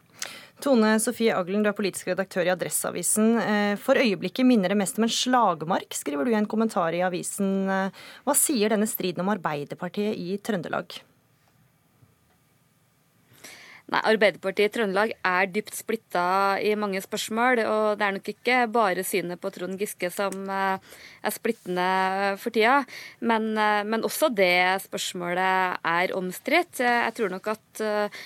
Tone 0.62 0.92
Sofie 1.02 1.34
Aglen, 1.34 1.64
du 1.64 1.70
er 1.72 1.74
politisk 1.74 2.12
redaktør 2.12 2.46
i 2.46 2.52
Adresseavisen. 2.52 3.32
Eh, 3.42 3.72
for 3.82 3.98
øyeblikket 3.98 4.46
minner 4.46 4.70
det 4.70 4.78
mest 4.78 5.00
om 5.00 5.08
en 5.08 5.10
slagmark, 5.10 5.90
skriver 5.98 6.24
du 6.24 6.30
i 6.30 6.38
en 6.38 6.46
kommentar 6.46 6.94
i 6.94 7.02
avisen. 7.02 7.66
Eh, 7.66 8.04
hva 8.22 8.36
sier 8.38 8.70
denne 8.70 8.86
striden 8.86 9.24
om 9.24 9.32
Arbeiderpartiet 9.34 10.14
i 10.14 10.38
Trøndelag? 10.38 11.00
Nei, 13.92 14.00
Arbeiderpartiet 14.08 14.70
i 14.70 14.72
Trøndelag 14.72 15.10
er 15.20 15.48
dypt 15.52 15.74
splitta 15.76 16.56
i 16.64 16.70
mange 16.80 17.02
spørsmål. 17.04 17.60
Og 17.68 17.86
det 18.00 18.06
er 18.06 18.14
nok 18.16 18.28
ikke 18.32 18.60
bare 18.72 19.02
synet 19.04 19.40
på 19.42 19.50
Trond 19.52 19.76
Giske 19.80 20.08
som 20.12 20.46
eh, 20.48 20.94
er 21.20 21.34
splittende 21.34 21.88
for 22.40 22.54
tida. 22.54 22.78
Men, 23.20 23.50
eh, 23.60 23.82
men 23.84 24.06
også 24.08 24.30
det 24.32 24.80
spørsmålet 24.86 25.82
er 25.92 26.14
omstridt. 26.16 26.80
Jeg 26.80 27.12
tror 27.18 27.34
nok 27.34 27.50
at 27.52 27.82
eh, 27.84 28.22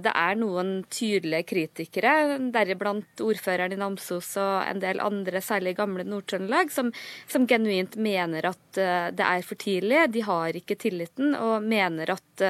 det 0.00 0.14
er 0.14 0.40
noen 0.40 0.72
tydelige 0.88 1.50
kritikere, 1.52 2.38
deriblant 2.54 3.20
ordføreren 3.24 3.76
i 3.76 3.80
Namsos 3.80 4.30
og 4.40 4.64
en 4.70 4.80
del 4.80 5.04
andre, 5.04 5.44
særlig 5.44 5.76
gamle 5.76 6.06
Nord-Trøndelag, 6.08 6.72
som, 6.72 6.88
som 7.28 7.44
genuint 7.48 7.96
mener 8.00 8.48
at 8.54 8.62
det 8.74 9.24
er 9.24 9.44
for 9.46 9.60
tidlig. 9.60 10.02
De 10.12 10.24
har 10.24 10.56
ikke 10.56 10.76
tilliten 10.80 11.36
og 11.38 11.64
mener 11.64 12.12
at 12.16 12.44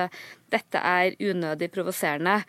dette 0.53 0.81
er 0.81 1.17
unødig 1.21 1.71
provoserende. 1.75 2.43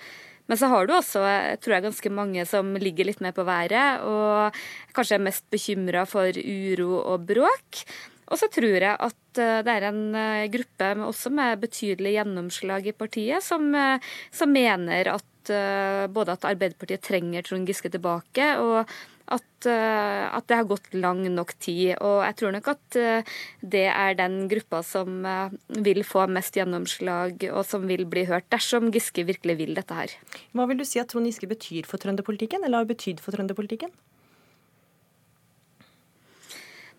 Men 0.45 0.59
så 0.61 0.69
har 0.69 0.85
du 0.85 0.93
også 0.93 1.21
tror 1.61 1.73
jeg, 1.73 1.85
ganske 1.87 2.11
mange 2.13 2.43
som 2.45 2.75
ligger 2.77 3.07
litt 3.07 3.21
mer 3.23 3.33
på 3.33 3.45
været, 3.47 4.03
og 4.05 4.53
kanskje 4.93 5.17
er 5.17 5.25
mest 5.25 5.47
bekymra 5.53 6.05
for 6.09 6.37
uro 6.37 6.99
og 7.01 7.25
bråk. 7.29 7.85
Og 8.31 8.41
så 8.41 8.49
tror 8.49 8.81
jeg 8.81 8.93
at 8.93 9.41
eh, 9.41 9.61
det 9.65 9.73
er 9.73 9.87
en 9.91 10.03
eh, 10.17 10.47
gruppe 10.53 10.91
med, 10.97 11.05
også 11.09 11.31
med 11.33 11.61
betydelig 11.61 12.15
gjennomslag 12.17 12.89
i 12.89 12.95
partiet, 12.97 13.45
som, 13.45 13.67
eh, 13.77 14.13
som 14.33 14.53
mener 14.53 15.13
at 15.13 15.31
både 15.45 16.33
at 16.33 16.45
Arbeiderpartiet 16.49 17.03
trenger 17.05 17.43
Trond 17.45 17.67
Giske 17.69 17.91
tilbake, 17.93 18.47
og 18.57 18.89
at, 19.33 19.65
eh, 19.65 20.23
at, 20.29 20.45
det 20.47 20.57
har 20.59 20.67
gått 20.69 20.91
lang 20.93 21.23
nok 21.33 21.55
tid. 21.57 21.95
Og 21.97 22.21
jeg 22.27 22.37
tror 22.39 22.53
nok 22.55 22.67
at 22.75 22.97
eh, 22.99 23.37
det 23.61 23.87
er 23.89 24.17
den 24.19 24.45
gruppa 24.51 24.81
som 24.85 25.25
eh, 25.25 25.55
vil 25.85 26.03
få 26.05 26.27
mest 26.29 26.57
gjennomslag, 26.57 27.47
og 27.51 27.63
som 27.67 27.87
vil 27.89 28.05
bli 28.09 28.27
hørt, 28.29 28.49
dersom 28.53 28.91
Giske 28.93 29.25
virkelig 29.25 29.57
vil 29.61 29.73
dette 29.77 29.97
her. 29.97 30.13
Hva 30.53 30.67
vil 30.69 30.81
du 30.81 30.85
si 30.87 31.01
at 31.01 31.09
Trond 31.11 31.29
Giske 31.29 31.49
betyr 31.49 31.89
for 31.89 32.01
trønderpolitikken, 32.01 32.65
eller 32.65 32.83
har 32.83 32.91
betydd 32.91 33.23
for 33.23 33.35
trønderpolitikken? 33.35 33.93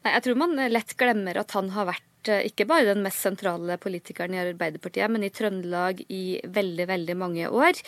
Nei, 0.03 0.13
jeg 0.13 0.27
tror 0.27 0.39
man 0.39 0.59
lett 0.71 0.99
glemmer 0.99 1.39
at 1.39 1.55
han 1.57 1.73
har 1.75 1.91
vært 1.93 2.05
ikke 2.27 2.65
bare 2.67 2.89
den 2.89 3.05
mest 3.05 3.23
sentrale 3.23 3.77
politikeren 3.79 4.35
i 4.35 4.41
Arbeiderpartiet, 4.43 5.07
men 5.15 5.23
i 5.23 5.31
Trøndelag 5.31 6.01
i 6.11 6.41
veldig, 6.43 6.89
veldig 6.91 7.15
mange 7.19 7.47
år. 7.47 7.79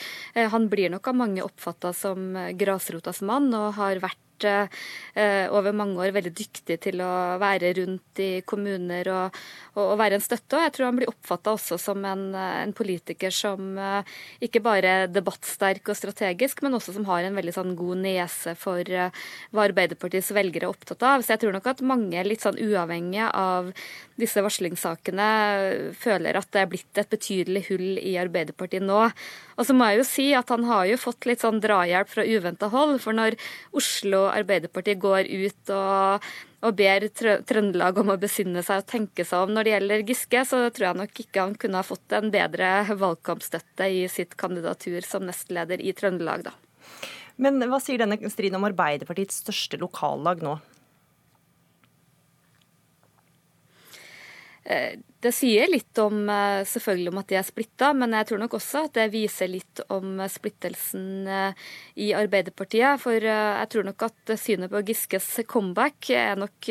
Han 0.54 0.68
blir 0.70 0.92
nok 0.94 1.10
av 1.10 1.16
mange 1.18 1.42
oppfatta 1.42 1.90
som 1.90 2.38
grasrotas 2.54 3.18
mann, 3.26 3.50
og 3.50 3.74
har 3.80 3.98
vært 4.04 4.27
vært 4.38 4.68
eh, 5.14 5.48
over 5.50 5.72
mange 5.72 5.98
år 5.98 6.12
veldig 6.14 6.32
dyktig 6.36 6.78
til 6.80 7.00
å 7.02 7.38
være 7.40 7.72
rundt 7.78 8.20
i 8.20 8.42
kommuner 8.46 9.08
og, 9.08 9.38
og, 9.74 9.92
og 9.92 9.98
være 9.98 10.18
en 10.18 10.24
støtte. 10.24 10.56
Og 10.56 10.62
jeg 10.62 10.74
tror 10.74 10.86
han 10.88 10.98
blir 10.98 11.10
oppfatta 11.10 11.54
også 11.54 11.78
som 11.78 12.04
en, 12.04 12.34
en, 12.34 12.72
politiker 12.72 13.30
som 13.30 13.78
eh, 13.78 14.02
ikke 14.40 14.62
bare 14.62 14.88
er 14.88 15.12
debattsterk 15.12 15.88
og 15.88 15.98
strategisk, 15.98 16.62
men 16.62 16.74
også 16.74 16.94
som 16.96 17.06
har 17.08 17.24
en 17.26 17.38
veldig 17.38 17.54
sånn 17.54 17.74
god 17.78 18.02
nese 18.04 18.54
for 18.58 18.82
eh, 18.82 19.10
hva 19.50 19.66
Arbeiderpartiets 19.68 20.32
velgere 20.36 20.68
er 20.68 20.72
opptatt 20.74 21.02
av. 21.02 21.22
Så 21.24 21.34
jeg 21.34 21.44
tror 21.44 21.56
nok 21.56 21.68
at 21.68 21.84
mange, 21.84 22.22
litt 22.26 22.44
sånn 22.44 22.58
uavhengige 22.58 23.30
av 23.34 23.72
disse 24.18 24.42
varslingssakene, 24.42 25.28
føler 25.98 26.38
at 26.38 26.48
det 26.54 26.62
er 26.62 26.70
blitt 26.70 26.98
et 26.98 27.10
betydelig 27.10 27.68
hull 27.68 28.00
i 28.00 28.16
Arbeiderpartiet 28.18 28.82
nå. 28.82 29.04
Og 29.58 29.66
så 29.66 29.74
må 29.74 29.88
jeg 29.90 29.98
jo 29.98 30.06
si 30.06 30.26
at 30.38 30.50
han 30.54 30.66
har 30.68 30.84
jo 30.86 30.98
fått 31.02 31.26
litt 31.26 31.42
sånn 31.42 31.58
drahjelp 31.62 32.10
fra 32.12 32.22
uventa 32.22 32.68
hold. 32.70 33.00
For 33.02 33.16
når 33.16 33.34
Oslo 33.76 34.28
Arbeiderparti 34.30 34.94
går 35.02 35.26
ut 35.26 35.72
og, 35.74 36.28
og 36.62 36.76
ber 36.78 37.08
Trøndelag 37.10 37.98
om 37.98 38.14
å 38.14 38.18
besinne 38.22 38.62
seg 38.62 38.84
og 38.84 38.88
tenke 38.92 39.26
seg 39.26 39.48
om 39.48 39.56
når 39.56 39.66
det 39.66 39.74
gjelder 39.74 40.06
Giske, 40.12 40.44
så 40.46 40.62
tror 40.70 40.88
jeg 40.90 41.00
nok 41.02 41.22
ikke 41.24 41.42
han 41.42 41.58
kunne 41.58 41.82
ha 41.82 41.86
fått 41.86 42.14
en 42.14 42.30
bedre 42.34 42.70
valgkampstøtte 43.02 43.90
i 43.98 44.06
sitt 44.12 44.38
kandidatur 44.38 45.02
som 45.06 45.26
nestleder 45.26 45.82
i 45.82 45.94
Trøndelag, 45.96 46.46
da. 46.46 46.54
Men 47.38 47.62
hva 47.70 47.78
sier 47.82 48.00
denne 48.02 48.18
striden 48.30 48.58
om 48.58 48.66
Arbeiderpartiets 48.66 49.42
største 49.44 49.78
lokallag 49.78 50.42
nå? 50.42 50.56
Eh, 54.68 54.98
det 55.24 55.32
sier 55.34 55.66
litt 55.70 55.98
om 55.98 56.28
eh, 56.30 56.62
selvfølgelig 56.68 57.10
om 57.10 57.18
at 57.18 57.32
de 57.32 57.38
er 57.40 57.46
splitta, 57.46 57.90
men 57.96 58.14
jeg 58.14 58.28
tror 58.28 58.42
nok 58.44 58.54
også 58.58 58.84
at 58.86 58.94
det 59.00 59.08
viser 59.10 59.50
litt 59.50 59.82
om 59.90 60.22
splittelsen 60.30 61.26
eh, 61.26 61.68
i 62.06 62.12
Arbeiderpartiet. 62.14 63.02
For 63.02 63.18
jeg 63.18 63.68
tror 63.72 63.88
nok 63.88 64.06
at 64.06 64.34
synet 64.38 64.70
på 64.70 64.84
Giskes 64.86 65.40
comeback 65.50 66.12
er 66.14 66.38
nok 66.38 66.70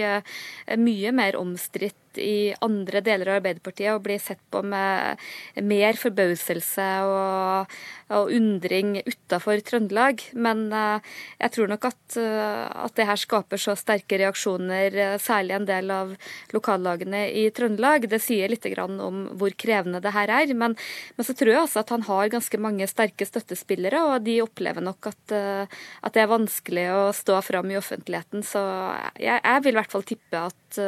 mye 0.80 1.16
mer 1.16 1.36
omstridt 1.40 2.04
i 2.18 2.50
andre 2.66 3.04
deler 3.06 3.30
av 3.30 3.40
Arbeiderpartiet 3.42 3.92
og 3.94 4.06
blir 4.08 4.18
sett 4.22 4.40
på 4.50 4.64
med 4.66 5.20
mer 5.62 6.00
forbauselse 6.00 6.86
og, 7.06 7.76
og 8.16 8.32
undring 8.34 8.96
utafor 9.06 9.62
Trøndelag. 9.62 10.24
Men 10.34 10.66
jeg 10.72 11.54
tror 11.54 11.70
nok 11.70 11.86
at, 11.92 12.18
at, 12.18 12.96
det 12.98 13.06
her 13.12 13.22
skaper 13.22 13.62
så 13.62 13.76
sterke 13.78 14.18
reaksjoner, 14.24 14.98
særlig 15.22 15.60
en 15.60 15.70
del 15.70 15.94
av 15.94 16.16
lokallagene 16.56 17.28
i 17.38 17.46
Trøndelag. 17.54 18.10
Det 18.10 18.22
sier 18.24 18.37
litt 18.52 18.68
om 18.78 19.24
hvor 19.40 19.54
krevende 19.58 20.02
det 20.04 20.14
her 20.16 20.32
er. 20.34 20.54
Men, 20.54 20.78
men, 21.18 21.28
så 21.28 21.36
tror 21.38 21.54
jeg 21.54 21.64
også 21.64 21.84
at 21.84 21.94
han 21.96 22.06
har 22.08 22.34
ganske 22.34 22.62
mange 22.62 22.88
sterke 22.90 23.26
støttespillere, 23.28 24.04
og 24.12 24.26
de 24.28 24.40
opplever 24.44 24.84
nok 24.86 25.10
at, 25.10 25.36
at 25.38 26.14
det 26.14 26.24
er 26.24 26.32
vanskelig 26.32 26.88
å 26.94 27.02
stå 27.16 27.40
fram 27.46 27.72
i 27.72 27.80
offentligheten. 27.80 28.46
Så 28.46 28.62
jeg, 29.18 29.42
jeg 29.42 29.66
vil 29.66 29.76
i 29.76 29.80
hvert 29.82 29.94
fall 29.94 30.08
tippe 30.08 30.46
at, 30.50 30.82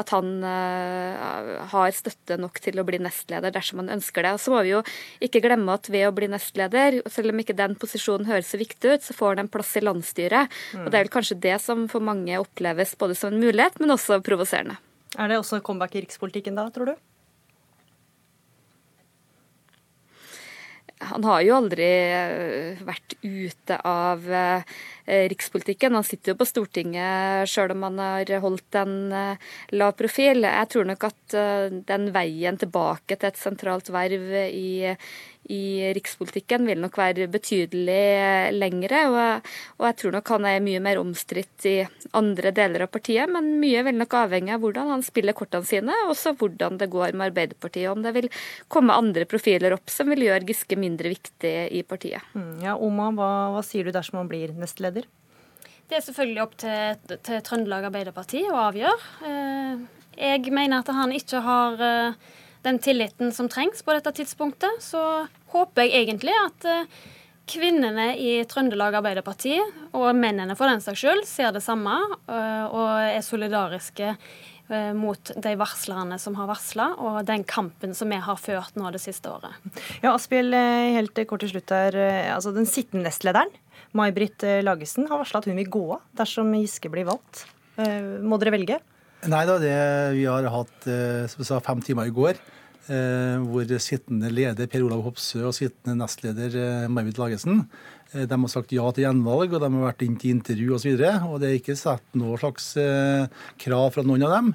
at 0.00 0.14
han 0.16 0.40
Eh, 0.70 1.66
har 1.70 1.92
støtte 1.94 2.36
nok 2.40 2.60
til 2.62 2.80
å 2.80 2.84
bli 2.86 3.00
nestleder 3.02 3.52
dersom 3.54 3.82
han 3.82 3.92
ønsker 3.96 4.26
det. 4.26 4.34
Og 4.36 4.42
så 4.42 4.54
må 4.54 4.62
vi 4.66 4.74
jo 4.74 4.82
ikke 5.24 5.42
glemme 5.44 5.76
at 5.76 5.90
ved 5.92 6.08
å 6.08 6.14
bli 6.16 6.30
nestleder, 6.32 7.00
selv 7.12 7.34
om 7.34 7.42
ikke 7.42 7.56
den 7.58 7.76
posisjonen 7.80 8.28
høres 8.30 8.52
så 8.52 8.60
viktig 8.60 8.96
ut, 8.96 9.06
så 9.06 9.16
får 9.16 9.34
han 9.34 9.44
en 9.44 9.52
plass 9.52 9.74
i 9.78 9.84
landsstyret. 9.84 10.60
Mm. 10.74 10.84
Og 10.84 10.90
det 10.90 10.98
er 10.98 11.06
vel 11.06 11.16
kanskje 11.16 11.40
det 11.46 11.56
som 11.64 11.86
for 11.92 12.04
mange 12.04 12.40
oppleves 12.40 12.96
både 13.00 13.18
som 13.18 13.34
en 13.34 13.42
mulighet, 13.42 13.80
men 13.82 13.96
også 13.96 14.22
provoserende. 14.26 14.78
Er 15.18 15.30
det 15.30 15.40
også 15.40 15.62
comeback 15.66 15.96
i 15.96 16.04
rikspolitikken 16.04 16.58
da, 16.58 16.68
tror 16.70 16.92
du? 16.92 16.98
Han 21.10 21.24
har 21.24 21.40
jo 21.46 21.56
aldri 21.56 21.88
eh, 21.88 22.80
vært 22.84 23.16
ute 23.24 23.78
av 23.88 24.26
eh, 24.28 24.74
rikspolitikken. 25.32 25.96
Han 25.98 26.06
sitter 26.06 26.32
jo 26.32 26.40
på 26.40 26.48
Stortinget 26.48 27.50
sjøl 27.50 27.74
om 27.74 27.88
han 27.88 27.98
har 28.02 28.32
holdt 28.44 28.78
en 28.80 28.94
lav 29.74 29.96
profil. 29.98 30.46
Jeg 30.46 30.70
tror 30.70 30.88
nok 30.90 31.08
at 31.10 31.36
den 31.88 32.10
veien 32.14 32.60
tilbake 32.60 33.16
til 33.16 33.30
et 33.30 33.40
sentralt 33.40 33.90
verv 33.94 34.32
i 34.46 34.70
i 35.50 35.92
rikspolitikken 35.96 36.66
vil 36.68 36.80
nok 36.82 36.96
være 37.00 37.26
betydelig 37.32 38.52
lengre. 38.54 39.00
Og, 39.10 39.50
og 39.80 39.86
jeg 39.88 39.96
tror 40.02 40.16
nok 40.16 40.32
han 40.36 40.48
er 40.50 40.64
mye 40.64 40.82
mer 40.84 41.00
omstridt 41.00 41.66
i 41.70 41.76
andre 42.16 42.52
deler 42.54 42.84
av 42.84 42.92
partiet, 42.92 43.30
men 43.30 43.56
mye 43.62 43.82
vil 43.86 43.98
nok 43.98 44.16
avhenge 44.22 44.54
av 44.54 44.62
hvordan 44.64 44.92
han 44.94 45.04
spiller 45.06 45.36
kortene 45.36 45.66
sine, 45.66 45.96
og 46.04 46.14
også 46.14 46.34
hvordan 46.38 46.78
det 46.80 46.90
går 46.92 47.16
med 47.16 47.30
Arbeiderpartiet. 47.30 47.90
Om 47.90 48.04
det 48.04 48.14
vil 48.16 48.30
komme 48.70 48.96
andre 48.96 49.26
profiler 49.30 49.74
opp 49.76 49.90
som 49.90 50.10
vil 50.12 50.26
gjøre 50.28 50.46
Giske 50.50 50.78
mindre 50.78 51.12
viktig 51.12 51.54
i 51.76 51.82
partiet. 51.86 52.24
Mm, 52.34 52.62
ja, 52.64 52.76
Oma, 52.76 53.10
hva, 53.16 53.30
hva 53.54 53.64
sier 53.66 53.86
du 53.86 53.94
dersom 53.94 54.20
han 54.20 54.30
blir 54.30 54.54
nestleder? 54.56 54.99
Det 55.90 55.98
er 55.98 56.04
selvfølgelig 56.06 56.42
opp 56.44 56.52
til, 56.62 57.14
til 57.26 57.40
Trøndelag 57.42 57.88
Arbeiderparti 57.88 58.44
å 58.46 58.58
avgjøre. 58.68 59.08
Eh, 59.26 59.80
jeg 60.20 60.52
mener 60.54 60.84
at 60.84 60.90
han 60.94 61.10
ikke 61.10 61.40
har 61.42 61.80
eh, 61.82 62.28
den 62.62 62.78
tilliten 62.78 63.32
som 63.34 63.48
trengs 63.50 63.82
på 63.82 63.96
dette 63.96 64.12
tidspunktet, 64.20 64.78
så 64.84 65.24
håper 65.50 65.88
jeg 65.88 66.04
egentlig 66.04 66.36
at 66.44 66.68
eh, 66.70 67.00
kvinnene 67.50 68.12
i 68.22 68.36
Trøndelag 68.46 69.00
Arbeiderparti, 69.00 69.56
og 69.90 70.12
mennene 70.14 70.54
for 70.54 70.70
den 70.70 70.84
saks 70.84 71.02
skyld, 71.02 71.24
ser 71.26 71.50
det 71.56 71.64
samme 71.64 71.96
og 72.30 72.84
er 73.02 73.24
solidariske 73.26 74.12
mot 74.94 75.32
de 75.34 75.56
varslerne 75.58 76.14
som 76.22 76.36
har 76.38 76.46
varsla, 76.46 76.92
og 77.02 77.24
den 77.26 77.42
kampen 77.42 77.90
som 77.98 78.14
vi 78.14 78.20
har 78.22 78.38
ført 78.38 78.78
nå 78.78 78.92
det 78.94 79.00
siste 79.02 79.32
året. 79.32 79.58
Ja, 79.98 80.12
Asphjell, 80.12 80.54
helt 80.54 81.18
kort 81.26 81.42
til 81.42 81.50
slutt 81.56 81.74
her. 81.74 81.98
Altså, 82.36 82.54
den 82.54 82.70
sittende 82.70 83.08
nestlederen, 83.08 83.50
May-Britt 83.96 84.44
Lagesen, 84.62 85.08
har 85.10 85.18
varsla 85.22 85.40
at 85.42 85.48
hun 85.50 85.58
vil 85.58 85.70
gå 85.72 85.84
av 85.96 86.04
dersom 86.20 86.52
Giske 86.58 86.90
blir 86.92 87.08
valgt. 87.08 87.44
Må 87.76 88.38
dere 88.38 88.52
velge? 88.54 88.80
Nei 89.28 89.42
da, 89.44 89.58
det, 89.60 89.76
vi 90.16 90.24
har 90.24 90.46
hatt 90.48 90.88
eh, 90.88 91.28
som 91.28 91.44
sa, 91.44 91.60
fem 91.64 91.82
timer 91.84 92.08
i 92.08 92.14
går. 92.14 92.38
Eh, 92.90 93.36
hvor 93.44 93.68
sittende 93.82 94.30
leder 94.32 94.68
Per 94.70 94.82
Olav 94.86 95.04
Hopsø 95.04 95.44
og 95.44 95.54
sittende 95.54 95.98
nestleder 96.00 96.56
eh, 96.56 96.86
Marvit 96.90 97.20
Lagesen 97.20 97.66
de 98.10 98.26
har 98.26 98.50
sagt 98.50 98.72
ja 98.74 98.88
til 98.90 99.04
gjenvalg, 99.04 99.52
og 99.54 99.60
de 99.62 99.68
har 99.70 99.84
vært 99.84 100.00
inn 100.02 100.16
til 100.18 100.32
intervju 100.34 100.72
osv. 100.74 100.96
Det 100.98 101.46
er 101.46 101.52
ikke 101.54 101.76
satt 101.78 102.02
noe 102.18 102.40
slags 102.42 102.72
krav 103.62 103.92
fra 103.94 104.02
noen 104.02 104.24
av 104.26 104.32
dem. 104.34 104.48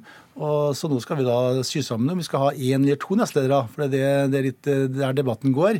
Og 0.43 0.73
så 0.75 0.89
nå 0.91 0.97
skal 0.99 1.21
vi 1.21 1.23
da 1.23 1.63
sy 1.63 1.79
sammen 1.79 2.11
om 2.11 2.19
vi 2.19 2.27
skal 2.27 2.43
ha 2.43 2.49
én 2.51 2.83
eller 2.83 2.99
to 2.99 3.15
nestledere, 3.15 3.61
for 3.71 3.87
det 3.87 4.01
er, 4.03 4.27
det 4.27 4.41
er 4.41 4.47
litt 4.49 4.67
der 4.97 5.15
debatten 5.15 5.55
går. 5.55 5.79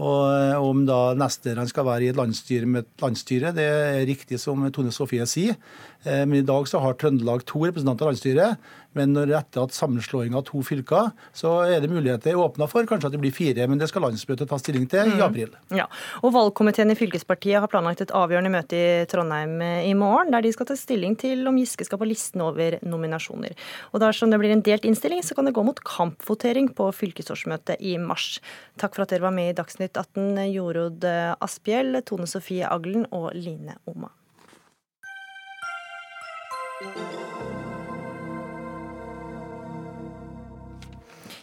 Og 0.00 0.70
om 0.70 0.84
da 0.88 1.12
nestlederne 1.18 1.68
skal 1.68 1.84
være 1.84 2.06
i 2.06 2.12
et 2.12 2.16
landsstyre 2.16 2.68
med 2.68 2.86
et 2.86 3.04
landsstyre, 3.04 3.52
det 3.52 3.66
er 3.66 4.06
riktig 4.08 4.38
som 4.40 4.64
Tone 4.72 4.92
Sofie 4.94 5.26
sier. 5.28 5.58
Eh, 6.04 6.24
men 6.26 6.40
i 6.40 6.46
dag 6.46 6.68
så 6.68 6.80
har 6.82 6.96
Trøndelag 6.98 7.44
to 7.46 7.66
representanter 7.66 8.06
i 8.06 8.12
landsstyret. 8.12 8.70
Men 8.96 9.14
når 9.16 9.30
etter 9.38 9.64
at 9.64 9.72
sammenslåing 9.72 10.34
av 10.36 10.44
to 10.44 10.60
fylker, 10.66 11.12
så 11.36 11.54
er 11.64 11.80
det 11.80 11.88
muligheter 11.88 12.36
åpna 12.36 12.66
for 12.68 12.84
kanskje 12.88 13.08
at 13.08 13.14
det 13.14 13.22
blir 13.22 13.32
fire. 13.32 13.64
Men 13.70 13.80
det 13.80 13.88
skal 13.88 14.04
landsmøtet 14.04 14.50
ta 14.50 14.58
stilling 14.60 14.84
til 14.92 15.14
i 15.14 15.16
mm. 15.16 15.22
april. 15.24 15.54
Ja, 15.72 15.86
og 16.20 16.34
Valgkomiteen 16.36 16.92
i 16.92 16.98
fylkespartiet 16.98 17.62
har 17.62 17.70
planlagt 17.72 18.04
et 18.04 18.12
avgjørende 18.16 18.52
møte 18.52 18.76
i 18.76 19.06
Trondheim 19.08 19.56
eh, 19.64 19.88
i 19.88 19.94
morgen, 19.98 20.32
der 20.34 20.44
de 20.44 20.52
skal 20.52 20.68
ta 20.68 20.76
stilling 20.78 21.16
til 21.20 21.46
om 21.48 21.60
Giske 21.60 21.86
skal 21.88 22.00
på 22.02 22.08
listen 22.10 22.44
over 22.44 22.76
nominasjoner. 22.84 23.56
Og 23.92 24.04
dersom 24.04 24.32
det 24.32 24.40
blir 24.42 24.52
en 24.52 24.64
delt 24.66 24.84
innstilling, 24.88 25.24
så 25.24 25.36
kan 25.38 25.48
det 25.48 25.56
gå 25.56 25.64
mot 25.64 25.80
kampvotering 25.86 26.72
på 26.76 26.90
fylkesårsmøtet 26.96 27.80
i 27.80 27.96
mars. 28.00 28.36
Takk 28.80 28.96
for 28.96 29.06
at 29.06 29.14
dere 29.14 29.24
var 29.24 29.36
med 29.36 29.52
i 29.52 29.56
Dagsnytt 29.56 29.81
18, 29.90 30.42
Jorod 30.52 31.04
Asphjell, 31.42 32.02
Tone 32.06 32.28
Sofie 32.30 32.68
Aglen 32.68 33.06
og 33.10 33.32
Line 33.34 33.78
Oma. 33.90 34.12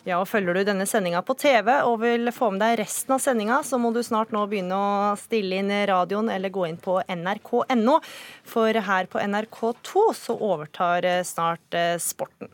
Ja, 0.08 0.18
og 0.18 0.30
Følger 0.30 0.56
du 0.56 0.64
denne 0.66 0.88
sendinga 0.90 1.22
på 1.26 1.36
TV 1.38 1.70
og 1.86 2.00
vil 2.02 2.32
få 2.34 2.50
med 2.54 2.64
deg 2.64 2.80
resten 2.82 3.14
av 3.14 3.22
sendinga, 3.22 3.60
så 3.68 3.78
må 3.82 3.92
du 3.94 4.00
snart 4.06 4.32
nå 4.34 4.46
begynne 4.50 4.78
å 4.78 5.18
stille 5.20 5.60
inn 5.60 5.74
radioen 5.90 6.32
eller 6.34 6.54
gå 6.54 6.66
inn 6.70 6.80
på 6.82 6.98
nrk.no. 7.04 8.00
For 8.48 8.82
her 8.90 9.10
på 9.12 9.22
NRK2 9.22 10.06
så 10.18 10.38
overtar 10.50 11.06
eh, 11.06 11.22
snart 11.28 11.78
eh, 11.78 11.98
sporten. 12.02 12.50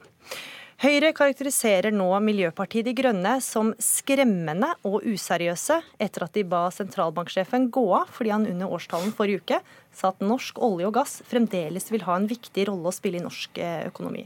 Høyre 0.83 1.13
karakteriserer 1.15 1.93
nå 1.95 2.09
Miljøpartiet 2.19 2.83
De 2.83 2.91
Grønne 2.97 3.37
som 3.39 3.69
skremmende 3.79 4.73
og 4.83 5.05
useriøse 5.07 5.77
etter 6.03 6.25
at 6.25 6.35
de 6.35 6.43
ba 6.51 6.65
sentralbanksjefen 6.75 7.69
gå 7.71 7.83
av 7.95 8.09
fordi 8.11 8.33
han 8.33 8.47
under 8.49 8.73
årstallen 8.75 9.13
forrige 9.15 9.39
uke 9.39 9.59
sa 9.95 10.11
at 10.11 10.19
norsk 10.19 10.59
olje 10.59 10.89
og 10.89 10.97
gass 10.97 11.21
fremdeles 11.29 11.87
vil 11.93 12.03
ha 12.03 12.17
en 12.19 12.27
viktig 12.27 12.65
rolle 12.67 12.91
å 12.91 12.95
spille 12.95 13.21
i 13.21 13.23
norsk 13.23 13.61
eh, 13.63 13.85
økonomi. 13.87 14.25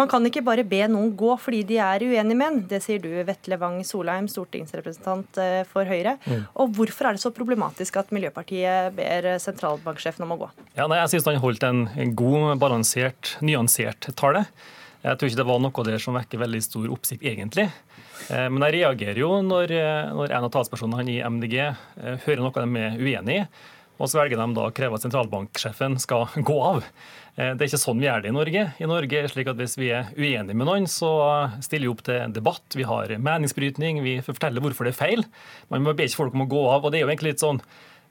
Man 0.00 0.08
kan 0.10 0.24
ikke 0.26 0.42
bare 0.46 0.64
be 0.66 0.80
noen 0.90 1.10
gå 1.14 1.34
fordi 1.38 1.60
de 1.68 1.76
er 1.76 2.02
uenige 2.02 2.38
med 2.40 2.46
en. 2.46 2.56
Det 2.70 2.80
sier 2.82 3.02
du, 3.02 3.10
Vetle 3.28 3.58
Wang 3.60 3.76
Solheim, 3.84 4.30
stortingsrepresentant 4.32 5.38
eh, 5.44 5.58
for 5.68 5.84
Høyre. 5.84 6.16
Mm. 6.24 6.46
Og 6.64 6.72
Hvorfor 6.78 7.10
er 7.10 7.18
det 7.18 7.22
så 7.22 7.34
problematisk 7.36 8.00
at 8.00 8.16
Miljøpartiet 8.16 8.96
ber 8.96 9.28
sentralbanksjefen 9.44 10.24
om 10.24 10.32
å 10.38 10.40
gå? 10.46 10.48
Ja, 10.72 10.88
nei, 10.88 11.02
jeg 11.02 11.12
synes 11.12 11.28
han 11.28 11.44
holdt 11.44 11.68
en 11.68 11.84
god, 12.16 12.56
balansert, 12.64 13.36
nyansert 13.44 14.08
tale. 14.16 14.46
Jeg 15.04 15.20
tror 15.20 15.30
ikke 15.30 15.40
det 15.42 15.48
var 15.50 15.60
noe 15.60 15.86
der 15.86 16.00
som 16.00 16.16
vekker 16.16 16.40
veldig 16.40 16.62
stor 16.64 16.88
oppsikt, 16.94 17.24
egentlig. 17.28 17.68
Eh, 18.32 18.48
men 18.48 18.64
jeg 18.66 18.78
reagerer 18.80 19.20
jo 19.20 19.30
når, 19.44 19.76
når 20.16 20.32
en 20.32 20.48
av 20.48 20.52
talspersonene 20.54 21.12
i 21.12 21.20
MDG 21.20 21.58
hører 22.24 22.42
noe 22.42 22.54
de 22.56 22.84
er 22.86 23.00
uenig 23.00 23.42
i. 23.42 23.46
Og 24.02 24.10
så 24.10 24.18
velger 24.18 24.40
de 24.40 24.46
da 24.56 24.64
å 24.66 24.72
kreve 24.74 24.98
at 24.98 25.04
sentralbanksjefen 25.04 26.00
skal 26.02 26.26
gå 26.48 26.56
av. 26.66 26.82
Eh, 27.36 27.52
det 27.54 27.62
er 27.62 27.70
ikke 27.70 27.82
sånn 27.84 28.02
vi 28.02 28.08
gjør 28.08 28.24
det 28.24 28.32
i 28.32 28.36
Norge. 28.36 28.66
I 28.82 28.90
Norge 28.90 29.18
er 29.18 29.26
det 29.26 29.32
slik 29.32 29.50
at 29.50 29.60
Hvis 29.60 29.78
vi 29.78 29.90
er 29.94 30.10
uenige 30.18 30.56
med 30.56 30.68
noen, 30.68 30.88
så 30.90 31.10
stiller 31.64 31.86
vi 31.86 31.94
opp 31.94 32.04
til 32.06 32.34
debatt. 32.34 32.66
Vi 32.74 32.86
har 32.88 33.14
meningsbrytning, 33.14 34.02
vi 34.04 34.18
forteller 34.24 34.64
hvorfor 34.64 34.88
det 34.88 34.94
er 34.96 35.00
feil. 35.00 35.26
Man 35.70 35.86
ber 35.86 36.06
ikke 36.06 36.24
folk 36.24 36.38
om 36.38 36.46
å 36.46 36.50
gå 36.50 36.64
av. 36.70 36.84
og 36.84 36.92
det 36.92 37.00
er 37.00 37.06
jo 37.06 37.12
egentlig 37.12 37.34
litt 37.34 37.44
sånn 37.44 37.62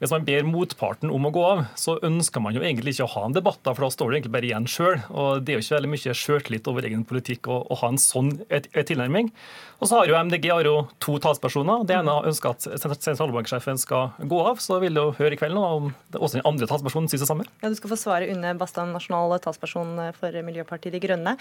hvis 0.04 0.12
man 0.12 0.26
ber 0.28 0.44
motparten 0.44 1.12
om 1.14 1.30
å 1.30 1.32
gå 1.32 1.44
av, 1.48 1.62
så 1.80 1.96
ønsker 2.04 2.44
man 2.44 2.56
jo 2.58 2.64
egentlig 2.64 2.92
ikke 2.98 3.06
å 3.06 3.14
ha 3.14 3.22
en 3.30 3.36
debatt, 3.38 3.62
for 3.64 3.86
da 3.86 3.92
står 3.94 4.10
det 4.10 4.18
egentlig 4.18 4.34
bare 4.36 4.50
igjen 4.50 4.66
sjøl. 4.68 4.98
Det 5.40 5.54
er 5.54 5.56
jo 5.56 5.64
ikke 5.64 5.78
veldig 5.78 5.92
mye 5.94 6.16
sjøltillit 6.20 6.68
over 6.68 6.88
egen 6.90 7.06
politikk 7.08 7.48
å, 7.48 7.62
å 7.72 7.78
ha 7.80 7.92
en 7.94 8.02
sånn 8.02 8.34
et, 8.50 8.68
et 8.76 8.90
tilnærming. 8.90 9.30
Og 9.80 9.88
så 9.88 10.02
har 10.02 10.12
jo 10.12 10.18
MDG 10.20 10.50
har 10.52 10.68
jo 10.68 10.76
to 11.04 11.16
talspersoner. 11.24 11.86
Det 11.88 11.96
ene 11.96 12.18
ønsker 12.28 12.52
at 12.52 12.68
sentralbanksjefen 13.04 13.80
skal 13.80 14.12
gå 14.32 14.42
av. 14.44 14.60
Så 14.64 14.78
vil 14.84 14.96
du 14.96 15.02
høre 15.18 15.36
i 15.36 15.40
kveld 15.40 15.56
nå 15.56 15.64
om 15.78 15.90
også 16.16 16.40
den 16.40 16.46
andre 16.48 16.68
talspersonen 16.72 17.08
syns 17.12 17.24
det 17.26 17.30
samme. 17.32 17.48
Ja, 17.64 17.72
Du 17.72 17.80
skal 17.80 17.92
få 17.92 18.00
svare 18.00 18.30
Une 18.32 18.54
Bastad, 18.60 18.92
nasjonal 18.92 19.36
talsperson 19.44 19.96
for 20.20 20.40
Miljøpartiet 20.48 20.96
De 20.96 21.04
Grønne. 21.04 21.36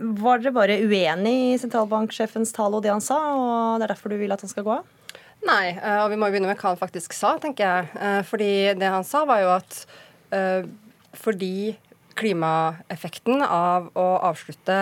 Var 0.00 0.42
dere 0.42 0.56
bare 0.56 0.80
uenig 0.80 1.36
i 1.52 1.60
sentralbanksjefens 1.60 2.52
tale 2.56 2.80
og 2.80 2.84
det 2.84 2.92
han 2.92 3.04
sa, 3.04 3.20
og 3.36 3.80
det 3.80 3.88
er 3.88 3.94
derfor 3.94 4.12
du 4.12 4.20
vil 4.20 4.32
at 4.36 4.44
han 4.44 4.52
skal 4.52 4.68
gå 4.68 4.76
av? 4.80 5.01
Nei, 5.42 5.72
eh, 5.74 5.98
og 6.04 6.12
vi 6.12 6.18
må 6.20 6.28
begynne 6.30 6.50
med 6.50 6.60
hva 6.60 6.72
han 6.72 6.80
faktisk 6.80 7.14
sa, 7.16 7.34
tenker 7.42 7.66
jeg. 7.66 7.88
Eh, 7.98 8.20
fordi 8.26 8.52
det 8.78 8.90
han 8.94 9.06
sa, 9.06 9.24
var 9.28 9.42
jo 9.42 9.50
at 9.56 9.78
uh, 10.34 10.62
fordi 11.18 11.74
klimaeffekten 12.18 13.42
av 13.42 13.88
å 13.98 14.06
avslutte 14.28 14.76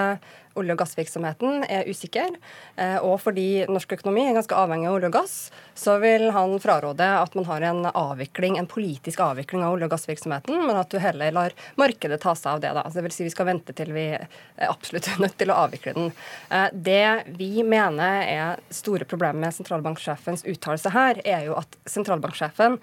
olje- 0.59 0.75
og 0.75 0.81
gassvirksomheten 0.83 1.65
er 1.69 1.89
usikker, 1.91 2.35
eh, 2.77 2.97
og 2.99 3.21
fordi 3.23 3.67
norsk 3.71 3.93
økonomi 3.99 4.27
er 4.29 4.37
ganske 4.37 4.57
avhengig 4.57 4.89
av 4.89 4.97
olje 4.99 5.11
og 5.11 5.15
gass, 5.15 5.35
så 5.79 5.99
vil 6.03 6.31
han 6.35 6.57
fraråde 6.63 7.07
at 7.07 7.35
man 7.39 7.47
har 7.49 7.67
en 7.69 7.85
avvikling, 7.87 8.59
en 8.59 8.67
politisk 8.71 9.21
avvikling 9.21 9.63
av 9.65 9.77
olje- 9.77 9.87
og 9.89 9.95
gassvirksomheten, 9.95 10.67
men 10.67 10.77
at 10.77 10.91
du 10.91 10.99
heller 10.99 11.33
lar 11.33 11.57
markedet 11.77 12.21
ta 12.21 12.35
seg 12.35 12.55
av 12.55 12.61
det. 12.61 12.75
da. 12.75 12.83
Det 12.91 13.03
vil 13.03 13.13
si 13.13 13.25
Vi 13.25 13.31
skal 13.31 13.47
vente 13.47 13.73
til 13.73 13.93
vi 13.93 14.09
er 14.11 14.29
absolutt 14.69 15.07
nødt 15.23 15.39
til 15.39 15.51
å 15.51 15.61
avvikle 15.67 15.95
den. 15.95 16.13
Eh, 16.51 16.69
det 16.73 17.25
vi 17.39 17.63
mener 17.63 18.27
er 18.27 18.61
store 18.71 19.05
problemet 19.05 19.41
med 19.41 19.55
sentralbanksjefens 19.55 20.45
uttalelse 20.45 20.91
her, 20.91 21.21
er 21.25 21.47
jo 21.47 21.55
at 21.61 21.77
sentralbanksjefen 21.87 22.81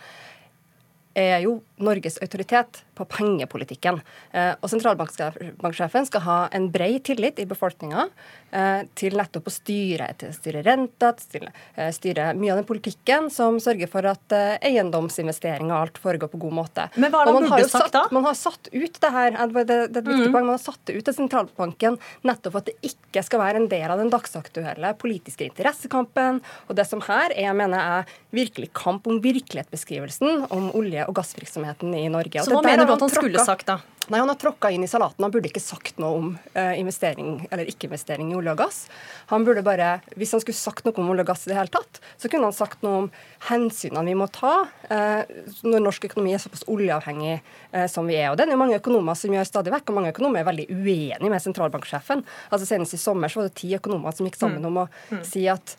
er 1.17 1.41
jo 1.41 1.61
Norges 1.81 2.19
autoritet 2.21 2.83
på 2.97 3.05
pengepolitikken. 3.11 4.01
Eh, 4.31 4.53
og 4.59 4.71
Sentralbanksjefen 4.71 6.07
skal 6.09 6.23
ha 6.25 6.37
en 6.55 6.69
bred 6.73 6.99
tillit 7.07 7.39
i 7.41 7.47
befolkninga 7.49 8.07
eh, 8.51 8.83
til 8.97 9.17
nettopp 9.19 9.49
å 9.49 9.53
styre, 9.53 10.09
til 10.19 10.31
å 10.31 10.35
styre 10.35 10.63
renta, 10.65 11.13
til 11.17 11.47
å 11.47 11.51
eh, 11.75 11.91
styre 11.95 12.31
mye 12.37 12.55
av 12.55 12.61
den 12.61 12.69
politikken 12.69 13.29
som 13.33 13.59
sørger 13.63 13.91
for 13.91 14.07
at 14.09 14.35
eiendomsinvesteringer 14.37 15.73
og 15.73 15.79
alt 15.85 16.01
foregår 16.01 16.31
på 16.33 16.41
god 16.41 16.57
måte. 16.61 16.87
Men 16.97 17.13
hva 17.13 17.23
er 17.23 17.31
det 17.31 17.37
man 17.37 17.49
burde 17.51 17.71
sagt 17.71 17.95
da? 17.95 18.05
Man 18.15 18.27
har 18.27 18.37
satt 18.37 18.71
ut 18.73 19.01
det 19.03 19.13
her, 19.13 19.37
det, 19.37 19.65
det, 19.67 19.77
er 19.77 19.87
et 19.89 20.01
viktig 20.01 20.29
mm. 20.29 20.35
poeng, 20.35 20.49
man 20.49 20.57
har 20.57 20.63
satt 20.63 20.81
det 20.89 20.97
ut 20.97 21.07
til 21.07 21.17
sentralbanken 21.17 21.99
nettopp 22.27 22.55
for 22.55 22.63
at 22.63 22.71
det 22.71 22.91
ikke 22.91 23.23
skal 23.25 23.43
være 23.43 23.61
en 23.61 23.69
del 23.71 23.87
av 23.91 24.01
den 24.01 24.11
dagsaktuelle 24.13 24.93
politiske 25.01 25.45
interessekampen. 25.47 26.41
Og 26.67 26.77
det 26.77 26.87
som 26.89 27.03
her 27.05 27.33
er, 27.35 27.53
mener 27.57 27.81
jeg, 27.81 28.17
virkelig 28.37 28.71
kamp 28.77 29.07
om 29.09 29.19
virkelighetsbeskrivelsen 29.23 30.47
om 30.53 30.69
olje- 30.77 31.05
og 31.07 31.15
gassvirksomheten 31.17 31.93
i 31.97 32.07
Norge. 32.11 32.43
Så 32.45 32.53
hva 32.53 32.63
mener 32.65 32.86
du 32.87 32.95
at 32.95 33.05
han 33.05 33.13
skulle 33.13 33.45
sagt, 33.45 33.69
da? 33.69 33.79
Nei, 34.07 34.19
Han 34.19 34.29
har 34.31 34.35
tråkka 34.39 34.71
inn 34.71 34.83
i 34.83 34.87
salaten. 34.87 35.23
Han 35.23 35.31
burde 35.31 35.49
ikke 35.49 35.63
sagt 35.63 35.99
noe 35.99 36.17
om 36.17 36.27
uh, 36.55 36.73
investering 36.79 37.41
eller 37.51 37.67
ikke-investering 37.67 38.31
i 38.31 38.37
olje 38.39 38.53
og 38.53 38.61
gass. 38.61 38.79
Han 39.33 39.43
burde 39.47 39.63
bare, 39.65 39.97
Hvis 40.15 40.31
han 40.35 40.43
skulle 40.43 40.55
sagt 40.55 40.87
noe 40.87 40.95
om 41.01 41.09
olje 41.11 41.25
og 41.25 41.31
gass 41.31 41.43
i 41.45 41.51
det 41.51 41.57
hele 41.57 41.73
tatt, 41.73 41.99
så 42.15 42.31
kunne 42.31 42.47
han 42.47 42.55
sagt 42.55 42.85
noe 42.85 43.03
om 43.03 43.09
hensynene 43.49 44.05
vi 44.07 44.15
må 44.17 44.29
ta 44.31 44.53
uh, 44.67 45.23
når 45.67 45.83
norsk 45.83 46.07
økonomi 46.09 46.35
er 46.35 46.43
såpass 46.43 46.63
oljeavhengig 46.71 47.41
uh, 47.41 47.87
som 47.91 48.07
vi 48.07 48.15
er. 48.15 48.31
Og 48.31 48.39
Det 48.39 48.47
er 48.47 48.55
jo 48.55 48.61
mange 48.61 48.79
økonomer 48.79 49.19
som 49.19 49.35
gjør 49.35 49.49
stadig 49.49 49.75
vekk, 49.75 49.91
og 49.91 49.99
mange 49.99 50.13
økonomer 50.15 50.41
er 50.41 50.49
veldig 50.53 50.69
uenige 50.71 51.33
med 51.33 51.43
sentralbanksjefen. 51.43 52.23
Altså 52.47 52.69
Senest 52.69 52.95
i 52.95 53.01
sommer 53.01 53.31
så 53.31 53.41
var 53.41 53.49
det 53.49 53.59
ti 53.59 53.73
økonomer 53.75 54.15
som 54.15 54.29
gikk 54.29 54.39
sammen 54.39 54.63
mm. 54.63 54.69
om 54.71 54.81
å 54.85 54.87
mm. 54.87 55.23
si 55.27 55.43
at 55.51 55.75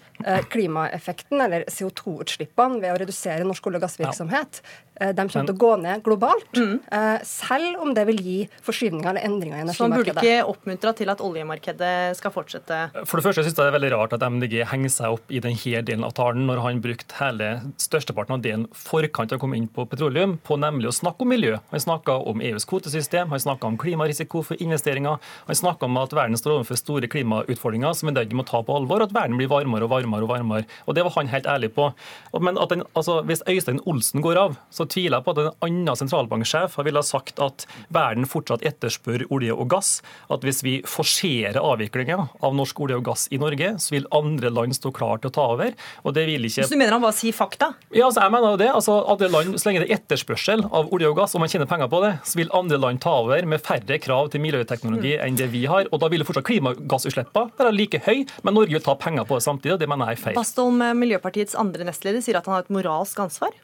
klimaeffekten, 0.50 1.38
eller 1.44 1.62
CO2-utslippene, 1.70 2.80
ved 2.82 2.90
å 2.90 2.96
redusere 2.98 3.46
norsk 3.46 3.68
olje- 3.70 3.78
og 3.78 3.84
gassvirksomhet, 3.84 4.59
de 4.98 5.14
kommer 5.14 5.46
til 5.46 5.54
å 5.54 5.61
gå 5.62 5.70
ned 5.78 6.02
globalt. 6.02 6.59
Mm. 6.99 7.26
Selv 7.28 7.82
om 7.82 7.92
det 7.94 8.05
vil 8.11 8.20
gi 8.22 8.38
forskyvninger 8.66 9.11
eller 9.12 9.26
endringer 9.26 9.59
i 9.59 9.64
energimarkedet. 9.64 9.76
Så 9.78 9.86
han 9.86 9.96
burde 9.96 10.14
ikke 10.14 10.51
oppmuntra 10.53 10.94
til 10.99 11.12
at 11.12 11.22
oljemarkedet 11.24 11.92
skal 12.18 12.34
fortsette? 12.34 12.80
For 13.05 13.20
det 13.20 13.26
første 13.26 13.44
synes 13.44 13.55
jeg 13.55 13.59
det 13.59 13.70
er 13.70 13.76
veldig 13.76 13.92
rart 13.94 14.16
at 14.16 14.24
MDG 14.24 14.57
henger 14.72 14.94
seg 14.94 15.18
opp 15.18 15.32
i 15.32 15.42
denne 15.44 15.82
delen 15.86 16.07
av 16.07 16.14
talen, 16.18 16.46
når 16.49 16.62
han 16.64 16.82
brukte 16.84 17.18
hele 17.18 17.51
størsteparten 17.80 18.36
av 18.38 18.44
delen 18.44 18.66
forkant 18.76 19.32
av 19.32 19.40
å 19.40 19.42
komme 19.42 19.59
inn 19.59 19.68
på 19.70 19.86
petroleum, 19.90 20.36
på 20.44 20.59
nemlig 20.61 20.90
å 20.90 20.94
snakke 20.94 21.24
om 21.24 21.32
miljø. 21.32 21.57
Han 21.72 21.84
snakka 21.84 22.18
om 22.30 22.42
EUs 22.44 22.66
kvotesystem, 22.68 23.30
han 23.32 23.42
snakka 23.42 23.70
om 23.70 23.78
klimarisiko 23.80 24.42
for 24.46 24.61
investeringer, 24.62 25.18
han 25.49 25.61
snakka 25.62 25.88
om 25.88 26.01
at 26.01 26.14
verden 26.16 26.38
står 26.38 26.59
overfor 26.59 26.80
store 26.80 27.11
klimautfordringer 27.11 27.96
som 27.96 28.11
en 28.11 28.22
ikke 28.22 28.38
må 28.38 28.46
ta 28.49 28.62
på 28.64 28.74
alvor, 28.74 29.03
og 29.03 29.11
at 29.11 29.16
verden 29.16 29.38
blir 29.38 29.51
varmere 29.51 29.86
og 29.86 29.92
varmere 29.94 30.26
og 30.26 30.32
varmere. 30.32 30.68
Og 30.86 30.99
Det 30.99 31.05
var 31.07 31.14
han 31.14 31.30
helt 31.30 31.46
ærlig 31.46 31.70
på. 31.76 31.92
Men 32.40 32.59
den, 32.70 32.82
altså, 32.94 33.20
hvis 33.22 33.42
Øystein 33.49 33.80
Olsen 33.86 34.22
går 34.22 34.40
av, 34.40 34.57
så 34.70 34.84
tviler 34.84 35.18
jeg 35.18 35.26
på 35.26 35.34
at 35.34 35.42
en 35.44 35.68
annen 35.68 35.96
sentralbanksjef 35.96 36.74
ville 36.89 37.03
ha 37.03 37.07
sagt 37.07 37.41
at 37.43 37.66
verden 37.95 38.26
fortsatt 38.28 38.64
etterspør 38.66 39.26
olje 39.34 39.55
og 39.55 39.68
gass. 39.72 39.99
At 40.32 40.45
hvis 40.47 40.62
vi 40.66 40.78
forserer 40.89 41.61
avviklingen 41.61 42.28
av 42.28 42.57
norsk 42.57 42.80
olje 42.84 42.99
og 42.99 43.07
gass 43.09 43.26
i 43.34 43.41
Norge, 43.41 43.74
så 43.82 43.95
vil 43.95 44.09
andre 44.14 44.53
land 44.53 44.76
stå 44.76 44.93
klar 44.97 45.22
til 45.22 45.30
å 45.30 45.36
ta 45.36 45.47
over. 45.55 45.76
og 46.05 46.14
det 46.16 46.26
vil 46.28 46.49
ikke... 46.49 46.66
Så 46.66 46.74
du 46.74 46.80
mener 46.80 46.97
han 46.97 47.05
bare 47.05 47.16
sier 47.16 47.36
fakta? 47.36 47.72
Ja, 47.93 48.09
altså 48.09 48.24
jeg 48.24 48.34
mener 48.34 48.55
jo 48.55 48.61
det. 48.61 48.70
Altså, 48.72 48.99
andre 49.14 49.30
land, 49.32 49.59
Så 49.61 49.68
lenge 49.68 49.84
det 49.84 49.91
er 49.91 49.99
etterspørsel 49.99 50.64
av 50.66 50.93
olje 50.95 51.11
og 51.12 51.18
gass, 51.20 51.36
og 51.36 51.45
man 51.45 51.53
tjener 51.53 51.70
penger 51.70 51.91
på 51.93 52.03
det, 52.05 52.14
så 52.28 52.41
vil 52.41 52.53
andre 52.57 52.80
land 52.80 53.03
ta 53.05 53.14
over 53.22 53.49
med 53.49 53.62
færre 53.64 54.01
krav 54.03 54.32
til 54.32 54.43
miljøteknologi 54.45 55.16
mm. 55.16 55.24
enn 55.26 55.39
det 55.39 55.51
vi 55.55 55.64
har. 55.70 55.89
og 55.93 56.03
Da 56.03 56.11
vil 56.12 56.26
fortsatt 56.26 56.49
klimagassutslippene 56.49 57.55
være 57.59 57.74
like 57.76 58.03
høy, 58.07 58.26
men 58.47 58.59
Norge 58.59 58.76
vil 58.76 58.84
ta 58.84 58.97
penger 58.99 59.28
på 59.28 59.39
det 59.39 59.47
samtidig. 59.47 59.76
og 59.76 59.82
Det 59.84 59.91
mener 59.91 60.12
jeg 60.12 60.20
er 60.20 60.24
feil. 60.26 60.39
Bastholm, 60.39 60.84
Miljøpartiets 60.99 61.59
andre 61.59 61.89
nestleder, 61.89 62.24
sier 62.24 62.41
at 62.41 62.49
han 62.49 62.59
har 62.59 62.66
et 62.66 62.74
moralsk 62.74 63.26
ansvar 63.28 63.57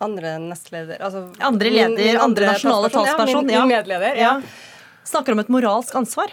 andre 0.00 0.36
nestleder 0.42 1.00
altså, 1.04 1.26
Andre 1.38 1.70
leder, 1.70 1.96
min, 1.96 2.08
andre, 2.08 2.22
andre 2.24 2.52
nasjonale 2.54 2.90
talsperson. 2.92 3.50
Ja, 3.50 3.60
min, 3.60 3.68
min 3.68 3.76
medleder. 3.76 4.14
Ja. 4.16 4.36
ja. 4.40 5.02
Snakker 5.10 5.36
om 5.36 5.42
et 5.42 5.50
moralsk 5.52 5.94
ansvar. 5.98 6.32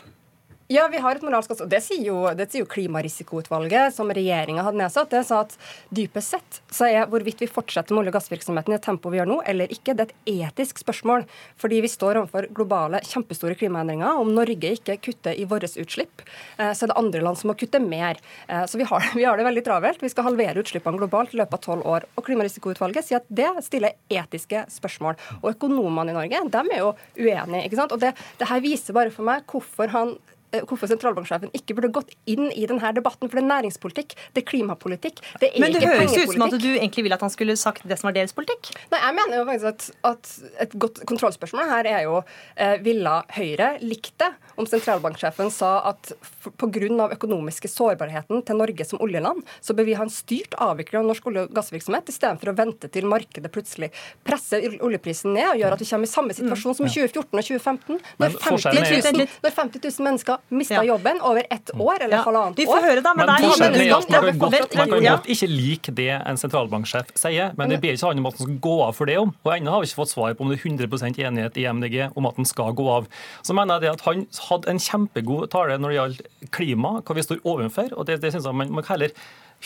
Ja, 0.69 0.89
vi 0.91 0.99
har 0.99 1.15
et 1.15 1.23
moralsk 1.23 1.53
ansvar. 1.53 1.69
Det 1.71 1.79
sier 1.79 2.01
jo, 2.03 2.17
det 2.35 2.49
sier 2.51 2.65
jo 2.65 2.67
Klimarisikoutvalget, 2.67 3.93
som 3.95 4.09
regjeringa 4.11 4.65
hadde 4.65 4.81
nedsatt. 4.81 5.13
Det 5.13 5.21
sa 5.23 5.37
at 5.45 5.53
dypest 5.95 6.33
sett 6.33 6.57
så 6.75 6.89
er 6.89 7.05
hvorvidt 7.07 7.39
vi 7.39 7.47
fortsetter 7.47 7.95
med 7.95 8.01
olje- 8.01 8.11
og 8.11 8.17
gassvirksomheten 8.17 8.73
i 8.73 8.75
det 8.75 8.81
tempoet 8.83 9.15
vi 9.15 9.21
gjør 9.21 9.29
nå, 9.31 9.37
eller 9.47 9.71
ikke, 9.71 9.95
det 9.95 10.03
er 10.03 10.11
et 10.11 10.33
etisk 10.49 10.83
spørsmål. 10.83 11.23
Fordi 11.63 11.79
vi 11.85 11.91
står 11.93 12.19
overfor 12.19 12.49
globale, 12.51 12.99
kjempestore 13.07 13.55
klimaendringer. 13.55 14.19
Om 14.19 14.33
Norge 14.35 14.73
ikke 14.75 14.97
kutter 15.07 15.39
i 15.39 15.47
våre 15.47 15.71
utslipp, 15.71 16.27
eh, 16.57 16.75
så 16.75 16.83
er 16.83 16.91
det 16.91 16.99
andre 16.99 17.23
land 17.23 17.39
som 17.39 17.53
må 17.53 17.55
kutte 17.55 17.79
mer. 17.79 18.19
Eh, 18.49 18.67
så 18.67 18.83
vi 18.83 18.91
har, 18.91 19.07
vi 19.15 19.23
har 19.23 19.39
det 19.39 19.47
veldig 19.47 19.63
travelt. 19.71 20.03
Vi 20.03 20.11
skal 20.11 20.27
halvere 20.27 20.59
utslippene 20.59 20.99
globalt 20.99 21.31
i 21.31 21.39
løpet 21.39 21.61
av 21.61 21.63
tolv 21.63 21.91
år. 21.95 22.11
Og 22.19 22.27
Klimarisikoutvalget 22.27 23.07
sier 23.07 23.23
at 23.23 23.31
det 23.31 23.53
stiller 23.71 23.95
etiske 24.11 24.67
spørsmål. 24.75 25.15
Og 25.39 25.53
økonomene 25.55 26.11
i 26.11 26.19
Norge, 26.25 26.47
de 26.59 26.65
er 26.75 26.83
jo 26.83 26.91
uenige. 27.15 27.69
ikke 27.69 27.85
sant? 27.85 27.95
Og 27.95 28.03
det, 28.03 28.17
det 28.35 28.51
her 28.51 28.67
viser 28.67 28.99
bare 28.99 29.15
for 29.15 29.31
meg 29.31 29.47
hvorfor 29.47 29.95
han 29.95 30.19
hvorfor 30.67 30.89
sentralbanksjefen 30.89 31.51
ikke 31.57 31.75
burde 31.77 31.91
gått 31.99 32.13
inn 32.29 32.47
i 32.51 32.65
denne 32.69 32.91
debatten. 32.95 33.27
For 33.27 33.39
det 33.39 33.43
er 33.43 33.49
næringspolitikk, 33.49 34.15
det 34.35 34.43
er 34.43 34.47
klimapolitikk, 34.47 35.21
det 35.41 35.51
er 35.51 35.63
Men 35.63 35.75
det 35.75 35.83
høres 35.83 36.15
ut 36.15 36.33
som 36.33 36.45
at 36.47 36.57
du 36.57 36.69
egentlig 36.73 37.07
vil 37.07 37.15
at 37.17 37.25
han 37.25 37.33
skulle 37.33 37.57
sagt 37.59 37.87
det 37.87 37.99
som 37.99 38.09
var 38.09 38.17
deres 38.17 38.35
politikk? 38.37 38.71
Nei, 38.93 39.01
jeg 39.03 39.17
mener 39.19 39.41
jo 39.41 39.47
faktisk 39.49 39.71
at, 39.71 39.87
at 40.11 40.33
et 40.67 40.77
godt 40.79 41.01
kontrollspørsmål 41.09 41.71
her 41.71 41.91
er 41.91 42.05
jo 42.07 42.21
eh, 42.55 42.77
ville 42.83 43.15
Høyre 43.37 43.73
likt 43.83 44.13
det 44.21 44.29
om 44.57 44.67
sentralbanksjefen 44.69 45.51
sa 45.53 45.77
at 45.91 46.13
pga. 46.57 47.09
økonomiske 47.17 47.69
sårbarheten 47.69 48.41
til 48.45 48.57
Norge 48.57 48.85
som 48.85 49.01
oljeland, 49.03 49.43
så 49.61 49.75
bør 49.77 49.87
vi 49.89 49.97
ha 49.97 50.05
en 50.05 50.13
styrt 50.13 50.55
avvikling 50.61 51.01
av 51.01 51.09
norsk 51.11 51.27
olje- 51.29 51.45
og 51.47 51.53
gassvirksomhet 51.55 52.09
istedenfor 52.09 52.51
å 52.51 52.55
vente 52.57 52.89
til 52.91 53.07
markedet 53.09 53.51
plutselig 53.53 53.91
presser 54.25 54.63
oljeprisen 54.81 55.33
ned 55.35 55.51
og 55.51 55.61
gjør 55.61 55.75
at 55.75 55.83
vi 55.83 55.89
kommer 55.89 56.09
i 56.09 56.11
samme 56.11 56.37
situasjon 56.37 56.77
som 56.77 56.87
i 56.87 56.93
2014 56.93 57.27
og 57.27 57.47
2015, 57.49 58.01
når 58.21 58.37
50 58.47 59.17
000, 59.17 59.27
når 59.43 59.57
50 59.57 59.85
000 59.87 60.07
mennesker 60.07 60.36
mista 60.49 60.79
ja. 60.79 60.83
jobben 60.83 61.21
over 61.21 61.45
ett 61.49 61.71
år 61.73 62.01
eller 62.01 62.17
ja. 62.17 62.23
halvannet 62.25 62.57
år. 62.57 62.61
Vi 62.61 62.65
får 62.69 62.85
høre 62.87 63.03
da, 63.05 63.13
men, 63.13 63.25
men 63.25 63.27
der, 63.27 63.47
man, 63.47 63.77
kan 63.77 64.39
godt, 64.41 64.75
man 64.77 64.91
kan 64.93 65.07
godt 65.07 65.29
ikke 65.33 65.49
like 65.51 65.93
det 65.97 66.09
en 66.17 66.39
sentralbanksjef 66.39 67.11
sier, 67.17 67.55
men 67.59 67.73
det 67.73 67.79
ber 67.83 67.97
ikke 67.97 68.11
han 68.11 68.21
om 68.21 68.29
at 68.29 68.37
han 68.39 68.47
skal 68.47 68.59
gå 68.67 68.75
av 68.87 68.93
for 68.97 69.09
det 69.09 69.17
om. 69.21 69.33
Og 69.43 69.51
ennå 69.55 69.73
har 69.73 69.83
vi 69.83 69.89
ikke 69.89 70.01
fått 70.01 70.13
svar 70.13 70.37
på 70.37 70.45
om 70.45 70.53
det 70.53 70.59
er 70.59 70.69
100% 70.69 71.21
enighet 71.29 71.59
i 71.61 71.65
MDG 71.71 71.97
om 72.13 72.29
at 72.29 72.39
han 72.39 72.49
skal 72.49 72.75
gå 72.77 72.87
av. 72.99 73.09
Så 73.45 73.57
mener 73.57 73.77
jeg 73.77 73.87
det 73.87 73.95
at 73.95 74.05
Han 74.07 74.23
hadde 74.49 74.71
en 74.71 74.79
kjempegod 74.79 75.49
tale 75.51 75.79
når 75.81 75.89
det 75.89 75.97
gjaldt 75.97 76.51
klima, 76.55 76.93
hva 77.01 77.17
vi 77.17 77.25
står 77.25 77.43
overfor. 77.43 77.91
og 77.97 78.07
det, 78.07 78.21
det 78.23 78.31
synes 78.33 78.47
jeg 78.47 78.55
man, 78.55 78.71
man 78.71 78.87
heller 78.87 79.11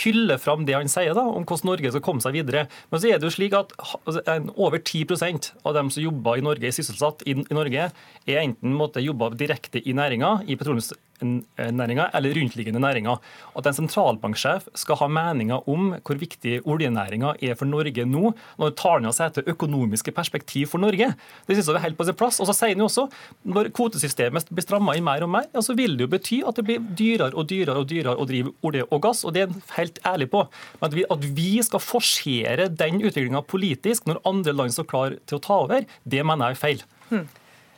hylle 0.03 0.37
fram 0.39 0.65
det 0.67 0.75
han 0.77 0.91
sier 0.91 1.15
da, 1.17 1.23
om 1.27 1.45
hvordan 1.45 1.71
Norge 1.71 1.91
skal 1.93 2.03
komme 2.05 2.23
seg 2.23 2.35
videre. 2.37 2.65
Men 2.91 3.01
så 3.01 3.11
er 3.11 3.19
det 3.19 3.27
jo 3.27 3.35
slik 3.35 3.55
at 3.57 3.73
altså, 3.79 4.23
over 4.55 4.79
10% 4.79 5.51
av 5.67 5.77
dem 5.77 5.91
som 5.93 6.05
jobber 6.05 6.39
i 6.39 6.45
Norge, 6.45 6.67
er 6.67 6.75
sysselsatt 6.75 7.25
i, 7.27 7.35
i 7.41 7.57
Norge, 7.57 7.89
er 8.27 8.43
enten 8.43 8.75
måtte 8.77 9.03
jobbe 9.03 9.33
direkte 9.39 9.81
i 9.83 9.95
næringa, 9.97 10.41
i 10.47 10.57
petroleums 10.59 10.93
næringa 11.21 12.09
eller 12.17 12.35
rundt-liggende 12.35 12.81
næringer. 12.81 13.19
At 13.57 13.67
en 13.67 13.77
sentralbanksjef 13.77 14.67
skal 14.75 14.99
ha 15.01 15.07
meninger 15.07 15.69
om 15.69 15.93
hvor 15.99 16.19
viktig 16.19 16.61
oljenæringa 16.65 17.35
er 17.41 17.55
for 17.59 17.69
Norge 17.69 18.05
nå, 18.05 18.33
når 18.59 18.75
tar 18.79 19.03
ned 19.03 19.15
seg 19.15 19.35
til 19.35 19.49
økonomiske 19.51 20.13
perspektiv 20.15 20.71
for 20.73 20.81
Norge. 20.83 21.11
Det 21.47 21.57
synes 21.57 21.67
jeg 21.67 21.79
er 21.79 21.85
helt 21.85 21.99
på 21.99 22.07
sin 22.07 22.17
plass. 22.17 22.39
Og 22.41 22.49
så 22.49 22.55
sier 22.57 22.75
han 22.75 22.83
jo 22.83 22.89
også, 22.89 23.07
Når 23.43 23.71
kvotesystemet 23.75 24.49
blir 24.51 24.63
stramma 24.63 24.95
i 24.95 25.01
mer 25.01 25.23
og 25.23 25.29
mer, 25.29 25.47
ja, 25.53 25.61
så 25.61 25.75
vil 25.75 25.97
det 25.97 26.05
jo 26.05 26.11
bety 26.11 26.41
at 26.47 26.55
det 26.55 26.65
blir 26.65 26.79
dyrere 26.79 27.33
og 27.33 27.47
dyrere 27.49 27.77
og 27.79 27.87
dyrere 27.89 28.15
å 28.17 28.27
drive 28.27 28.53
olje 28.63 28.85
og 28.89 29.01
gass. 29.01 29.23
og 29.25 29.33
Det 29.33 29.41
er 29.41 29.47
han 29.47 29.61
helt 29.77 29.99
ærlig 30.05 30.29
på. 30.31 30.45
Men 30.81 30.91
at 31.11 31.27
vi 31.37 31.51
skal 31.63 31.79
forsere 31.83 32.69
den 32.69 33.01
utviklinga 33.01 33.41
politisk 33.41 34.07
når 34.07 34.21
andre 34.25 34.53
land 34.53 34.73
står 34.75 34.89
klar 34.89 35.17
til 35.25 35.39
å 35.39 35.43
ta 35.43 35.59
over, 35.65 35.85
det 36.03 36.25
mener 36.25 36.51
jeg 36.51 36.57
er 36.57 36.61
feil. 36.61 36.83
Hmm. 37.11 37.27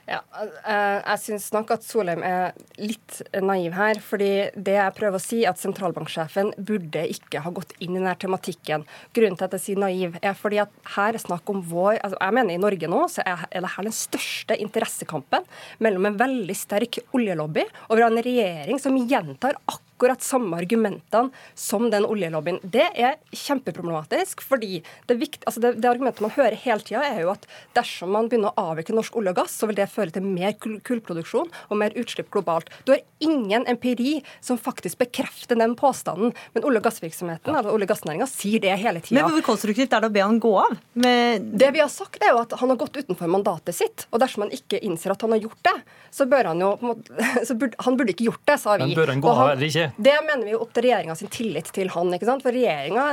Ja, 0.03 0.19
eh, 0.67 0.99
jeg 0.99 1.19
syns 1.21 1.45
nok 1.55 1.69
at 1.77 1.85
Solheim 1.87 2.25
er 2.27 2.51
litt 2.75 3.21
naiv 3.39 3.71
her. 3.77 4.01
fordi 4.03 4.49
det 4.55 4.75
jeg 4.75 4.95
prøver 4.97 5.15
å 5.15 5.23
si, 5.23 5.43
er 5.45 5.53
at 5.53 5.61
sentralbanksjefen 5.61 6.51
burde 6.57 7.05
ikke 7.07 7.39
ha 7.45 7.51
gått 7.55 7.71
inn 7.79 7.95
i 7.95 8.01
denne 8.01 8.15
tematikken. 8.19 8.83
Grunnen 9.15 9.39
til 9.39 9.47
at 9.47 9.55
jeg 9.55 9.63
sier 9.63 9.79
naiv, 9.79 10.17
er 10.21 10.35
fordi 10.35 10.59
at 10.59 10.75
her 10.97 11.15
er 11.15 11.23
snakk 11.23 11.47
om 11.49 11.63
vår 11.63 12.01
altså 12.03 12.19
Jeg 12.19 12.35
mener 12.35 12.53
i 12.53 12.61
Norge 12.61 12.89
nå 12.91 13.05
så 13.07 13.23
er 13.23 13.47
det 13.53 13.71
her 13.77 13.87
den 13.87 13.95
største 13.95 14.59
interessekampen 14.59 15.47
mellom 15.79 16.09
en 16.09 16.19
veldig 16.19 16.57
sterk 16.57 16.99
oljelobby 17.15 17.63
og 17.87 18.03
en 18.03 18.19
regjering 18.19 18.79
som 18.83 18.99
gjentar 19.07 19.55
akkurat 19.63 19.92
akkurat 20.03 20.21
samme 20.21 20.57
argumentene 20.57 21.29
som 21.55 21.89
den 21.89 22.05
oljelobbyen. 22.05 22.59
Det 22.63 22.89
er 22.99 23.15
kjempeproblematisk, 23.31 24.41
fordi 24.43 24.81
det, 25.07 25.15
vikt, 25.15 25.43
altså 25.47 25.61
det, 25.63 25.77
det 25.79 25.87
argumentet 25.87 26.23
man 26.25 26.33
hører 26.35 26.57
hele 26.59 26.83
tida, 26.83 27.05
er 27.07 27.21
jo 27.23 27.31
at 27.31 27.47
dersom 27.77 28.11
man 28.11 28.27
begynner 28.27 28.51
å 28.51 28.65
avvikle 28.73 28.97
norsk 28.97 29.15
olje 29.21 29.31
og 29.31 29.39
gass, 29.39 29.55
så 29.55 29.69
vil 29.69 29.77
det 29.79 29.87
føre 29.91 30.11
til 30.11 30.25
mer 30.27 30.57
kullproduksjon 30.59 31.47
og 31.69 31.79
mer 31.79 31.95
utslipp 31.99 32.27
globalt. 32.33 32.67
Du 32.83 32.91
har 32.91 33.03
ingen 33.23 33.63
empiri 33.71 34.17
som 34.43 34.59
faktisk 34.59 34.99
bekrefter 35.05 35.55
den 35.59 35.77
påstanden, 35.79 36.33
men 36.51 36.67
olje- 36.67 36.83
og 36.83 36.89
gassvirksomheten, 36.89 37.55
eller 37.55 37.71
olje- 37.71 37.87
og 37.87 37.93
gassnæringa, 37.93 38.27
sier 38.27 38.59
det 38.63 38.75
hele 38.83 38.99
tida. 38.99 39.21
Men 39.21 39.37
hvor 39.37 39.47
konstruktivt 39.53 39.95
er 39.95 40.03
det 40.03 40.11
å 40.11 40.15
be 40.17 40.25
han 40.25 40.41
gå 40.43 40.53
av? 40.65 40.75
Med... 40.99 41.47
Det 41.63 41.71
vi 41.77 41.83
har 41.83 41.91
sagt, 41.91 42.19
er 42.19 42.35
jo 42.35 42.43
at 42.43 42.57
han 42.59 42.73
har 42.73 42.81
gått 42.83 42.99
utenfor 42.99 43.31
mandatet 43.31 43.79
sitt, 43.79 44.07
og 44.11 44.19
dersom 44.25 44.43
han 44.47 44.53
ikke 44.55 44.83
innser 44.83 45.15
at 45.15 45.23
han 45.23 45.31
har 45.37 45.45
gjort 45.47 45.63
det, 45.63 45.77
så 46.13 46.27
bør 46.29 46.51
han 46.51 46.59
jo 46.61 46.75
så 47.47 47.55
burde, 47.55 47.79
Han 47.87 47.95
burde 47.97 48.13
ikke 48.13 48.27
gjort 48.27 48.43
det, 48.49 48.59
sa 48.59 48.75
vi. 48.75 48.89
Men 48.89 48.97
bør 48.97 49.13
han 49.13 49.23
gå 49.23 49.31
av 49.31 49.53
eller 49.53 49.69
ikke? 49.69 49.87
Det 49.97 50.15
mener 50.27 50.45
vi 50.45 50.53
jo 50.53 50.61
opp 50.63 50.73
til 50.75 50.87
regjeringa 50.87 51.15
sin 51.15 51.31
tillit 51.33 51.69
til 51.75 51.91
han. 51.93 52.13
ikke 52.15 52.27
sant? 52.27 52.43
For 52.45 52.55
regjeringa 52.55 53.05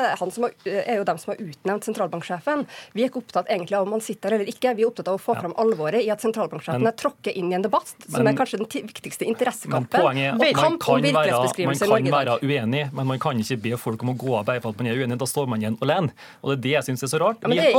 er 0.70 1.01
jo 1.01 1.07
dem 1.09 1.20
som 1.20 1.33
har 1.33 1.43
utnevnt 1.45 1.89
sentralbanksjefen. 1.89 2.64
Vi 2.97 3.05
er 3.05 3.11
ikke 3.11 3.22
opptatt 3.22 3.51
egentlig 3.51 3.78
av 3.78 3.89
om 3.89 3.97
han 3.97 4.05
sitter 4.05 4.37
eller 4.37 4.51
ikke. 4.51 4.74
Vi 4.78 4.85
er 4.85 4.91
opptatt 4.91 5.11
av 5.12 5.18
å 5.18 5.22
få 5.22 5.37
ja. 5.37 5.45
fram 5.45 5.57
alvoret 5.61 6.05
i 6.05 6.11
at 6.12 6.24
sentralbanksjefen 6.24 6.89
er 6.89 6.97
tråkket 6.97 7.37
inn 7.37 7.53
i 7.53 7.59
en 7.59 7.66
debatt 7.66 7.93
som 8.07 8.20
men, 8.20 8.33
er 8.33 8.39
kanskje 8.39 8.62
den 8.62 8.70
viktigste 8.89 9.28
interessekampen. 9.28 9.91
Men 9.93 10.07
poenget 10.07 10.28
er 10.31 10.35
at 10.35 10.64
man 10.64 10.78
kan, 10.81 11.05
være, 11.05 11.68
man 11.70 11.81
kan 11.81 12.14
være 12.16 12.39
uenig, 12.43 12.85
men 12.97 13.11
man 13.12 13.22
kan 13.22 13.45
ikke 13.45 13.61
be 13.68 13.76
folk 13.81 14.05
om 14.07 14.14
å 14.14 14.16
gå 14.20 14.37
av 14.41 14.49
bare 14.49 14.64
for 14.64 14.74
at 14.74 14.83
man 14.83 14.91
er 14.93 15.01
uenig. 15.01 15.18
Da 15.20 15.28
står 15.28 15.51
man 15.51 15.62
igjen 15.62 15.78
alene. 15.85 16.14
Og 16.41 16.53
det 16.53 16.57
er 16.57 16.62
det 16.66 16.74
jeg 16.76 16.89
syns 16.91 17.07
er 17.07 17.12
så 17.12 17.22
rart. 17.22 17.45
Og 17.45 17.55
der, 17.55 17.70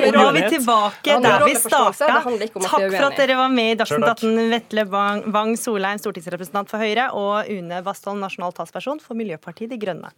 der 0.00 0.18
var 0.20 0.34
vi 0.36 0.44
tilbake 0.56 1.18
der 1.24 1.44
vi 1.46 1.54
starta. 1.58 2.08
Takk 2.20 2.86
for 2.94 3.06
at 3.10 3.18
dere 3.20 3.36
var 3.38 3.52
med 3.52 3.74
i 3.74 3.78
Dagsnytt 3.80 4.06
18, 4.06 4.40
Vetle 4.52 4.86
Wang 4.90 5.56
Solheim, 5.60 6.00
stortingsrepresentant 6.02 6.70
for 6.70 6.82
Høyre, 6.82 7.10
og 7.16 7.39
Une 7.48 7.82
Bastholm, 7.82 8.20
nasjonal 8.20 8.52
talsperson 8.56 9.00
for 9.00 9.18
Miljøpartiet 9.18 9.70
De 9.72 9.78
Grønne. 9.80 10.12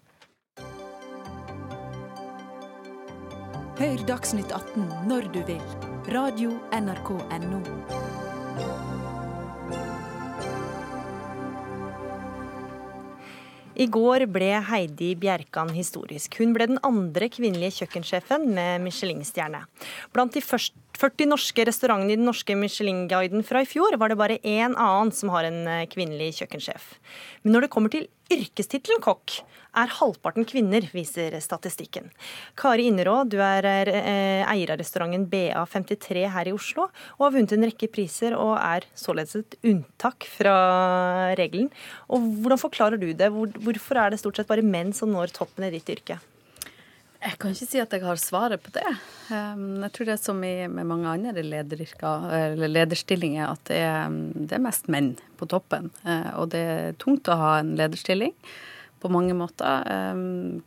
Hør 3.83 4.07
Dagsnytt 4.07 4.53
18 4.53 4.89
når 5.11 5.31
du 5.35 5.43
vil 5.49 5.63
Radio 6.13 6.57
NRK.no. 6.77 8.12
I 13.73 13.87
går 13.89 14.27
ble 14.29 14.51
Heidi 14.69 15.15
Bjerkan 15.17 15.71
historisk. 15.73 16.37
Hun 16.41 16.53
ble 16.53 16.67
den 16.69 16.81
andre 16.85 17.29
kvinnelige 17.33 17.79
kjøkkensjefen 17.81 18.45
med 18.53 18.83
Michelin-stjerne. 18.85 19.63
Blant 20.13 20.37
de 20.37 20.43
40 20.45 21.31
norske 21.31 21.65
restaurantene 21.65 22.13
i 22.13 22.19
den 22.21 22.29
norske 22.29 22.57
Michelin-guiden 22.59 23.47
fra 23.49 23.63
i 23.65 23.69
fjor, 23.69 23.97
var 23.97 24.13
det 24.13 24.21
bare 24.21 24.41
én 24.45 24.77
annen 24.77 25.13
som 25.17 25.33
har 25.33 25.49
en 25.49 25.63
eh, 25.65 25.87
kvinnelig 25.89 26.35
kjøkkensjef. 26.43 26.93
Men 27.43 27.57
når 27.57 27.67
det 27.67 27.73
kommer 27.73 27.95
til 27.95 28.11
yrkestittelen 28.33 29.01
kokk, 29.05 29.41
er 29.73 29.93
halvparten 29.99 30.45
kvinner, 30.49 30.85
viser 30.93 31.35
statistikken. 31.41 32.11
Kari 32.59 32.89
Innerå, 32.91 33.23
du 33.29 33.39
er 33.43 33.65
eh, 33.69 34.43
eier 34.45 34.75
av 34.75 34.81
restauranten 34.81 35.25
BA53 35.33 36.27
her 36.35 36.51
i 36.51 36.55
Oslo, 36.57 36.89
og 37.17 37.25
har 37.27 37.35
vunnet 37.37 37.55
en 37.57 37.69
rekke 37.69 37.89
priser 37.93 38.37
og 38.37 38.57
er 38.59 38.87
således 38.99 39.39
et 39.41 39.57
unntak 39.73 40.29
fra 40.29 40.57
regelen. 41.39 41.71
Og 42.13 42.29
Hvordan 42.43 42.61
forklarer 42.61 43.01
du 43.01 43.09
det? 43.17 43.31
Hvorfor 43.33 44.01
er 44.01 44.13
det 44.13 44.21
stort 44.21 44.41
sett 44.41 44.51
bare 44.51 44.67
menn 44.67 44.93
som 44.97 45.13
når 45.13 45.33
toppen 45.37 45.65
i 45.69 45.73
ditt 45.73 45.89
yrke? 45.93 46.21
Jeg 47.23 47.37
kan 47.39 47.53
ikke 47.55 47.69
si 47.71 47.79
at 47.79 47.93
jeg 47.95 48.03
har 48.03 48.19
svaret 48.19 48.59
på 48.65 48.73
det. 48.75 48.83
Um, 49.31 49.85
jeg 49.85 49.93
tror 49.95 50.09
det 50.09 50.15
er 50.17 50.23
som 50.25 50.41
med 50.43 50.75
mange 50.75 51.07
andre 51.07 51.45
lederstillinger, 52.67 53.47
at 53.47 53.63
det 53.71 53.79
er, 53.79 54.17
det 54.35 54.57
er 54.59 54.65
mest 54.65 54.91
menn 54.91 55.13
på 55.39 55.47
toppen. 55.47 55.93
Uh, 56.03 56.43
og 56.43 56.51
det 56.51 56.63
er 56.67 56.99
tungt 56.99 57.31
å 57.31 57.39
ha 57.39 57.53
en 57.61 57.77
lederstilling 57.79 58.35
på 59.03 59.11
mange 59.13 59.35
måter. 59.37 59.91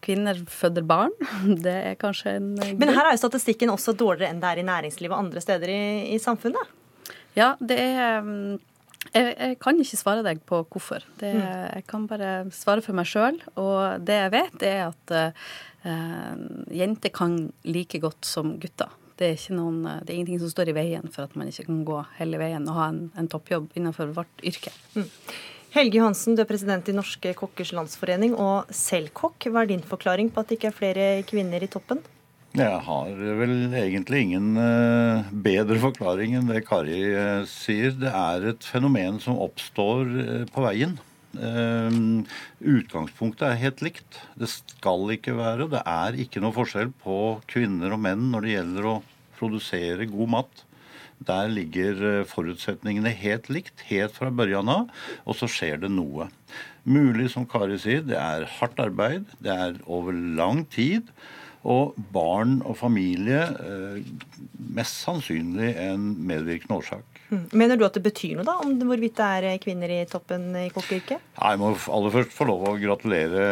Kvinner 0.03 0.41
føder 0.51 0.85
barn. 0.87 1.15
Det 1.65 1.75
er 1.93 1.99
kanskje 2.01 2.37
en 2.37 2.53
grunn. 2.59 2.79
Men 2.83 2.93
her 2.93 3.07
er 3.09 3.15
jo 3.15 3.23
statistikken 3.23 3.73
også 3.73 3.95
dårligere 3.97 4.33
enn 4.33 4.43
det 4.43 4.51
er 4.51 4.61
i 4.61 4.67
næringslivet 4.67 5.15
og 5.15 5.25
andre 5.25 5.43
steder 5.43 5.71
i, 5.71 5.83
i 6.15 6.21
samfunnet? 6.21 6.73
Ja, 7.35 7.53
det 7.59 7.79
er 7.79 8.25
jeg, 9.13 9.31
jeg, 9.37 9.57
kan 9.61 9.79
ikke 9.79 9.99
svare 9.99 10.25
deg 10.25 10.41
på 10.47 10.61
hvorfor. 10.63 11.05
Det, 11.19 11.31
mm. 11.35 11.45
Jeg 11.77 11.87
kan 11.89 12.05
bare 12.09 12.33
svare 12.55 12.83
for 12.85 12.97
meg 12.97 13.09
sjøl. 13.09 13.39
Og 13.61 14.03
det 14.05 14.17
jeg 14.17 14.33
vet, 14.33 14.65
er 14.65 14.81
at 14.89 15.15
uh, 15.85 16.35
jenter 16.73 17.13
kan 17.15 17.39
like 17.67 18.01
godt 18.03 18.27
som 18.27 18.55
gutter. 18.61 18.91
Det 19.15 19.29
er, 19.31 19.43
noen, 19.55 19.83
det 20.03 20.09
er, 20.09 20.17
ingenting 20.17 20.41
som 20.41 20.51
står 20.51 20.73
i 20.73 20.75
veien 20.75 21.11
for 21.13 21.23
at 21.23 21.35
man 21.39 21.47
ikke 21.47 21.69
kan 21.69 21.83
gå 21.87 22.01
hele 22.17 22.39
veien 22.41 22.65
og 22.67 22.75
ha 22.75 22.87
en, 22.91 23.05
en 23.15 23.29
toppjobb 23.31 23.69
innenfor 23.79 24.11
vårt 24.17 24.43
yrke. 24.43 24.73
Mm. 24.97 25.07
Helge 25.75 25.99
Johansen, 25.99 26.37
du 26.37 26.39
er 26.39 26.47
president 26.47 26.87
i 26.87 26.93
Norske 26.95 27.33
kokkers 27.35 27.73
landsforening 27.75 28.31
og 28.39 28.69
selv 28.71 29.11
kokk. 29.11 29.43
Hva 29.51 29.65
er 29.65 29.73
din 29.73 29.81
forklaring 29.83 30.29
på 30.31 30.39
at 30.39 30.47
det 30.47 30.55
ikke 30.55 30.69
er 30.69 30.77
flere 30.77 31.07
kvinner 31.27 31.65
i 31.65 31.67
toppen? 31.67 31.99
Jeg 32.55 32.77
har 32.85 33.09
vel 33.41 33.75
egentlig 33.75 34.21
ingen 34.23 34.55
uh, 34.55 35.27
bedre 35.43 35.75
forklaring 35.83 36.37
enn 36.39 36.47
det 36.47 36.63
Kari 36.63 37.11
uh, 37.11 37.43
sier. 37.51 37.91
Det 37.99 38.07
er 38.07 38.47
et 38.53 38.63
fenomen 38.63 39.19
som 39.19 39.35
oppstår 39.43 40.15
uh, 40.15 40.47
på 40.55 40.63
veien. 40.63 40.95
utgangspunktet 41.35 43.43
er 43.49 43.59
helt 43.65 43.83
likt. 43.83 44.21
Det 44.39 44.47
skal 44.47 45.11
ikke 45.17 45.35
være, 45.35 45.67
det 45.75 45.83
er 45.83 46.15
ikke 46.23 46.39
noe 46.39 46.55
forskjell 46.55 46.95
på 47.03 47.43
kvinner 47.51 47.91
og 47.91 47.99
menn 47.99 48.31
når 48.31 48.47
det 48.47 48.55
gjelder 48.55 48.87
å 48.93 49.03
produsere 49.35 50.07
god 50.07 50.31
mat. 50.37 50.63
Der 51.27 51.49
ligger 51.51 52.03
eh, 52.09 52.27
forutsetningene 52.29 53.13
helt 53.17 53.49
likt, 53.53 53.85
helt 53.89 54.15
fra 54.15 54.31
børjan 54.33 54.69
av, 54.71 54.91
og 55.25 55.37
så 55.39 55.49
skjer 55.49 55.81
det 55.85 55.91
noe. 55.93 56.29
Mulig, 56.85 57.31
som 57.33 57.47
Kari 57.49 57.79
sier, 57.81 58.05
det 58.05 58.19
er 58.19 58.45
hardt 58.59 58.79
arbeid, 58.81 59.25
det 59.41 59.53
er 59.53 59.81
over 59.85 60.13
lang 60.13 60.65
tid. 60.73 61.09
Og 61.65 61.95
barn 62.13 62.59
og 62.61 62.75
familie 62.77 63.39
eh, 63.41 64.01
mest 64.77 64.99
sannsynlig 65.01 65.71
en 65.81 66.11
medvirkende 66.29 66.77
årsak. 66.77 67.21
Mm. 67.31 67.47
Mener 67.57 67.79
du 67.79 67.87
at 67.87 67.95
det 67.97 68.03
betyr 68.05 68.35
noe 68.37 68.45
da, 68.45 68.59
om 68.61 68.75
hvorvidt 68.85 69.17
det 69.17 69.29
er 69.49 69.63
kvinner 69.63 69.89
i 69.89 70.03
toppen 70.09 70.51
i 70.61 70.67
kokkeyrket? 70.73 71.25
Jeg 71.39 71.61
må 71.61 71.71
aller 71.73 72.13
først 72.13 72.35
få 72.37 72.45
lov 72.51 72.67
å 72.69 72.75
gratulere 72.77 73.47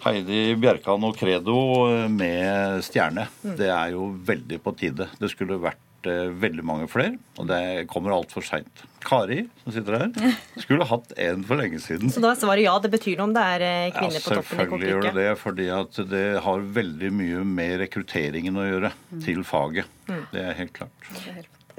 Heidi 0.00 0.56
Bjerkan 0.56 1.06
og 1.06 1.14
Credo 1.20 1.60
med 2.08 2.82
stjerne. 2.86 3.26
Mm. 3.44 3.54
Det 3.58 3.70
er 3.70 3.94
jo 3.94 4.10
veldig 4.26 4.58
på 4.64 4.74
tide. 4.80 5.06
Det 5.20 5.28
skulle 5.30 5.60
vært 5.60 5.78
Eh, 6.08 6.30
veldig 6.40 6.62
mange 6.64 6.86
flere, 6.88 7.18
og 7.36 7.48
det 7.50 7.84
kommer 7.90 8.14
altfor 8.14 8.44
seint. 8.44 8.86
Kari, 9.04 9.42
som 9.62 9.74
sitter 9.74 9.98
her, 9.98 10.30
skulle 10.62 10.86
hatt 10.88 11.12
en 11.20 11.42
for 11.44 11.60
lenge 11.60 11.80
siden. 11.84 12.12
Så 12.12 12.22
da 12.24 12.32
er 12.32 12.40
svaret 12.40 12.64
ja, 12.64 12.72
det 12.80 12.92
betyr 12.94 13.18
noe 13.18 13.28
om 13.28 13.34
det 13.36 13.44
er 13.56 13.64
eh, 13.66 13.90
kvinner 13.92 14.16
ja, 14.16 14.22
på 14.24 14.32
toppen 14.38 14.56
i 14.56 14.62
Selvfølgelig 14.62 14.90
gjør 14.90 15.04
det 15.04 15.12
det, 15.18 15.28
fordi 15.42 15.68
at 15.76 16.00
det 16.14 16.24
har 16.46 16.64
veldig 16.80 17.12
mye 17.18 17.44
med 17.58 17.76
rekrutteringen 17.84 18.56
å 18.56 18.64
gjøre 18.64 18.92
mm. 18.96 19.20
til 19.26 19.44
faget. 19.44 19.92
Mm. 20.08 20.24
Det 20.32 20.46
er 20.46 20.58
helt 20.62 20.74
klart. 20.80 21.12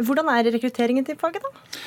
Hvordan 0.02 0.32
er 0.36 0.52
rekrutteringen 0.54 1.10
til 1.10 1.18
faget, 1.22 1.50
da? 1.50 1.82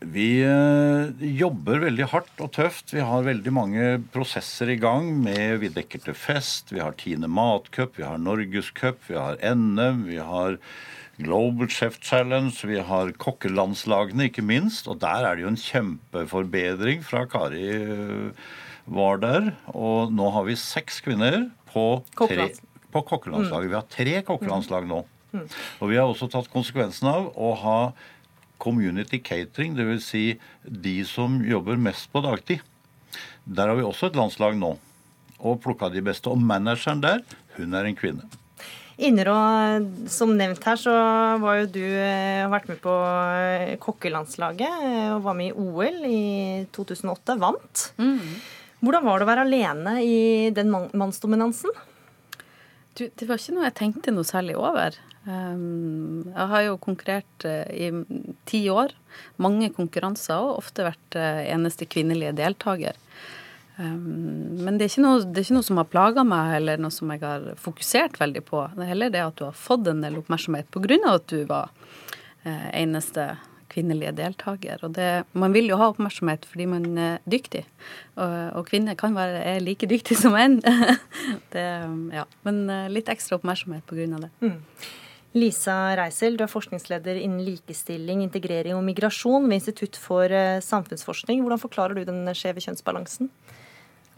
Vi 0.00 0.28
øh, 0.48 1.10
jobber 1.20 1.82
veldig 1.82 2.06
hardt 2.12 2.44
og 2.44 2.52
tøft. 2.56 2.92
Vi 2.92 3.04
har 3.04 3.24
veldig 3.24 3.52
mange 3.52 3.88
prosesser 4.12 4.72
i 4.72 4.78
gang 4.80 5.10
med 5.20 5.60
Vi 5.64 5.72
dekker 5.72 6.00
til 6.06 6.16
fest, 6.16 6.72
vi 6.72 6.80
har 6.80 6.96
Tine 7.00 7.28
matcup, 7.28 7.98
vi 8.00 8.08
har 8.08 8.20
Norgescup, 8.20 9.02
vi 9.08 9.16
har 9.20 9.36
NM, 9.40 10.06
vi 10.08 10.16
har 10.24 10.56
Global 11.20 11.68
Chef 11.68 11.98
Challenge, 12.00 12.54
vi 12.66 12.80
har 12.84 13.12
kokkelandslagene, 13.20 14.28
ikke 14.30 14.44
minst. 14.46 14.88
Og 14.90 15.00
der 15.02 15.26
er 15.28 15.36
det 15.36 15.44
jo 15.44 15.52
en 15.52 15.60
kjempeforbedring 15.60 17.04
fra 17.06 17.26
Kari 17.30 17.64
eh, 17.76 18.52
var 18.90 19.20
der. 19.22 19.52
Og 19.74 20.12
nå 20.14 20.30
har 20.34 20.46
vi 20.48 20.56
seks 20.58 21.00
kvinner 21.04 21.50
på, 21.72 22.02
tre, 22.16 22.50
på 22.92 23.04
kokkelandslaget. 23.12 23.68
Mm. 23.68 23.72
Vi 23.72 23.78
har 23.78 23.90
tre 23.96 24.16
kokkelandslag 24.26 24.88
nå. 24.90 25.02
Mm. 25.30 25.46
Og 25.78 25.92
vi 25.92 26.00
har 26.00 26.08
også 26.08 26.30
tatt 26.32 26.50
konsekvensen 26.52 27.10
av 27.10 27.30
å 27.38 27.52
ha 27.62 27.78
community 28.60 29.20
catering, 29.24 29.76
dvs. 29.78 30.10
Si 30.10 30.24
de 30.64 30.98
som 31.08 31.40
jobber 31.46 31.80
mest 31.80 32.10
på 32.12 32.24
dagtid. 32.24 32.64
Der 33.44 33.70
har 33.70 33.78
vi 33.78 33.86
også 33.86 34.10
et 34.10 34.18
landslag 34.18 34.58
nå. 34.58 34.74
Og 35.40 35.62
plukka 35.64 35.88
de 35.92 36.02
beste. 36.04 36.32
Og 36.32 36.40
manageren 36.40 37.00
der, 37.04 37.24
hun 37.56 37.76
er 37.76 37.88
en 37.88 37.96
kvinne. 37.96 38.28
Innerå, 39.00 39.34
som 40.12 40.34
nevnt 40.36 40.64
her, 40.68 40.76
så 40.76 40.92
var 41.40 41.60
jo 41.62 41.68
du 41.72 41.84
eh, 41.84 42.44
vært 42.52 42.66
med 42.68 42.80
på 42.82 42.92
eh, 42.92 43.76
kokkelandslaget 43.80 44.82
eh, 44.84 45.06
og 45.14 45.22
var 45.24 45.38
med 45.38 45.48
i 45.48 45.54
OL 45.56 46.02
i 46.04 46.24
2008. 46.76 47.38
Vant. 47.40 47.84
Mm. 47.96 48.34
Hvordan 48.84 49.06
var 49.06 49.20
det 49.20 49.24
å 49.24 49.30
være 49.30 49.46
alene 49.46 49.94
i 50.04 50.18
den 50.52 50.68
mannsdominansen? 50.72 51.72
Du, 52.98 53.06
det 53.08 53.28
var 53.28 53.40
ikke 53.40 53.56
noe 53.56 53.70
jeg 53.70 53.78
tenkte 53.80 54.12
noe 54.12 54.28
særlig 54.28 54.58
over. 54.60 54.98
Um, 55.24 56.26
jeg 56.28 56.46
har 56.52 56.66
jo 56.66 56.78
konkurrert 56.80 57.46
i 57.72 57.88
ti 58.48 58.66
år. 58.72 58.92
Mange 59.40 59.70
konkurranser 59.76 60.44
og 60.44 60.58
ofte 60.60 60.90
vært 60.90 61.16
eneste 61.20 61.88
kvinnelige 61.88 62.36
deltaker. 62.36 63.00
Um, 63.80 64.58
men 64.60 64.76
det 64.76 64.90
er, 64.90 65.00
noe, 65.00 65.22
det 65.24 65.40
er, 65.40 65.46
ikke 65.46 65.56
noe, 65.56 65.64
som 65.64 65.78
har 65.80 65.88
plaga 65.88 66.24
meg, 66.26 66.56
eller 66.58 66.80
noe 66.82 66.92
som 66.92 67.10
jeg 67.14 67.22
har 67.24 67.46
fokusert 67.60 68.18
veldig 68.20 68.42
på. 68.44 68.64
Det 68.76 68.84
er 68.84 68.92
heller 68.92 69.12
det 69.14 69.22
at 69.24 69.38
du 69.40 69.46
har 69.46 69.56
fått 69.56 69.88
en 69.88 70.02
del 70.04 70.18
oppmerksomhet 70.20 70.68
pga. 70.74 70.98
at 71.14 71.30
du 71.32 71.44
var 71.48 71.70
eh, 72.44 72.68
eneste 72.82 73.30
kvinnelige 73.70 74.12
deltaker. 74.18 74.82
Og 74.84 74.94
det, 74.98 75.08
man 75.32 75.54
vil 75.54 75.70
jo 75.70 75.78
ha 75.80 75.90
oppmerksomhet 75.92 76.44
fordi 76.50 76.66
man 76.68 76.88
er 76.98 77.20
dyktig. 77.30 77.64
Og, 78.16 78.34
og 78.58 78.66
kvinner 78.68 78.98
kan 78.98 79.16
være 79.16 79.44
er 79.54 79.62
like 79.64 79.88
dyktige 79.88 80.18
som 80.20 80.34
menn. 80.36 80.58
det, 81.54 81.68
ja. 82.16 82.26
Men 82.46 82.64
eh, 82.68 82.88
litt 82.92 83.08
ekstra 83.12 83.38
oppmerksomhet 83.40 83.86
pga. 83.88 84.10
det. 84.26 84.32
Mm. 84.42 84.58
Lisa 85.38 85.94
Reisel, 85.94 86.34
du 86.34 86.42
er 86.42 86.50
forskningsleder 86.50 87.20
innen 87.20 87.44
likestilling, 87.46 88.24
integrering 88.24 88.74
og 88.74 88.82
migrasjon 88.82 89.44
ved 89.46 89.60
Institutt 89.60 89.98
for 90.00 90.26
eh, 90.26 90.58
samfunnsforskning. 90.64 91.44
Hvordan 91.44 91.62
forklarer 91.62 92.00
du 92.00 92.08
den 92.08 92.26
skjeve 92.34 92.62
kjønnsbalansen? 92.64 93.30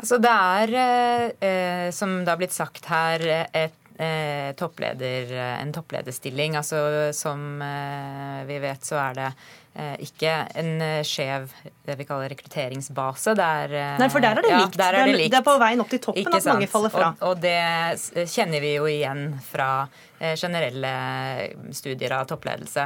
Altså 0.03 0.18
det 0.18 0.30
er, 0.34 0.72
eh, 0.82 1.48
eh, 1.48 1.88
som 1.94 2.24
det 2.24 2.32
har 2.32 2.40
blitt 2.40 2.55
sagt 2.55 2.88
her, 2.90 3.22
et 3.55 3.82
eh, 4.03 4.50
toppleder, 4.59 5.30
en 5.61 5.70
topplederstilling. 5.72 6.57
Altså 6.59 7.12
som 7.14 7.62
eh, 7.62 8.40
vi 8.48 8.57
vet, 8.62 8.82
så 8.82 8.98
er 8.98 9.18
det 9.20 9.28
eh, 9.28 9.94
ikke 10.09 10.32
en 10.59 10.72
eh, 10.82 11.05
skjev 11.07 11.46
det 11.86 11.96
vi 12.00 12.07
kaller 12.09 12.32
rekrutteringsbase. 12.34 13.36
Der, 13.38 13.76
Nei, 14.03 14.09
for 14.11 14.24
der 14.24 14.40
er 14.40 14.46
det 14.46 14.50
ja, 14.50 14.64
likt. 14.64 14.80
Er 14.80 14.98
det, 14.98 15.05
likt. 15.14 15.30
det, 15.36 15.38
er 15.38 15.46
på 15.46 15.55
veien 15.62 15.84
opp 15.84 15.94
til 15.94 16.03
toppen 16.09 16.24
ikke 16.24 16.34
at 16.40 16.46
sant? 16.48 16.57
mange 16.57 16.70
faller 16.72 16.94
fra. 16.96 17.12
Og, 17.20 17.36
og, 17.36 17.46
det 17.46 18.26
kjenner 18.34 18.64
vi 18.64 18.74
jo 18.80 18.90
igjen 18.90 19.24
fra 19.53 19.70
generelle 20.38 20.90
studier 21.74 22.18
av 22.18 22.28
toppledelse. 22.30 22.84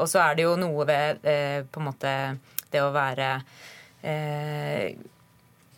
og 0.00 0.06
så 0.10 0.22
er 0.24 0.34
det 0.34 0.42
jo 0.42 0.56
noe 0.58 0.86
ved 0.88 1.20
på 1.70 1.82
en 1.82 1.86
måte 1.86 2.14
det 2.72 2.82
å 2.82 2.88
være 2.90 3.28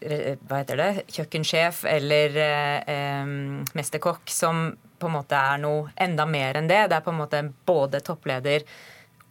hva 0.01 0.61
heter 0.61 0.79
det, 0.79 0.91
kjøkkensjef 1.11 1.83
eller 1.91 2.37
eh, 2.43 3.33
mesterkokk 3.79 4.31
som 4.31 4.69
på 4.99 5.09
en 5.09 5.17
måte 5.17 5.39
er 5.39 5.59
noe 5.63 5.91
enda 5.99 6.27
mer 6.27 6.59
enn 6.59 6.71
det. 6.71 6.85
Det 6.91 6.99
er 6.99 7.05
på 7.05 7.15
en 7.15 7.21
måte 7.21 7.43
både 7.67 8.01
toppleder 8.07 8.65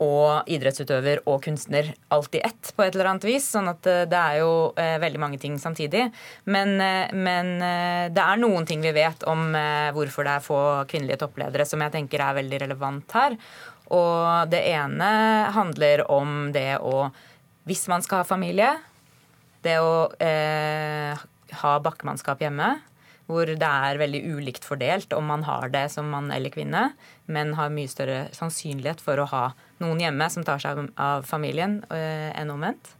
og 0.03 0.49
idrettsutøver 0.53 1.23
og 1.25 1.41
kunstner 1.47 1.89
alt 2.13 2.35
i 2.37 2.41
ett 2.45 2.69
på 2.77 2.83
et 2.85 2.93
eller 2.93 3.09
annet 3.09 3.25
vis. 3.25 3.47
Sånn 3.49 3.71
at 3.71 3.81
det 3.81 4.19
er 4.19 4.43
jo 4.43 4.51
veldig 4.77 5.21
mange 5.23 5.39
ting 5.41 5.55
samtidig. 5.57 6.03
Men, 6.45 6.75
men 7.17 7.49
det 8.13 8.21
er 8.21 8.37
noen 8.37 8.67
ting 8.69 8.83
vi 8.85 8.93
vet 8.93 9.25
om 9.25 9.49
hvorfor 9.97 10.27
det 10.27 10.35
er 10.35 10.45
få 10.45 10.59
kvinnelige 10.91 11.23
toppledere 11.23 11.65
som 11.65 11.81
jeg 11.81 11.95
tenker 11.95 12.21
er 12.21 12.37
veldig 12.37 12.61
relevant 12.67 13.17
her. 13.17 13.39
Og 13.89 14.51
det 14.51 14.61
ene 14.69 15.09
handler 15.55 16.05
om 16.11 16.51
det 16.53 16.77
å 16.77 17.09
Hvis 17.67 17.87
man 17.91 17.99
skal 17.99 18.21
ha 18.21 18.23
familie, 18.23 18.69
det 19.65 19.77
å 19.81 20.09
eh, 20.23 21.25
ha 21.61 21.73
bakkemannskap 21.83 22.41
hjemme, 22.43 22.75
hvor 23.27 23.49
det 23.49 23.67
er 23.67 23.99
veldig 23.99 24.21
ulikt 24.37 24.65
fordelt 24.67 25.11
om 25.15 25.25
man 25.27 25.43
har 25.43 25.71
det 25.73 25.87
som 25.91 26.07
mann 26.09 26.29
eller 26.31 26.53
kvinne, 26.53 26.91
men 27.27 27.55
har 27.57 27.73
mye 27.73 27.91
større 27.91 28.27
sannsynlighet 28.35 29.03
for 29.03 29.19
å 29.19 29.27
ha 29.33 29.43
noen 29.83 29.99
hjemme 30.05 30.29
som 30.31 30.45
tar 30.47 30.61
seg 30.63 30.85
av 30.95 31.27
familien, 31.27 31.81
eh, 31.91 32.31
enn 32.39 32.53
omvendt. 32.53 32.93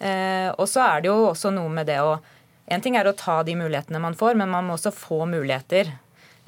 Eh, 0.00 0.48
og 0.56 0.64
så 0.68 0.82
er 0.84 1.04
det 1.04 1.12
jo 1.12 1.28
også 1.30 1.52
noe 1.56 1.72
med 1.72 1.88
det 1.88 2.00
å 2.04 2.18
En 2.66 2.82
ting 2.82 2.96
er 2.98 3.06
å 3.06 3.14
ta 3.14 3.44
de 3.46 3.52
mulighetene 3.54 4.00
man 4.02 4.16
får, 4.18 4.34
men 4.34 4.50
man 4.50 4.64
må 4.66 4.74
også 4.74 4.90
få 4.90 5.20
muligheter. 5.30 5.92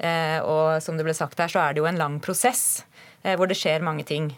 Eh, 0.03 0.43
og 0.43 0.83
som 0.83 0.97
det 0.97 1.05
ble 1.07 1.13
sagt 1.15 1.39
her, 1.39 1.47
så 1.47 1.61
er 1.63 1.71
det 1.71 1.79
jo 1.79 1.87
en 1.87 1.95
lang 1.95 2.17
prosess 2.19 2.83
eh, 3.23 3.37
hvor 3.39 3.47
det 3.47 3.55
skjer 3.55 3.79
mange 3.87 4.03
ting. 4.03 4.33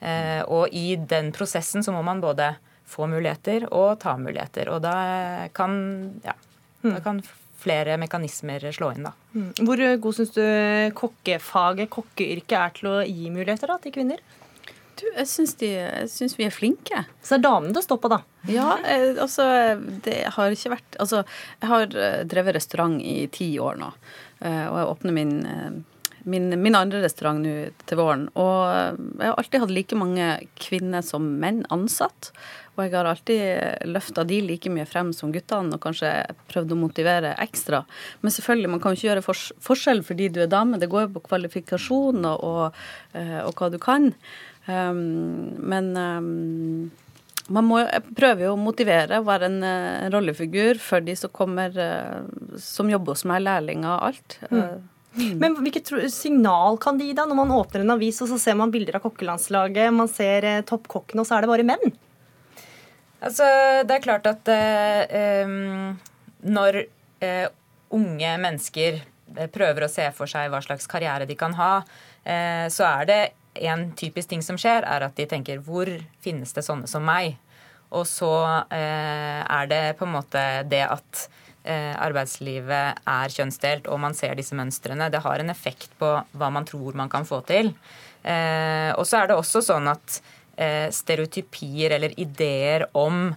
Eh, 0.00 0.40
og 0.48 0.72
i 0.72 0.96
den 0.96 1.28
prosessen 1.36 1.84
så 1.84 1.92
må 1.92 2.00
man 2.06 2.22
både 2.24 2.54
få 2.88 3.08
muligheter 3.10 3.68
og 3.68 3.98
ta 4.02 4.16
muligheter. 4.20 4.72
Og 4.74 4.82
da 4.84 4.96
kan, 5.56 5.76
ja, 6.24 6.34
da 6.82 6.96
hmm. 6.96 7.04
kan 7.04 7.22
flere 7.58 7.98
mekanismer 8.00 8.68
slå 8.74 8.92
inn, 8.94 9.08
da. 9.08 9.14
Hmm. 9.34 9.52
Hvor 9.66 9.82
god 10.02 10.18
syns 10.18 10.34
du 10.36 10.42
kokkefaget, 10.98 11.90
kokkeyrket, 11.92 12.58
er 12.58 12.76
til 12.76 12.92
å 12.92 12.98
gi 13.04 13.32
muligheter 13.34 13.70
da, 13.70 13.78
til 13.82 13.94
kvinner? 13.98 14.22
Du, 14.98 15.04
jeg 15.14 15.28
syns 15.30 16.34
vi 16.38 16.46
er 16.46 16.54
flinke. 16.54 17.04
Så 17.22 17.36
er 17.36 17.44
damene 17.44 17.74
det 17.74 17.82
å 17.84 17.86
stå 17.86 17.98
på, 18.02 18.10
da? 18.10 18.22
Ja, 18.50 18.72
eh, 18.82 19.12
altså 19.20 19.44
det 20.04 20.16
har 20.34 20.54
ikke 20.54 20.72
vært 20.72 20.96
Altså, 21.02 21.22
jeg 21.60 21.70
har 21.70 21.94
eh, 21.94 22.24
drevet 22.26 22.56
restaurant 22.56 22.98
i 23.02 23.28
ti 23.34 23.50
år 23.62 23.78
nå, 23.78 23.92
eh, 24.40 24.64
og 24.66 24.80
jeg 24.80 24.90
åpner 24.94 25.16
min 25.20 25.38
min, 26.28 26.50
min, 26.60 26.74
andre 26.76 27.00
restaurant 27.00 27.40
nå 27.40 27.70
til 27.88 27.96
våren. 27.96 28.26
Og 28.36 28.98
jeg 29.16 29.30
har 29.30 29.38
alltid 29.38 29.62
hatt 29.62 29.72
like 29.72 29.96
mange 29.96 30.26
kvinner 30.60 31.04
som 31.06 31.24
menn 31.40 31.62
ansatt. 31.72 32.32
Og 32.78 32.86
jeg 32.86 32.94
har 32.94 33.08
alltid 33.10 33.88
løfta 33.90 34.24
de 34.28 34.40
like 34.46 34.70
mye 34.70 34.86
frem 34.88 35.10
som 35.16 35.32
guttene, 35.34 35.74
og 35.74 35.82
kanskje 35.82 36.12
prøvd 36.52 36.74
å 36.74 36.78
motivere 36.78 37.34
ekstra. 37.42 37.82
Men 38.22 38.34
selvfølgelig, 38.34 38.70
man 38.74 38.82
kan 38.82 38.94
jo 38.94 39.00
ikke 39.00 39.08
gjøre 39.08 39.24
fors 39.26 39.48
forskjell 39.64 40.04
fordi 40.06 40.30
du 40.34 40.42
er 40.44 40.52
dame. 40.52 40.78
Det 40.78 40.90
går 40.92 41.08
jo 41.08 41.16
på 41.16 41.26
kvalifikasjon 41.26 42.22
og, 42.30 42.46
og, 42.46 42.78
eh, 43.18 43.40
hva 43.50 43.70
du 43.74 43.78
kan. 43.82 44.12
Um, 44.68 45.56
men 45.58 45.90
um, 45.96 46.90
man 47.48 47.66
må 47.66 47.80
prøve 48.14 48.50
å 48.50 48.58
motivere, 48.60 49.22
være 49.24 49.48
en, 49.48 49.62
en 49.64 50.04
eh, 50.04 50.10
rollefigur 50.12 50.78
for 50.82 51.02
de 51.02 51.16
som 51.16 51.32
kommer, 51.34 51.74
som 52.60 52.90
jobber 52.92 53.16
hos 53.16 53.26
meg, 53.26 53.42
lærlinger 53.46 53.90
og 53.90 54.06
alt. 54.12 54.38
Mm. 54.52 54.86
Mm. 55.18 55.38
Men 55.40 55.56
hvilket 55.58 55.90
signal 56.12 56.76
kan 56.82 56.98
de 56.98 57.08
gi 57.08 57.16
da, 57.16 57.24
når 57.26 57.38
man 57.40 57.54
åpner 57.56 57.82
en 57.82 57.96
avis 57.96 58.20
og 58.22 58.30
så 58.30 58.38
ser 58.40 58.58
man 58.58 58.72
bilder 58.74 58.98
av 58.98 59.06
kokkelandslaget, 59.06 59.94
man 59.94 60.10
ser 60.10 60.46
eh, 60.46 60.60
toppkokkene, 60.68 61.22
og 61.22 61.28
så 61.28 61.38
er 61.38 61.44
det 61.44 61.50
bare 61.50 61.66
menn? 61.66 61.96
Altså, 63.18 63.46
det 63.82 63.96
er 63.96 64.04
klart 64.04 64.28
at 64.30 64.50
eh, 64.52 65.48
når 66.46 66.82
eh, 67.24 67.48
unge 67.94 68.34
mennesker 68.44 69.00
eh, 69.00 69.48
prøver 69.50 69.86
å 69.86 69.90
se 69.90 70.06
for 70.14 70.30
seg 70.30 70.52
hva 70.52 70.60
slags 70.62 70.86
karriere 70.90 71.26
de 71.26 71.34
kan 71.38 71.56
ha, 71.58 71.72
eh, 72.22 72.66
så 72.70 72.86
er 72.86 73.10
det 73.10 73.20
en 73.68 73.88
typisk 73.98 74.30
ting 74.30 74.44
som 74.44 74.58
skjer, 74.60 74.86
er 74.86 75.08
at 75.08 75.18
de 75.18 75.26
tenker 75.26 75.58
hvor 75.66 75.90
finnes 76.22 76.54
det 76.54 76.62
sånne 76.62 76.86
som 76.90 77.02
meg? 77.02 77.34
Og 77.90 78.06
så 78.06 78.30
eh, 78.70 79.42
er 79.42 79.70
det 79.70 79.82
på 79.98 80.06
en 80.06 80.14
måte 80.14 80.44
det 80.70 80.84
at 80.86 81.24
eh, 81.64 81.96
arbeidslivet 81.98 83.02
er 83.02 83.34
kjønnsdelt, 83.34 83.90
og 83.90 83.98
man 84.04 84.14
ser 84.14 84.38
disse 84.38 84.54
mønstrene. 84.54 85.10
Det 85.10 85.24
har 85.24 85.42
en 85.42 85.50
effekt 85.50 85.90
på 85.98 86.12
hva 86.22 86.54
man 86.54 86.68
tror 86.68 86.94
man 86.94 87.10
kan 87.10 87.26
få 87.26 87.42
til. 87.48 87.74
og 88.28 89.04
så 89.06 89.22
er 89.22 89.28
det 89.30 89.36
også 89.38 89.62
sånn 89.64 89.88
at 89.88 90.18
stereotypier 90.90 91.92
eller 91.94 92.14
ideer 92.18 92.88
om 92.98 93.28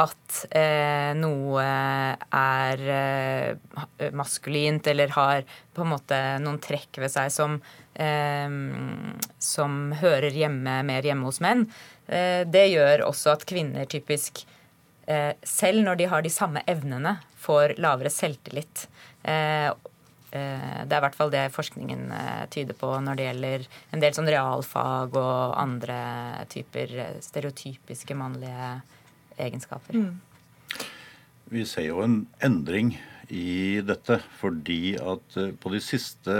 at 0.00 0.36
eh, 0.56 1.10
noe 1.18 1.64
er 1.64 2.82
eh, 2.94 4.10
maskulint 4.16 4.86
eller 4.90 5.12
har 5.16 5.44
på 5.74 5.84
en 5.84 5.92
måte 5.92 6.20
noen 6.42 6.60
trekk 6.62 7.02
ved 7.02 7.12
seg 7.12 7.32
som, 7.34 7.58
eh, 7.94 8.46
som 9.42 9.80
hører 10.00 10.36
hjemme 10.36 10.80
mer 10.86 11.10
hjemme 11.10 11.28
hos 11.28 11.42
menn, 11.44 11.66
eh, 12.08 12.42
det 12.48 12.70
gjør 12.72 13.06
også 13.10 13.34
at 13.34 13.46
kvinner 13.50 13.88
typisk, 13.90 14.44
eh, 15.06 15.34
selv 15.42 15.84
når 15.86 16.00
de 16.00 16.10
har 16.14 16.24
de 16.24 16.32
samme 16.32 16.64
evnene, 16.70 17.18
får 17.40 17.78
lavere 17.80 18.12
selvtillit. 18.12 18.86
Eh, 20.30 20.80
det 20.86 20.94
er 20.94 21.00
i 21.00 21.04
hvert 21.06 21.18
fall 21.18 21.32
det 21.32 21.48
forskningen 21.54 22.10
eh, 22.14 22.42
tyder 22.54 22.76
på 22.78 22.92
når 23.02 23.18
det 23.18 23.26
gjelder 23.26 23.68
en 23.90 24.02
del 24.04 24.14
sånn 24.14 24.30
realfag 24.30 25.16
og 25.18 25.54
andre 25.58 26.00
typer 26.52 26.92
eh, 27.02 27.16
stereotypiske 27.24 28.14
mannlige 28.18 28.72
egenskaper. 29.42 29.98
Mm. 29.98 30.84
Vi 31.50 31.64
ser 31.66 31.88
jo 31.88 32.04
en 32.04 32.20
endring 32.46 32.94
i 33.30 33.80
dette 33.86 34.20
fordi 34.38 34.94
at 35.02 35.38
på 35.62 35.72
de 35.72 35.80
siste 35.82 36.36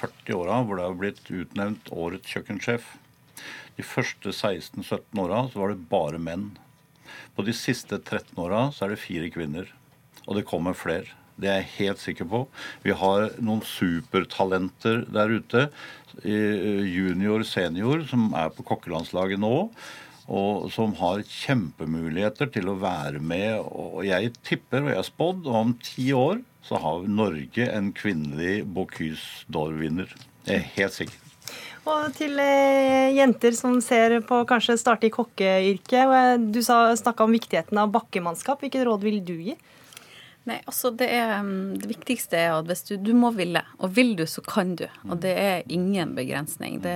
40 0.00 0.36
åra 0.36 0.62
hvor 0.64 0.80
det 0.80 0.86
har 0.86 0.96
blitt 1.00 1.28
utnevnt 1.28 1.90
årets 1.92 2.32
kjøkkensjef, 2.32 2.88
de 3.76 3.84
første 3.84 4.32
16-17 4.32 5.20
åra 5.20 5.42
så 5.52 5.60
var 5.60 5.74
det 5.74 5.88
bare 5.90 6.20
menn. 6.20 6.54
På 7.36 7.44
de 7.44 7.52
siste 7.56 7.98
13 8.00 8.32
åra 8.40 8.70
så 8.72 8.86
er 8.86 8.94
det 8.94 9.02
fire 9.02 9.28
kvinner. 9.32 9.68
Og 10.24 10.38
det 10.38 10.46
kommer 10.48 10.76
flere. 10.76 11.12
Det 11.36 11.50
er 11.50 11.60
jeg 11.60 11.72
helt 11.76 12.00
sikker 12.00 12.28
på. 12.30 12.42
Vi 12.84 12.94
har 12.96 13.28
noen 13.44 13.60
supertalenter 13.66 15.04
der 15.12 15.36
ute. 15.36 15.66
Eh, 16.24 16.82
junior, 16.88 17.44
senior, 17.44 18.06
som 18.08 18.30
er 18.36 18.52
på 18.56 18.64
kokkelandslaget 18.66 19.40
nå. 19.42 19.54
Og 20.26 20.70
som 20.74 20.96
har 20.98 21.22
kjempemuligheter 21.22 22.48
til 22.54 22.72
å 22.72 22.78
være 22.80 23.20
med. 23.20 23.60
Og 23.68 24.00
jeg 24.08 24.32
tipper, 24.40 24.82
og 24.82 24.90
jeg 24.94 25.00
har 25.02 25.10
spådd, 25.10 25.46
om 25.46 25.76
ti 25.84 26.08
år 26.16 26.40
så 26.66 26.80
har 26.82 27.06
Norge 27.06 27.68
en 27.70 27.92
kvinnelig 27.94 28.64
Bocuse 28.74 29.46
d'Or-vinner. 29.52 30.10
Jeg 30.48 30.56
er 30.56 30.68
helt 30.80 30.96
sikker. 30.96 31.22
Og 31.86 32.10
til 32.16 32.40
eh, 32.42 33.14
jenter 33.14 33.54
som 33.54 33.76
ser 33.84 34.16
på 34.26 34.40
kanskje 34.48 34.74
starte 34.80 35.06
i 35.06 35.12
kokkeyrket. 35.14 36.48
Du 36.50 36.58
snakka 36.64 37.22
om 37.22 37.36
viktigheten 37.36 37.78
av 37.78 37.92
bakkemannskap. 37.94 38.64
Hvilket 38.64 38.88
råd 38.88 39.06
vil 39.06 39.20
du 39.22 39.36
gi? 39.38 39.54
Nei, 40.46 40.60
altså 40.62 40.92
det, 40.94 41.08
er, 41.10 41.40
mm, 41.42 41.76
det 41.82 41.90
viktigste 41.90 42.38
er 42.38 42.52
at 42.54 42.70
hvis 42.70 42.84
du, 42.86 42.94
du 43.02 43.12
må 43.18 43.32
ville, 43.34 43.64
og 43.82 43.96
vil 43.96 44.14
du, 44.18 44.26
så 44.30 44.44
kan 44.46 44.76
du. 44.78 44.86
Og 45.08 45.18
det 45.24 45.34
er 45.34 45.66
ingen 45.72 46.14
begrensning. 46.18 46.78
Det 46.84 46.94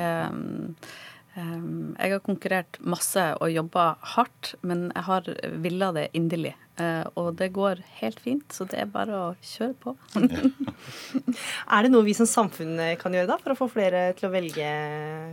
um, 1.34 1.96
Jeg 1.96 2.14
har 2.14 2.22
konkurrert 2.22 2.78
masse 2.78 3.24
og 3.40 3.51
jobba 3.51 3.94
hardt, 4.14 4.55
men 4.62 4.90
jeg 4.94 5.07
har 5.09 5.32
villa 5.66 5.90
det 5.98 6.12
inderlig. 6.14 6.55
Uh, 6.80 7.03
og 7.18 7.34
det 7.36 7.51
går 7.53 7.82
helt 7.98 8.22
fint, 8.22 8.46
så 8.55 8.64
det 8.70 8.78
er 8.84 8.94
bare 8.94 9.18
å 9.18 9.26
kjøre 9.42 9.74
på. 9.82 9.96
er 11.74 11.82
det 11.82 11.90
noe 11.90 12.07
vi 12.07 12.14
som 12.16 12.30
samfunn 12.30 12.78
kan 13.03 13.18
gjøre 13.18 13.32
da, 13.34 13.42
for 13.42 13.53
å 13.53 13.59
få 13.59 13.70
flere 13.74 14.07
til 14.16 14.30
å 14.30 14.32
velge 14.32 14.70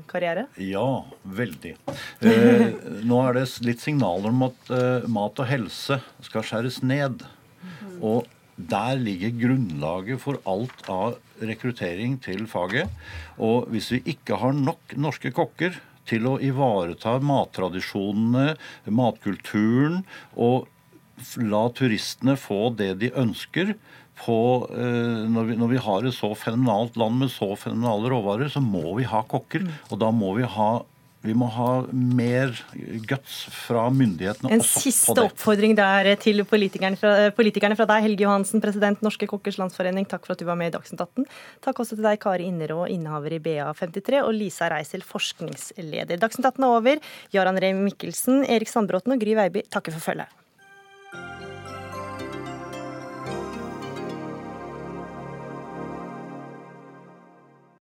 karriere? 0.09 0.49
Ja, 0.57 1.05
veldig. 1.37 1.77
Uh, 2.25 2.73
nå 3.13 3.23
er 3.29 3.43
det 3.43 3.47
litt 3.69 3.85
signaler 3.85 4.33
om 4.33 4.47
at 4.49 4.73
uh, 4.73 5.05
mat 5.05 5.37
og 5.37 5.51
helse 5.53 6.01
skal 6.25 6.49
skjæres 6.49 6.81
ned. 6.81 7.27
Og 8.01 8.27
der 8.57 8.97
ligger 8.97 9.35
grunnlaget 9.37 10.21
for 10.23 10.39
alt 10.49 10.87
av 10.89 11.17
rekruttering 11.45 12.17
til 12.23 12.47
faget. 12.49 12.89
Og 13.37 13.69
hvis 13.73 13.91
vi 13.93 14.01
ikke 14.15 14.39
har 14.41 14.57
nok 14.57 14.97
norske 14.97 15.31
kokker 15.35 15.77
til 16.07 16.25
å 16.29 16.37
ivareta 16.41 17.17
mattradisjonene, 17.21 18.55
matkulturen, 18.89 20.01
og 20.33 20.67
la 21.41 21.63
turistene 21.75 22.37
få 22.39 22.71
det 22.77 22.93
de 23.01 23.11
ønsker 23.17 23.75
på, 24.17 24.39
eh, 24.73 25.25
når, 25.29 25.49
vi, 25.51 25.57
når, 25.59 25.71
vi, 25.73 25.81
har 25.85 26.05
et 26.05 26.15
så 26.17 26.31
fenomenalt 26.37 26.97
land 26.97 27.21
med 27.21 27.33
så 27.33 27.51
fenomenale 27.59 28.09
råvarer, 28.13 28.49
så 28.49 28.63
må 28.63 28.97
vi 28.97 29.05
ha 29.09 29.21
kokker. 29.29 29.67
Og 29.91 30.01
da 30.01 30.09
må 30.13 30.33
vi 30.39 30.47
ha 30.49 30.71
vi 31.25 31.33
må 31.37 31.47
ha 31.51 31.71
mer 31.91 32.53
guts 33.09 33.39
fra 33.65 33.87
myndighetene 33.89 34.51
en 34.53 34.61
også 34.61 34.73
på 34.77 34.79
det. 34.79 34.85
Siste 34.85 35.25
oppfordring 35.25 35.73
der 35.77 36.11
til 36.21 36.43
politikerne 36.47 36.99
fra, 36.99 37.13
politikerne 37.35 37.77
fra, 37.79 37.87
deg, 37.89 38.05
Helge 38.05 38.25
Johansen, 38.27 38.63
president 38.63 39.01
Norske 39.05 39.29
Kokkers 39.29 39.59
Landsforening. 39.59 40.07
Takk 40.09 40.27
for 40.27 40.37
at 40.37 40.43
du 40.43 40.47
var 40.47 40.59
med 40.59 40.71
i 40.71 40.75
Dagsnytt 40.77 41.03
18. 41.03 41.27
Takk 41.65 41.83
også 41.83 41.97
til 41.97 42.05
deg, 42.05 42.21
Kari 42.23 42.47
Innerå, 42.47 42.85
innehaver 42.93 43.35
i 43.35 43.41
BA53, 43.43 44.21
og 44.23 44.33
Lisa 44.37 44.71
Reisel, 44.71 45.05
forskningsleder. 45.05 46.21
Dagsnytt 46.21 46.51
18 46.53 46.63
er 46.63 46.79
over. 46.79 47.07
Jaran 47.35 47.61
Ree 47.63 47.75
Mikkelsen, 47.77 48.45
Erik 48.45 48.71
Sandbråten 48.71 49.17
og 49.17 49.23
Gry 49.23 49.35
Veiby 49.41 49.65
takker 49.73 49.97
for 49.97 50.11
følget. 50.11 50.31